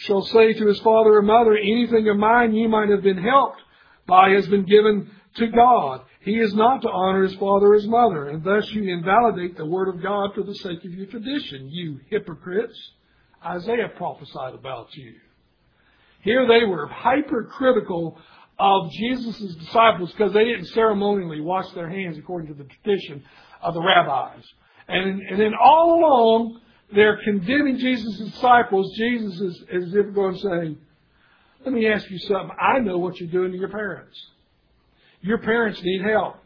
shall 0.00 0.22
say 0.26 0.52
to 0.52 0.66
his 0.66 0.78
father 0.80 1.14
or 1.14 1.22
mother, 1.22 1.56
anything 1.56 2.06
of 2.10 2.18
mine 2.18 2.54
you 2.54 2.68
might 2.68 2.90
have 2.90 3.02
been 3.02 3.16
helped 3.16 3.60
by 4.06 4.30
has 4.30 4.46
been 4.46 4.66
given 4.66 5.10
to 5.36 5.46
God. 5.46 6.02
He 6.26 6.40
is 6.40 6.52
not 6.54 6.82
to 6.82 6.90
honor 6.90 7.22
his 7.22 7.36
father 7.36 7.68
or 7.68 7.74
his 7.74 7.86
mother, 7.86 8.30
and 8.30 8.42
thus 8.42 8.68
you 8.72 8.82
invalidate 8.92 9.56
the 9.56 9.64
word 9.64 9.88
of 9.88 10.02
God 10.02 10.34
for 10.34 10.42
the 10.42 10.56
sake 10.56 10.84
of 10.84 10.90
your 10.92 11.06
tradition, 11.06 11.68
you 11.70 12.00
hypocrites. 12.10 12.76
Isaiah 13.44 13.90
prophesied 13.96 14.54
about 14.54 14.88
you. 14.96 15.14
Here 16.22 16.44
they 16.48 16.66
were 16.66 16.88
hypercritical 16.88 18.18
of 18.58 18.90
Jesus' 18.90 19.54
disciples 19.54 20.10
because 20.10 20.32
they 20.32 20.46
didn't 20.46 20.66
ceremonially 20.66 21.40
wash 21.40 21.70
their 21.74 21.88
hands 21.88 22.18
according 22.18 22.48
to 22.48 22.54
the 22.54 22.68
tradition 22.82 23.22
of 23.62 23.74
the 23.74 23.80
rabbis. 23.80 24.42
And, 24.88 25.20
and 25.20 25.40
then 25.40 25.52
all 25.54 26.00
along, 26.00 26.60
they're 26.92 27.20
condemning 27.22 27.78
Jesus' 27.78 28.18
disciples. 28.32 28.92
Jesus 28.96 29.40
is 29.40 29.64
as 29.72 29.94
if 29.94 30.12
going 30.12 30.36
saying, 30.38 30.76
let 31.64 31.72
me 31.72 31.86
ask 31.86 32.10
you 32.10 32.18
something. 32.18 32.50
I 32.60 32.80
know 32.80 32.98
what 32.98 33.20
you're 33.20 33.30
doing 33.30 33.52
to 33.52 33.58
your 33.58 33.68
parents. 33.70 34.20
Your 35.26 35.38
parents 35.38 35.80
need 35.82 36.02
help. 36.02 36.36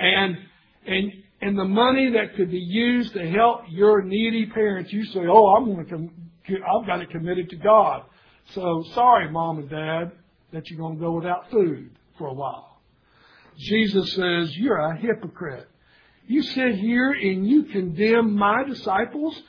And, 0.00 0.36
and, 0.84 1.12
and 1.40 1.56
the 1.56 1.64
money 1.64 2.10
that 2.10 2.34
could 2.34 2.50
be 2.50 2.58
used 2.58 3.12
to 3.14 3.30
help 3.30 3.60
your 3.68 4.02
needy 4.02 4.46
parents, 4.46 4.92
you 4.92 5.04
say, 5.06 5.20
oh, 5.28 5.54
I'm 5.54 5.72
going 5.72 5.86
to, 5.86 5.90
com- 5.90 6.30
I've 6.48 6.86
got 6.86 7.00
it 7.00 7.10
committed 7.10 7.48
to 7.50 7.56
God. 7.56 8.02
So 8.52 8.84
sorry, 8.94 9.30
mom 9.30 9.58
and 9.58 9.70
dad, 9.70 10.10
that 10.52 10.68
you're 10.68 10.78
going 10.78 10.96
to 10.96 11.00
go 11.00 11.12
without 11.12 11.50
food 11.52 11.90
for 12.18 12.26
a 12.26 12.34
while. 12.34 12.80
Jesus 13.58 14.12
says, 14.14 14.56
you're 14.56 14.76
a 14.76 14.96
hypocrite. 14.96 15.68
You 16.26 16.42
sit 16.42 16.74
here 16.74 17.12
and 17.12 17.46
you 17.46 17.64
condemn 17.64 18.34
my 18.34 18.64
disciples 18.64 19.40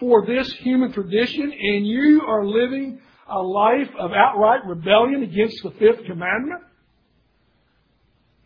for 0.00 0.26
this 0.26 0.52
human 0.54 0.92
tradition 0.92 1.52
and 1.52 1.86
you 1.86 2.22
are 2.26 2.44
living 2.44 3.00
a 3.28 3.38
life 3.38 3.90
of 3.98 4.10
outright 4.12 4.66
rebellion 4.66 5.22
against 5.22 5.62
the 5.62 5.70
fifth 5.70 6.04
commandment? 6.06 6.62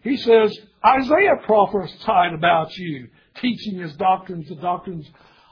He 0.02 0.16
says, 0.16 0.56
Isaiah 0.84 1.36
prophesied 1.44 2.32
about 2.34 2.76
you, 2.76 3.08
teaching 3.40 3.78
his 3.78 3.94
doctrines 3.96 4.48
the 4.48 4.56
doctrines 4.56 5.06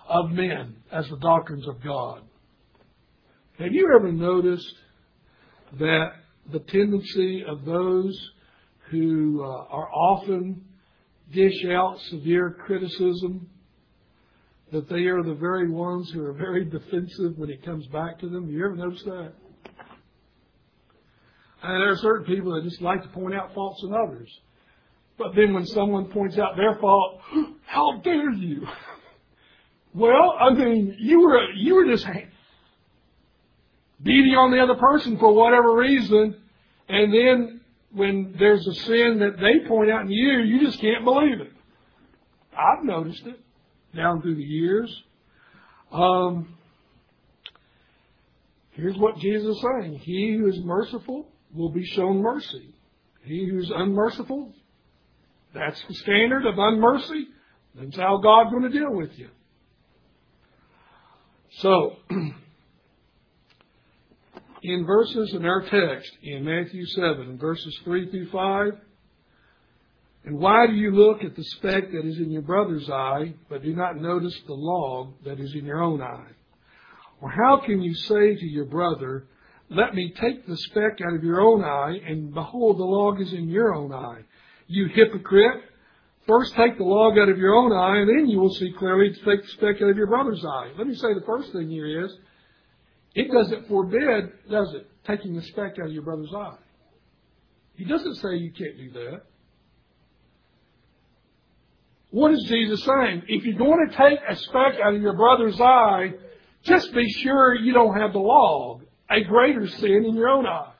of 0.08 0.30
men 0.30 0.76
as 0.92 1.08
the 1.08 1.18
doctrines 1.18 1.66
of 1.66 1.82
God. 1.82 2.22
Have 3.58 3.72
you 3.72 3.92
ever 3.96 4.12
noticed 4.12 4.74
that 5.78 6.12
the 6.52 6.60
tendency 6.60 7.44
of 7.46 7.64
those 7.64 8.30
who 8.90 9.42
uh, 9.42 9.64
are 9.68 9.90
often 9.90 10.64
dish 11.32 11.64
out 11.66 11.98
severe 12.10 12.56
criticism 12.66 13.48
that 14.72 14.88
they 14.88 15.06
are 15.06 15.22
the 15.22 15.34
very 15.34 15.68
ones 15.68 16.10
who 16.12 16.24
are 16.24 16.32
very 16.32 16.64
defensive 16.64 17.36
when 17.36 17.50
it 17.50 17.64
comes 17.64 17.86
back 17.88 18.18
to 18.20 18.28
them? 18.28 18.44
Have 18.44 18.52
You 18.52 18.64
ever 18.66 18.76
notice 18.76 19.02
that? 19.04 19.32
And 21.62 21.82
there 21.82 21.90
are 21.90 21.96
certain 21.96 22.26
people 22.26 22.54
that 22.54 22.64
just 22.64 22.80
like 22.82 23.02
to 23.02 23.08
point 23.08 23.34
out 23.34 23.54
faults 23.54 23.82
in 23.82 23.94
others. 23.94 24.28
But 25.18 25.34
then 25.34 25.54
when 25.54 25.66
someone 25.66 26.06
points 26.06 26.38
out 26.38 26.56
their 26.56 26.76
fault, 26.76 27.20
how 27.66 28.00
dare 28.02 28.30
you? 28.30 28.66
Well, 29.94 30.34
I 30.38 30.52
mean, 30.52 30.94
you 30.98 31.22
were 31.22 31.50
you 31.52 31.74
were 31.74 31.86
just 31.86 32.06
beating 34.02 34.34
on 34.34 34.50
the 34.50 34.62
other 34.62 34.74
person 34.74 35.18
for 35.18 35.32
whatever 35.32 35.74
reason, 35.74 36.36
and 36.86 37.14
then 37.14 37.60
when 37.92 38.34
there's 38.38 38.66
a 38.66 38.74
sin 38.74 39.20
that 39.20 39.38
they 39.38 39.66
point 39.66 39.90
out 39.90 40.02
in 40.02 40.10
you, 40.10 40.40
you 40.40 40.66
just 40.66 40.82
can't 40.82 41.02
believe 41.02 41.40
it. 41.40 41.50
I've 42.52 42.84
noticed 42.84 43.24
it 43.24 43.40
down 43.96 44.20
through 44.20 44.34
the 44.34 44.42
years. 44.42 45.02
Um, 45.90 46.54
here's 48.72 48.98
what 48.98 49.16
Jesus 49.16 49.56
is 49.56 49.62
saying 49.62 49.94
He 50.00 50.36
who 50.38 50.46
is 50.48 50.58
merciful 50.62 51.26
will 51.56 51.70
be 51.70 51.84
shown 51.84 52.22
mercy. 52.22 52.74
He 53.22 53.48
who's 53.48 53.72
unmerciful, 53.74 54.52
that's 55.54 55.82
the 55.88 55.94
standard 55.94 56.46
of 56.46 56.54
unmercy. 56.56 57.24
That's 57.74 57.96
how 57.96 58.18
God's 58.18 58.50
going 58.50 58.64
to 58.64 58.78
deal 58.78 58.92
with 58.92 59.18
you. 59.18 59.28
So, 61.58 61.96
in 64.62 64.84
verses 64.84 65.32
in 65.34 65.44
our 65.46 65.62
text 65.62 66.10
in 66.22 66.44
Matthew 66.44 66.84
7, 66.86 67.38
verses 67.38 67.78
3 67.84 68.10
through 68.10 68.30
5, 68.30 68.72
and 70.24 70.38
why 70.38 70.66
do 70.66 70.74
you 70.74 70.90
look 70.90 71.22
at 71.22 71.36
the 71.36 71.44
speck 71.44 71.92
that 71.92 72.04
is 72.04 72.18
in 72.18 72.30
your 72.30 72.42
brother's 72.42 72.90
eye, 72.90 73.32
but 73.48 73.62
do 73.62 73.74
not 73.74 73.96
notice 73.96 74.36
the 74.46 74.54
log 74.54 75.14
that 75.24 75.38
is 75.38 75.54
in 75.54 75.64
your 75.64 75.80
own 75.82 76.02
eye? 76.02 76.32
Or 77.20 77.30
how 77.30 77.62
can 77.64 77.80
you 77.80 77.94
say 77.94 78.34
to 78.34 78.46
your 78.46 78.64
brother, 78.64 79.26
Let 79.68 79.94
me 79.94 80.12
take 80.20 80.46
the 80.46 80.56
speck 80.56 81.00
out 81.04 81.14
of 81.14 81.24
your 81.24 81.40
own 81.40 81.64
eye, 81.64 81.98
and 82.06 82.32
behold, 82.32 82.78
the 82.78 82.84
log 82.84 83.20
is 83.20 83.32
in 83.32 83.48
your 83.48 83.74
own 83.74 83.92
eye? 83.92 84.20
You 84.68 84.86
hypocrite! 84.86 85.62
First 86.26 86.54
take 86.54 86.76
the 86.76 86.84
log 86.84 87.18
out 87.18 87.28
of 87.28 87.38
your 87.38 87.54
own 87.54 87.72
eye, 87.72 87.98
and 87.98 88.08
then 88.08 88.28
you 88.28 88.38
will 88.38 88.54
see 88.54 88.72
clearly 88.78 89.10
to 89.12 89.24
take 89.24 89.42
the 89.42 89.48
speck 89.48 89.76
out 89.82 89.90
of 89.90 89.96
your 89.96 90.08
brother's 90.08 90.44
eye. 90.44 90.72
Let 90.76 90.86
me 90.86 90.94
say 90.94 91.14
the 91.14 91.24
first 91.26 91.52
thing 91.52 91.68
here 91.68 92.04
is, 92.04 92.12
it 93.14 93.30
doesn't 93.32 93.68
forbid, 93.68 94.30
does 94.50 94.74
it, 94.74 94.88
taking 95.06 95.34
the 95.34 95.42
speck 95.42 95.76
out 95.80 95.86
of 95.86 95.92
your 95.92 96.02
brother's 96.02 96.32
eye. 96.34 96.56
He 97.76 97.84
doesn't 97.84 98.16
say 98.16 98.36
you 98.36 98.52
can't 98.52 98.76
do 98.76 98.90
that. 98.92 99.22
What 102.10 102.32
is 102.32 102.44
Jesus 102.44 102.84
saying? 102.84 103.22
If 103.28 103.44
you're 103.44 103.58
going 103.58 103.88
to 103.88 103.96
take 103.96 104.18
a 104.28 104.36
speck 104.36 104.74
out 104.82 104.94
of 104.94 105.02
your 105.02 105.14
brother's 105.14 105.60
eye, 105.60 106.12
just 106.62 106.92
be 106.94 107.08
sure 107.22 107.54
you 107.54 107.72
don't 107.72 107.98
have 108.00 108.12
the 108.12 108.18
log, 108.18 108.85
a 109.10 109.22
greater 109.24 109.66
sin 109.66 110.04
in 110.04 110.14
your 110.14 110.28
own 110.28 110.46
eye, 110.46 110.72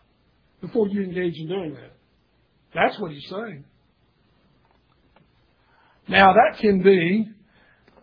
before 0.60 0.88
you 0.88 1.02
engage 1.02 1.38
in 1.38 1.48
doing 1.48 1.74
that. 1.74 1.92
That's 2.74 2.98
what 2.98 3.12
he's 3.12 3.28
saying. 3.28 3.64
Now 6.08 6.34
that 6.34 6.58
can 6.60 6.82
be 6.82 7.28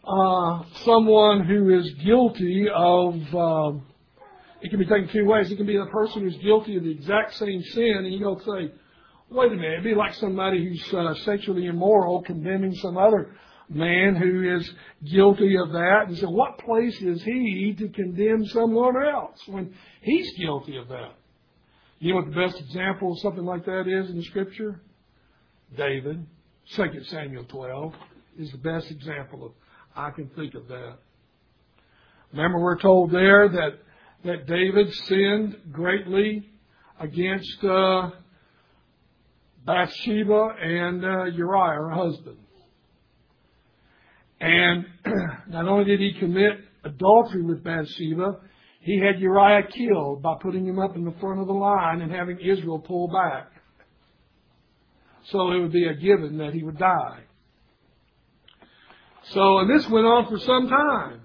uh, 0.04 0.64
someone 0.84 1.46
who 1.46 1.78
is 1.78 1.90
guilty 2.06 2.68
of. 2.74 3.16
Uh, 3.34 3.80
it 4.62 4.70
can 4.70 4.80
be 4.80 4.86
taken 4.86 5.10
two 5.10 5.26
ways. 5.26 5.52
It 5.52 5.58
can 5.58 5.66
be 5.66 5.78
the 5.78 5.88
person 5.88 6.22
who's 6.22 6.38
guilty 6.38 6.78
of 6.78 6.84
the 6.84 6.92
exact 6.92 7.34
same 7.36 7.62
sin, 7.62 7.96
and 7.98 8.14
you 8.14 8.20
go 8.20 8.40
say, 8.40 8.72
wait 9.30 9.52
a 9.52 9.56
minute, 9.56 9.74
it'd 9.74 9.84
be 9.84 9.94
like 9.94 10.14
somebody 10.16 10.64
who's 10.64 10.94
uh, 10.94 11.14
sexually 11.26 11.66
immoral 11.66 12.22
condemning 12.22 12.74
some 12.76 12.98
other 12.98 13.36
man 13.74 14.16
who 14.16 14.56
is 14.56 14.72
guilty 15.10 15.58
of 15.58 15.72
that 15.72 16.06
and 16.08 16.18
say, 16.18 16.26
what 16.26 16.58
place 16.60 17.02
is 17.02 17.24
he 17.24 17.76
to 17.78 17.90
condemn 17.90 18.46
someone 18.46 18.96
else 19.06 19.40
when 19.48 19.74
he's 20.02 20.38
guilty 20.38 20.78
of 20.78 20.88
that? 20.90 21.14
You 22.00 22.10
know 22.10 22.22
what 22.22 22.34
the 22.34 22.48
best 22.48 22.60
example 22.60 23.14
of 23.14 23.20
something 23.20 23.46
like 23.46 23.66
that 23.66 23.88
is 23.88 24.10
in 24.10 24.18
the 24.18 24.24
scripture? 24.24 24.82
David. 25.78 26.26
2 26.76 27.04
Samuel 27.06 27.46
12 27.46 27.94
is 28.40 28.52
the 28.52 28.58
best 28.58 28.90
example 28.90 29.46
of, 29.46 29.52
I 29.96 30.12
can 30.12 30.30
think 30.30 30.54
of 30.54 30.68
that. 30.68 30.98
Remember 32.32 32.60
we're 32.60 32.80
told 32.80 33.12
there 33.12 33.50
that, 33.50 33.80
that 34.26 34.48
David 34.48 34.94
sinned 34.94 35.58
greatly 35.72 36.50
against, 37.00 37.64
uh, 37.64 38.12
Bathsheba 39.66 40.56
and 40.62 41.06
uh, 41.06 41.24
Uriah, 41.26 41.76
her 41.76 41.90
husband. 41.90 42.38
And 44.44 44.86
not 45.48 45.70
only 45.70 45.86
did 45.86 46.02
he 46.02 46.20
commit 46.20 46.60
adultery 46.84 47.44
with 47.44 47.64
Bathsheba, 47.64 48.40
he 48.82 49.00
had 49.00 49.22
Uriah 49.22 49.68
killed 49.68 50.22
by 50.22 50.36
putting 50.42 50.68
him 50.68 50.80
up 50.80 50.98
in 50.98 51.06
the 51.06 51.14
front 51.22 51.40
of 51.40 51.48
the 51.48 51.54
line 51.54 52.02
and 52.02 52.12
having 52.12 52.38
Israel 52.42 52.80
pull 52.80 53.08
back. 53.08 53.50
So 55.28 55.54
it 55.54 55.62
would 55.62 55.72
be 55.72 55.86
a 55.86 55.94
given 55.94 56.40
that 56.40 56.54
he 56.54 56.62
would 56.62 56.78
die. 56.78 57.22
So, 59.30 59.60
and 59.60 59.70
this 59.70 59.88
went 59.90 60.06
on 60.06 60.28
for 60.28 60.38
some 60.40 60.68
time. 60.68 61.22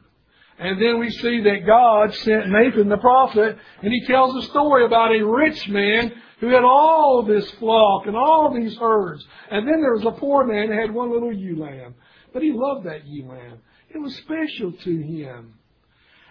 And 0.60 0.80
then 0.80 1.00
we 1.00 1.10
see 1.10 1.40
that 1.42 1.66
God 1.66 2.14
sent 2.14 2.50
Nathan 2.50 2.88
the 2.88 2.98
prophet, 2.98 3.58
and 3.82 3.92
he 3.92 4.06
tells 4.06 4.44
a 4.44 4.48
story 4.48 4.84
about 4.84 5.10
a 5.10 5.26
rich 5.26 5.68
man 5.68 6.12
who 6.38 6.48
had 6.50 6.62
all 6.62 7.24
this 7.26 7.50
flock 7.52 8.06
and 8.06 8.16
all 8.16 8.54
these 8.54 8.76
herds. 8.76 9.26
And 9.50 9.66
then 9.66 9.80
there 9.80 9.94
was 9.94 10.04
a 10.04 10.20
poor 10.20 10.46
man 10.46 10.68
who 10.68 10.80
had 10.80 10.94
one 10.94 11.10
little 11.12 11.32
ewe 11.32 11.60
lamb. 11.60 11.96
But 12.32 12.42
he 12.42 12.52
loved 12.52 12.86
that 12.86 13.06
ewe 13.06 13.28
lamb. 13.28 13.58
It 13.90 13.98
was 13.98 14.14
special 14.16 14.72
to 14.72 14.96
him. 15.02 15.54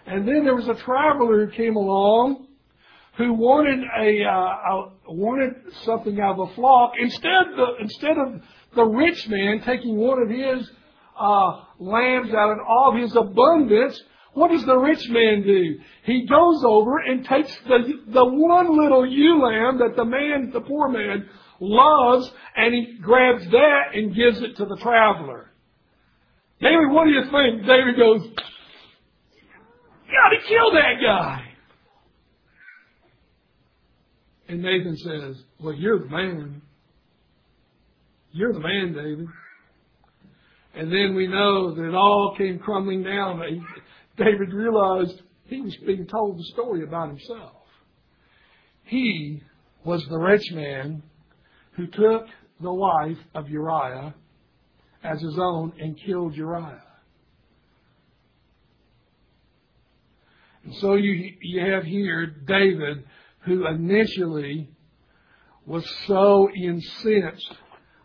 And 0.06 0.26
then 0.26 0.44
there 0.44 0.54
was 0.54 0.68
a 0.68 0.74
traveler 0.74 1.46
who 1.46 1.52
came 1.52 1.76
along 1.76 2.48
who 3.18 3.32
wanted 3.32 3.80
a, 4.00 4.24
uh, 4.24 4.90
wanted 5.08 5.54
something 5.84 6.20
out 6.20 6.38
of 6.38 6.48
the 6.48 6.54
flock. 6.54 6.92
Instead, 7.00 7.46
the, 7.56 7.66
instead 7.80 8.16
of 8.16 8.40
the 8.76 8.84
rich 8.84 9.26
man 9.28 9.60
taking 9.66 9.96
one 9.96 10.22
of 10.22 10.30
his 10.30 10.70
uh, 11.20 11.64
lambs 11.80 12.32
out 12.32 12.52
of 12.52 12.58
all 12.66 12.96
his 12.96 13.14
abundance, 13.16 14.00
what 14.34 14.52
does 14.52 14.64
the 14.64 14.78
rich 14.78 15.04
man 15.08 15.42
do? 15.42 15.80
He 16.04 16.26
goes 16.26 16.62
over 16.64 16.98
and 16.98 17.24
takes 17.24 17.52
the, 17.66 17.78
the 18.06 18.24
one 18.24 18.78
little 18.80 19.04
ewe 19.04 19.42
lamb 19.42 19.78
that 19.78 19.96
the 19.96 20.04
man, 20.04 20.50
the 20.52 20.60
poor 20.60 20.88
man, 20.88 21.28
loves, 21.58 22.30
and 22.54 22.72
he 22.72 22.98
grabs 23.02 23.44
that 23.50 23.82
and 23.94 24.14
gives 24.14 24.40
it 24.40 24.56
to 24.58 24.64
the 24.64 24.76
traveler. 24.76 25.50
David, 26.60 26.90
what 26.90 27.04
do 27.04 27.10
you 27.10 27.22
think? 27.22 27.66
David 27.66 27.96
goes, 27.96 28.20
gotta 30.10 30.36
kill 30.48 30.72
that 30.72 30.94
guy. 31.02 31.44
And 34.48 34.62
Nathan 34.62 34.96
says, 34.96 35.42
well, 35.60 35.74
you're 35.74 36.00
the 36.00 36.08
man. 36.08 36.62
You're 38.32 38.52
the 38.52 38.60
man, 38.60 38.94
David. 38.94 39.26
And 40.74 40.90
then 40.92 41.14
we 41.14 41.26
know 41.26 41.74
that 41.74 41.82
it 41.82 41.94
all 41.94 42.34
came 42.36 42.58
crumbling 42.58 43.02
down. 43.02 43.40
David 44.16 44.52
realized 44.52 45.22
he 45.44 45.60
was 45.60 45.76
being 45.86 46.06
told 46.06 46.38
the 46.38 46.44
story 46.52 46.82
about 46.82 47.08
himself. 47.08 47.52
He 48.84 49.42
was 49.84 50.04
the 50.08 50.18
rich 50.18 50.50
man 50.52 51.02
who 51.72 51.86
took 51.86 52.26
the 52.60 52.72
wife 52.72 53.18
of 53.34 53.48
Uriah 53.48 54.14
as 55.02 55.20
his 55.20 55.38
own 55.38 55.72
and 55.80 55.96
killed 55.98 56.34
Uriah. 56.34 56.82
And 60.64 60.74
so 60.76 60.94
you, 60.94 61.32
you 61.40 61.60
have 61.72 61.84
here 61.84 62.26
David 62.26 63.04
who 63.40 63.66
initially 63.66 64.68
was 65.64 65.88
so 66.06 66.48
incensed 66.50 67.54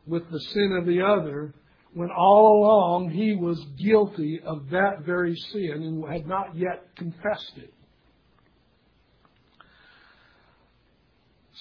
with 0.06 0.30
the 0.30 0.40
sin 0.40 0.78
of 0.80 0.86
the 0.86 1.02
other 1.02 1.54
when 1.94 2.10
all 2.10 2.64
along 2.64 3.10
he 3.10 3.36
was 3.36 3.60
guilty 3.78 4.42
of 4.46 4.70
that 4.72 5.02
very 5.06 5.36
sin 5.36 5.72
and 5.72 6.12
had 6.12 6.28
not 6.28 6.56
yet 6.56 6.88
confessed 6.96 7.54
it. 7.58 7.74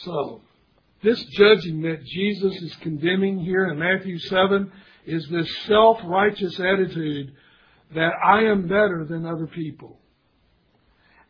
So, 0.05 0.41
this 1.03 1.23
judging 1.37 1.83
that 1.83 2.05
Jesus 2.05 2.55
is 2.63 2.75
condemning 2.77 3.39
here 3.39 3.67
in 3.67 3.79
Matthew 3.79 4.19
7 4.19 4.73
is 5.07 5.27
this 5.31 5.49
self 5.67 5.99
righteous 6.05 6.59
attitude 6.59 7.33
that 7.95 8.13
I 8.25 8.45
am 8.45 8.63
better 8.63 9.05
than 9.09 9.27
other 9.27 9.47
people. 9.47 9.99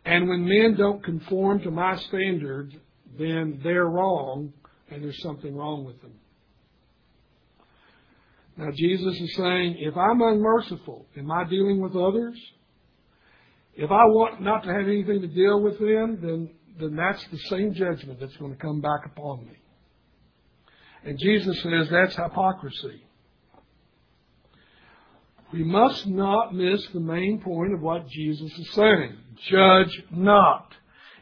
And 0.04 0.28
when 0.28 0.44
men 0.44 0.74
don't 0.76 1.02
conform 1.02 1.60
to 1.60 1.70
my 1.70 1.96
standards, 1.96 2.74
then 3.18 3.60
they're 3.62 3.86
wrong 3.86 4.52
and 4.90 5.02
there's 5.02 5.22
something 5.22 5.54
wrong 5.54 5.84
with 5.84 6.00
them. 6.02 6.12
Now, 8.56 8.70
Jesus 8.74 9.18
is 9.18 9.34
saying, 9.36 9.76
if 9.78 9.96
I'm 9.96 10.20
unmerciful 10.20 11.06
in 11.14 11.26
my 11.26 11.44
dealing 11.48 11.80
with 11.80 11.96
others, 11.96 12.38
if 13.74 13.90
I 13.90 14.04
want 14.04 14.42
not 14.42 14.64
to 14.64 14.72
have 14.72 14.86
anything 14.86 15.22
to 15.22 15.28
deal 15.28 15.60
with 15.62 15.78
them, 15.78 16.18
then, 16.20 16.50
then 16.78 16.94
that's 16.94 17.24
the 17.28 17.38
same 17.48 17.72
judgment 17.72 18.20
that's 18.20 18.36
going 18.36 18.52
to 18.52 18.58
come 18.58 18.80
back 18.82 19.06
upon 19.06 19.46
me. 19.46 19.56
And 21.04 21.18
Jesus 21.18 21.62
says 21.62 21.88
that's 21.90 22.14
hypocrisy. 22.14 23.02
We 25.52 25.64
must 25.64 26.06
not 26.06 26.54
miss 26.54 26.86
the 26.88 27.00
main 27.00 27.40
point 27.40 27.74
of 27.74 27.80
what 27.80 28.08
Jesus 28.08 28.50
is 28.58 28.70
saying. 28.72 29.16
Judge 29.48 30.02
not. 30.10 30.72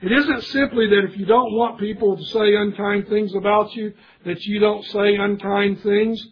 It 0.02 0.12
isn't 0.12 0.44
simply 0.44 0.88
that 0.88 1.10
if 1.10 1.18
you 1.18 1.26
don't 1.26 1.52
want 1.54 1.80
people 1.80 2.16
to 2.16 2.24
say 2.24 2.54
unkind 2.54 3.08
things 3.08 3.34
about 3.34 3.74
you, 3.74 3.92
that 4.24 4.40
you 4.44 4.60
don't 4.60 4.84
say 4.86 5.16
unkind 5.16 5.82
things. 5.82 6.24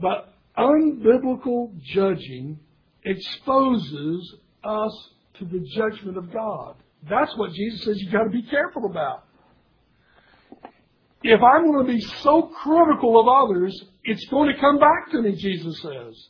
But 0.00 0.34
unbiblical 0.56 1.78
judging 1.80 2.58
exposes 3.04 4.34
us 4.64 5.10
to 5.38 5.44
the 5.44 5.60
judgment 5.74 6.18
of 6.18 6.32
God. 6.32 6.74
That's 7.08 7.34
what 7.36 7.52
Jesus 7.52 7.84
says 7.84 8.00
you've 8.02 8.12
got 8.12 8.24
to 8.24 8.30
be 8.30 8.42
careful 8.42 8.86
about. 8.86 9.24
If 11.22 11.40
I'm 11.42 11.70
going 11.72 11.86
to 11.86 11.92
be 11.92 12.00
so 12.00 12.42
critical 12.62 13.18
of 13.18 13.26
others, 13.26 13.84
it's 14.08 14.26
going 14.30 14.52
to 14.52 14.58
come 14.58 14.78
back 14.78 15.10
to 15.12 15.20
me, 15.20 15.36
Jesus 15.36 15.80
says. 15.82 16.28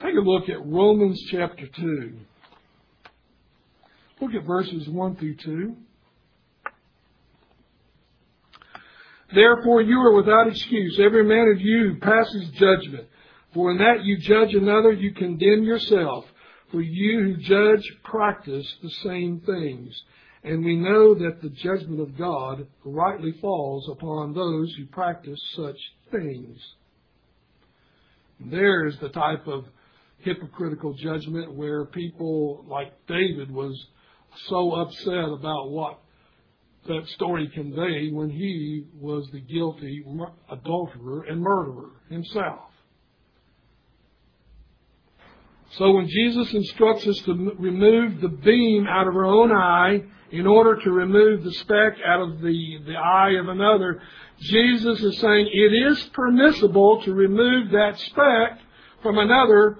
Take 0.00 0.14
a 0.14 0.20
look 0.20 0.48
at 0.48 0.64
Romans 0.64 1.20
chapter 1.30 1.66
2. 1.66 2.12
Look 4.20 4.34
at 4.34 4.46
verses 4.46 4.88
1 4.88 5.16
through 5.16 5.36
2. 5.36 5.76
Therefore 9.34 9.82
you 9.82 9.98
are 9.98 10.14
without 10.14 10.46
excuse, 10.46 11.00
every 11.04 11.24
man 11.24 11.52
of 11.52 11.60
you 11.60 11.94
who 11.94 12.00
passes 12.00 12.48
judgment. 12.50 13.08
For 13.52 13.72
in 13.72 13.78
that 13.78 14.04
you 14.04 14.18
judge 14.18 14.54
another, 14.54 14.92
you 14.92 15.12
condemn 15.14 15.64
yourself. 15.64 16.26
For 16.70 16.80
you 16.80 17.20
who 17.20 17.36
judge 17.38 17.84
practice 18.04 18.72
the 18.82 18.90
same 19.02 19.40
things. 19.44 20.00
And 20.44 20.62
we 20.62 20.76
know 20.76 21.14
that 21.14 21.40
the 21.42 21.48
judgment 21.48 22.00
of 22.00 22.18
God 22.18 22.66
rightly 22.84 23.32
falls 23.40 23.88
upon 23.90 24.34
those 24.34 24.74
who 24.76 24.84
practice 24.86 25.40
such 25.56 25.78
things. 26.10 26.58
There's 28.38 28.94
the 29.00 29.08
type 29.08 29.46
of 29.46 29.64
hypocritical 30.18 30.94
judgment 30.94 31.54
where 31.54 31.86
people 31.86 32.64
like 32.68 32.92
David 33.08 33.50
was 33.50 33.74
so 34.48 34.72
upset 34.72 35.32
about 35.32 35.70
what 35.70 36.00
that 36.86 37.06
story 37.14 37.50
conveyed 37.54 38.12
when 38.12 38.28
he 38.28 38.84
was 39.00 39.26
the 39.32 39.40
guilty 39.40 40.04
adulterer 40.50 41.22
and 41.22 41.40
murderer 41.40 41.92
himself. 42.10 42.73
So 45.78 45.90
when 45.90 46.08
Jesus 46.08 46.54
instructs 46.54 47.06
us 47.06 47.18
to 47.24 47.32
remove 47.58 48.20
the 48.20 48.28
beam 48.28 48.86
out 48.86 49.08
of 49.08 49.16
our 49.16 49.24
own 49.24 49.50
eye 49.50 50.04
in 50.30 50.46
order 50.46 50.80
to 50.82 50.90
remove 50.90 51.42
the 51.42 51.52
speck 51.52 51.94
out 52.06 52.20
of 52.20 52.40
the, 52.40 52.78
the 52.86 52.94
eye 52.94 53.32
of 53.40 53.48
another, 53.48 54.00
Jesus 54.38 55.02
is 55.02 55.18
saying 55.18 55.48
it 55.52 55.72
is 55.90 56.00
permissible 56.12 57.02
to 57.02 57.12
remove 57.12 57.72
that 57.72 57.98
speck 57.98 58.60
from 59.02 59.18
another, 59.18 59.78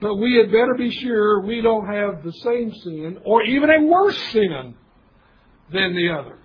but 0.00 0.16
we 0.16 0.36
had 0.36 0.50
better 0.50 0.74
be 0.76 0.90
sure 0.90 1.40
we 1.40 1.60
don't 1.60 1.86
have 1.86 2.24
the 2.24 2.32
same 2.32 2.72
sin 2.82 3.18
or 3.24 3.44
even 3.44 3.70
a 3.70 3.84
worse 3.84 4.18
sin 4.32 4.74
than 5.72 5.94
the 5.94 6.10
other. 6.10 6.38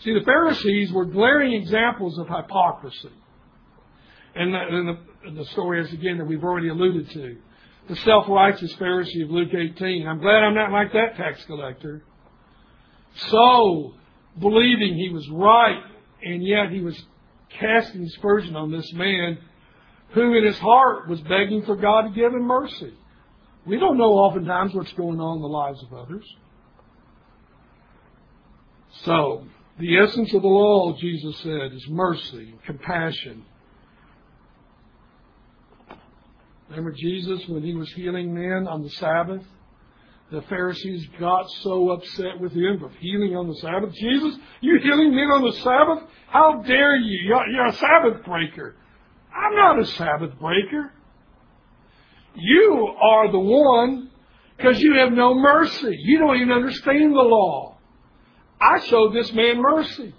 See, 0.00 0.14
the 0.14 0.24
Pharisees 0.24 0.90
were 0.90 1.04
glaring 1.04 1.52
examples 1.52 2.18
of 2.18 2.26
hypocrisy. 2.26 3.10
And 4.34 4.54
the, 4.54 4.58
and 4.58 4.88
the, 4.88 5.42
the 5.42 5.44
story 5.50 5.82
is 5.84 5.92
again 5.92 6.18
that 6.18 6.26
we've 6.26 6.42
already 6.42 6.68
alluded 6.68 7.10
to. 7.10 7.36
The 7.88 7.96
self-righteous 7.96 8.74
Pharisee 8.74 9.24
of 9.24 9.30
Luke 9.30 9.52
18. 9.52 10.06
I'm 10.06 10.20
glad 10.20 10.42
I'm 10.44 10.54
not 10.54 10.70
like 10.70 10.92
that 10.92 11.16
tax 11.16 11.44
collector. 11.44 12.02
So, 13.14 13.94
believing 14.38 14.94
he 14.94 15.10
was 15.10 15.28
right, 15.28 15.82
and 16.22 16.42
yet 16.42 16.70
he 16.70 16.80
was 16.80 17.00
casting 17.58 18.04
aspersion 18.04 18.56
on 18.56 18.70
this 18.70 18.90
man 18.94 19.38
who 20.14 20.34
in 20.34 20.44
his 20.44 20.58
heart 20.58 21.08
was 21.08 21.20
begging 21.22 21.64
for 21.64 21.76
God 21.76 22.02
to 22.02 22.10
give 22.10 22.32
him 22.32 22.42
mercy. 22.42 22.94
We 23.66 23.78
don't 23.78 23.98
know 23.98 24.12
oftentimes 24.12 24.74
what's 24.74 24.92
going 24.92 25.20
on 25.20 25.36
in 25.36 25.42
the 25.42 25.48
lives 25.48 25.82
of 25.82 25.92
others. 25.92 26.24
So, 29.04 29.46
the 29.78 29.98
essence 29.98 30.32
of 30.34 30.42
the 30.42 30.48
law, 30.48 30.96
Jesus 30.98 31.36
said, 31.38 31.72
is 31.72 31.86
mercy, 31.88 32.54
compassion, 32.66 33.44
Remember 36.72 36.92
Jesus 36.92 37.46
when 37.48 37.62
he 37.62 37.74
was 37.74 37.92
healing 37.92 38.32
men 38.32 38.66
on 38.66 38.82
the 38.82 38.88
Sabbath? 38.88 39.42
The 40.30 40.40
Pharisees 40.48 41.06
got 41.20 41.44
so 41.60 41.90
upset 41.90 42.40
with 42.40 42.52
him 42.52 42.78
for 42.80 42.88
healing 42.98 43.36
on 43.36 43.46
the 43.46 43.56
Sabbath. 43.56 43.92
Jesus, 43.92 44.38
you're 44.62 44.80
healing 44.80 45.14
men 45.14 45.26
on 45.26 45.42
the 45.42 45.52
Sabbath? 45.58 46.08
How 46.28 46.62
dare 46.62 46.96
you? 46.96 47.28
You're, 47.28 47.46
you're 47.48 47.66
a 47.66 47.74
Sabbath 47.74 48.24
breaker. 48.24 48.74
I'm 49.36 49.54
not 49.54 49.80
a 49.80 49.84
Sabbath 49.84 50.30
breaker. 50.40 50.94
You 52.36 52.94
are 53.02 53.30
the 53.30 53.38
one 53.38 54.10
because 54.56 54.80
you 54.80 54.94
have 54.94 55.12
no 55.12 55.34
mercy. 55.34 55.94
You 55.98 56.20
don't 56.20 56.36
even 56.36 56.52
understand 56.52 57.12
the 57.12 57.20
law. 57.20 57.76
I 58.58 58.80
showed 58.86 59.14
this 59.14 59.30
man 59.34 59.60
mercy. 59.60 60.14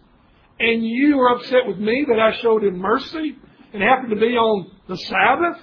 And 0.60 0.86
you 0.86 1.20
are 1.20 1.36
upset 1.36 1.66
with 1.66 1.80
me 1.80 2.06
that 2.10 2.20
I 2.20 2.40
showed 2.42 2.64
him 2.64 2.78
mercy 2.78 3.38
and 3.74 3.82
happened 3.82 4.12
to 4.12 4.18
be 4.18 4.36
on 4.38 4.70
the 4.88 4.98
Sabbath? 4.98 5.60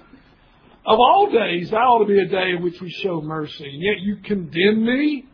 Of 0.87 0.99
all 0.99 1.31
days, 1.31 1.71
that 1.71 1.77
ought 1.77 1.99
to 1.99 2.07
be 2.07 2.21
a 2.21 2.27
day 2.27 2.53
in 2.57 2.63
which 2.63 2.81
we 2.81 2.91
show 3.03 3.21
mercy. 3.21 3.65
And 3.65 3.83
yet 3.83 4.01
you 4.01 4.17
condemn 4.25 4.85
me? 4.85 5.27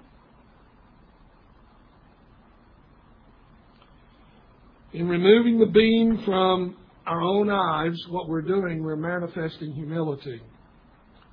In 4.92 5.08
removing 5.08 5.58
the 5.58 5.66
beam 5.66 6.22
from 6.24 6.76
our 7.06 7.20
own 7.20 7.50
eyes, 7.50 7.96
what 8.08 8.28
we're 8.28 8.42
doing, 8.42 8.82
we're 8.82 8.96
manifesting 8.96 9.72
humility. 9.72 10.40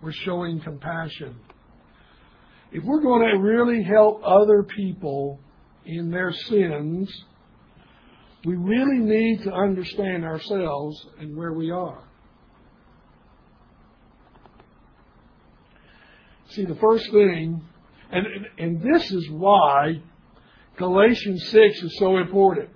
We're 0.01 0.11
showing 0.11 0.59
compassion. 0.61 1.36
If 2.72 2.84
we're 2.84 3.01
going 3.01 3.28
to 3.32 3.38
really 3.38 3.84
help 3.84 4.22
other 4.24 4.64
people 4.64 5.39
in 5.86 6.11
their 6.11 6.32
sins, 6.32 7.11
we 8.45 8.55
really 8.55 8.99
need 8.99 9.43
to 9.45 9.53
understand 9.53 10.24
ourselves 10.26 11.05
and 11.20 11.36
where 11.36 11.53
we 11.53 11.72
are. 11.72 12.03
See, 16.54 16.66
the 16.66 16.76
first 16.76 17.10
thing, 17.12 17.64
and, 18.12 18.28
and 18.60 18.82
this 18.82 19.12
is 19.12 19.28
why 19.32 20.01
Galatians 20.78 21.47
6 21.49 21.84
is 21.84 21.97
so 21.97 22.18
important. 22.18 22.70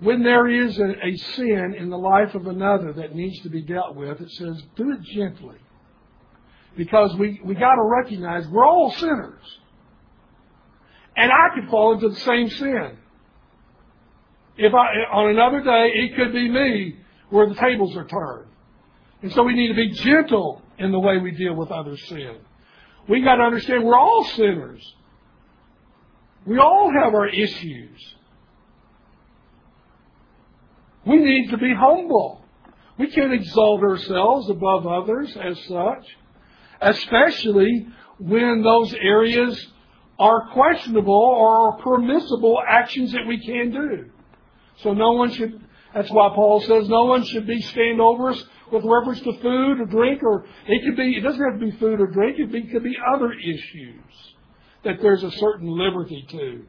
When 0.00 0.22
there 0.22 0.46
is 0.46 0.78
a, 0.78 0.90
a 0.90 1.16
sin 1.16 1.74
in 1.78 1.88
the 1.88 1.96
life 1.96 2.34
of 2.34 2.46
another 2.46 2.92
that 2.94 3.14
needs 3.14 3.40
to 3.40 3.48
be 3.48 3.62
dealt 3.62 3.96
with, 3.96 4.20
it 4.20 4.30
says, 4.30 4.62
do 4.76 4.92
it 4.92 5.02
gently. 5.02 5.56
Because 6.76 7.14
we, 7.16 7.40
we 7.44 7.54
got 7.54 7.74
to 7.74 7.82
recognize 7.82 8.46
we're 8.48 8.66
all 8.66 8.92
sinners. 8.92 9.42
And 11.16 11.30
I 11.30 11.54
could 11.54 11.70
fall 11.70 11.94
into 11.94 12.10
the 12.10 12.20
same 12.20 12.48
sin. 12.50 12.98
If 14.58 14.74
I, 14.74 15.14
on 15.14 15.30
another 15.30 15.62
day, 15.62 15.90
it 15.94 16.16
could 16.16 16.32
be 16.32 16.50
me 16.50 16.96
where 17.30 17.48
the 17.48 17.54
tables 17.54 17.96
are 17.96 18.06
turned. 18.06 18.48
And 19.22 19.32
so 19.32 19.42
we 19.42 19.54
need 19.54 19.68
to 19.68 19.74
be 19.74 19.90
gentle 19.90 20.62
in 20.80 20.92
the 20.92 20.98
way 20.98 21.18
we 21.18 21.30
deal 21.32 21.54
with 21.54 21.70
other 21.70 21.96
sin. 21.96 22.38
We 23.08 23.22
got 23.22 23.36
to 23.36 23.42
understand 23.42 23.84
we're 23.84 23.98
all 23.98 24.24
sinners. 24.24 24.94
We 26.46 26.58
all 26.58 26.90
have 27.02 27.14
our 27.14 27.28
issues. 27.28 28.14
We 31.06 31.16
need 31.16 31.50
to 31.50 31.58
be 31.58 31.74
humble. 31.74 32.44
We 32.98 33.10
can't 33.10 33.32
exalt 33.32 33.82
ourselves 33.82 34.50
above 34.50 34.86
others 34.86 35.36
as 35.36 35.58
such, 35.64 36.06
especially 36.80 37.86
when 38.18 38.62
those 38.62 38.92
areas 38.94 39.66
are 40.18 40.48
questionable 40.52 41.14
or 41.14 41.78
permissible 41.78 42.58
actions 42.66 43.12
that 43.12 43.26
we 43.26 43.42
can 43.44 43.70
do. 43.70 44.10
So 44.82 44.92
no 44.92 45.12
one 45.12 45.32
should, 45.32 45.60
that's 45.94 46.10
why 46.10 46.30
Paul 46.34 46.60
says 46.60 46.88
no 46.88 47.04
one 47.04 47.24
should 47.24 47.46
be 47.46 47.62
standovers 47.62 48.42
with 48.72 48.84
reference 48.84 49.20
to 49.20 49.32
food 49.40 49.80
or 49.80 49.86
drink, 49.86 50.22
or 50.22 50.44
it 50.66 50.84
could 50.84 50.96
be, 50.96 51.16
it 51.16 51.22
doesn't 51.22 51.42
have 51.42 51.60
to 51.60 51.66
be 51.66 51.76
food 51.78 52.00
or 52.00 52.06
drink, 52.06 52.36
it, 52.38 52.72
could 52.72 52.82
be 52.82 52.96
other 53.14 53.32
issues 53.32 54.34
that 54.84 54.96
there's 55.02 55.22
a 55.22 55.30
certain 55.32 55.68
liberty 55.68 56.26
to. 56.30 56.64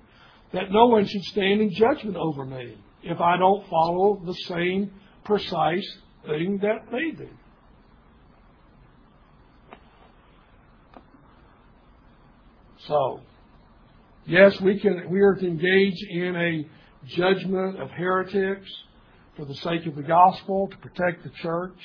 That 0.53 0.71
no 0.71 0.87
one 0.87 1.05
should 1.05 1.23
stand 1.23 1.61
in 1.61 1.71
judgment 1.73 2.17
over 2.17 2.45
me 2.45 2.75
if 3.03 3.19
I 3.21 3.37
don't 3.37 3.67
follow 3.69 4.21
the 4.25 4.33
same 4.47 4.91
precise 5.23 5.87
thing 6.25 6.59
that 6.61 6.91
they 6.91 7.11
do. 7.17 7.29
So, 12.87 13.21
yes, 14.25 14.59
we 14.59 14.79
can, 14.79 15.09
we 15.09 15.21
are 15.21 15.35
to 15.35 15.47
engage 15.47 15.95
in 16.09 16.35
a 16.35 17.07
judgment 17.15 17.81
of 17.81 17.89
heretics 17.91 18.69
for 19.41 19.45
the 19.45 19.55
sake 19.55 19.87
of 19.87 19.95
the 19.95 20.03
gospel, 20.03 20.67
to 20.67 20.77
protect 20.77 21.23
the 21.23 21.31
church. 21.41 21.79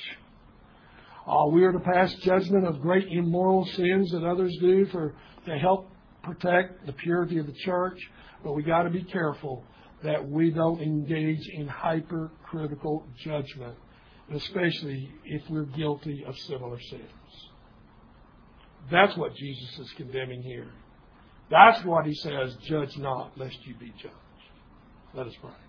Uh, 1.25 1.47
we 1.47 1.63
are 1.63 1.71
to 1.71 1.79
pass 1.79 2.13
judgment 2.21 2.67
of 2.67 2.79
great 2.81 3.07
immoral 3.09 3.65
sins 3.65 4.11
that 4.11 4.23
others 4.23 4.55
do 4.61 4.85
for 4.91 5.15
to 5.47 5.57
help 5.57 5.89
protect 6.21 6.85
the 6.85 6.93
purity 6.93 7.39
of 7.39 7.47
the 7.47 7.55
church. 7.65 7.97
But 8.43 8.53
we 8.53 8.61
got 8.61 8.83
to 8.83 8.91
be 8.91 9.03
careful 9.03 9.63
that 10.03 10.29
we 10.29 10.51
don't 10.51 10.79
engage 10.81 11.49
in 11.51 11.67
hypercritical 11.67 13.07
judgment, 13.23 13.73
especially 14.31 15.09
if 15.25 15.41
we're 15.49 15.65
guilty 15.65 16.25
of 16.27 16.37
similar 16.47 16.79
sins. 16.79 17.01
That's 18.91 19.17
what 19.17 19.33
Jesus 19.35 19.79
is 19.79 19.91
condemning 19.97 20.43
here. 20.43 20.69
That's 21.49 21.83
what 21.83 22.05
he 22.05 22.13
says, 22.13 22.55
judge 22.67 22.95
not, 22.97 23.35
lest 23.35 23.57
you 23.65 23.73
be 23.73 23.91
judged. 23.97 24.13
Let 25.15 25.25
us 25.25 25.33
pray. 25.41 25.66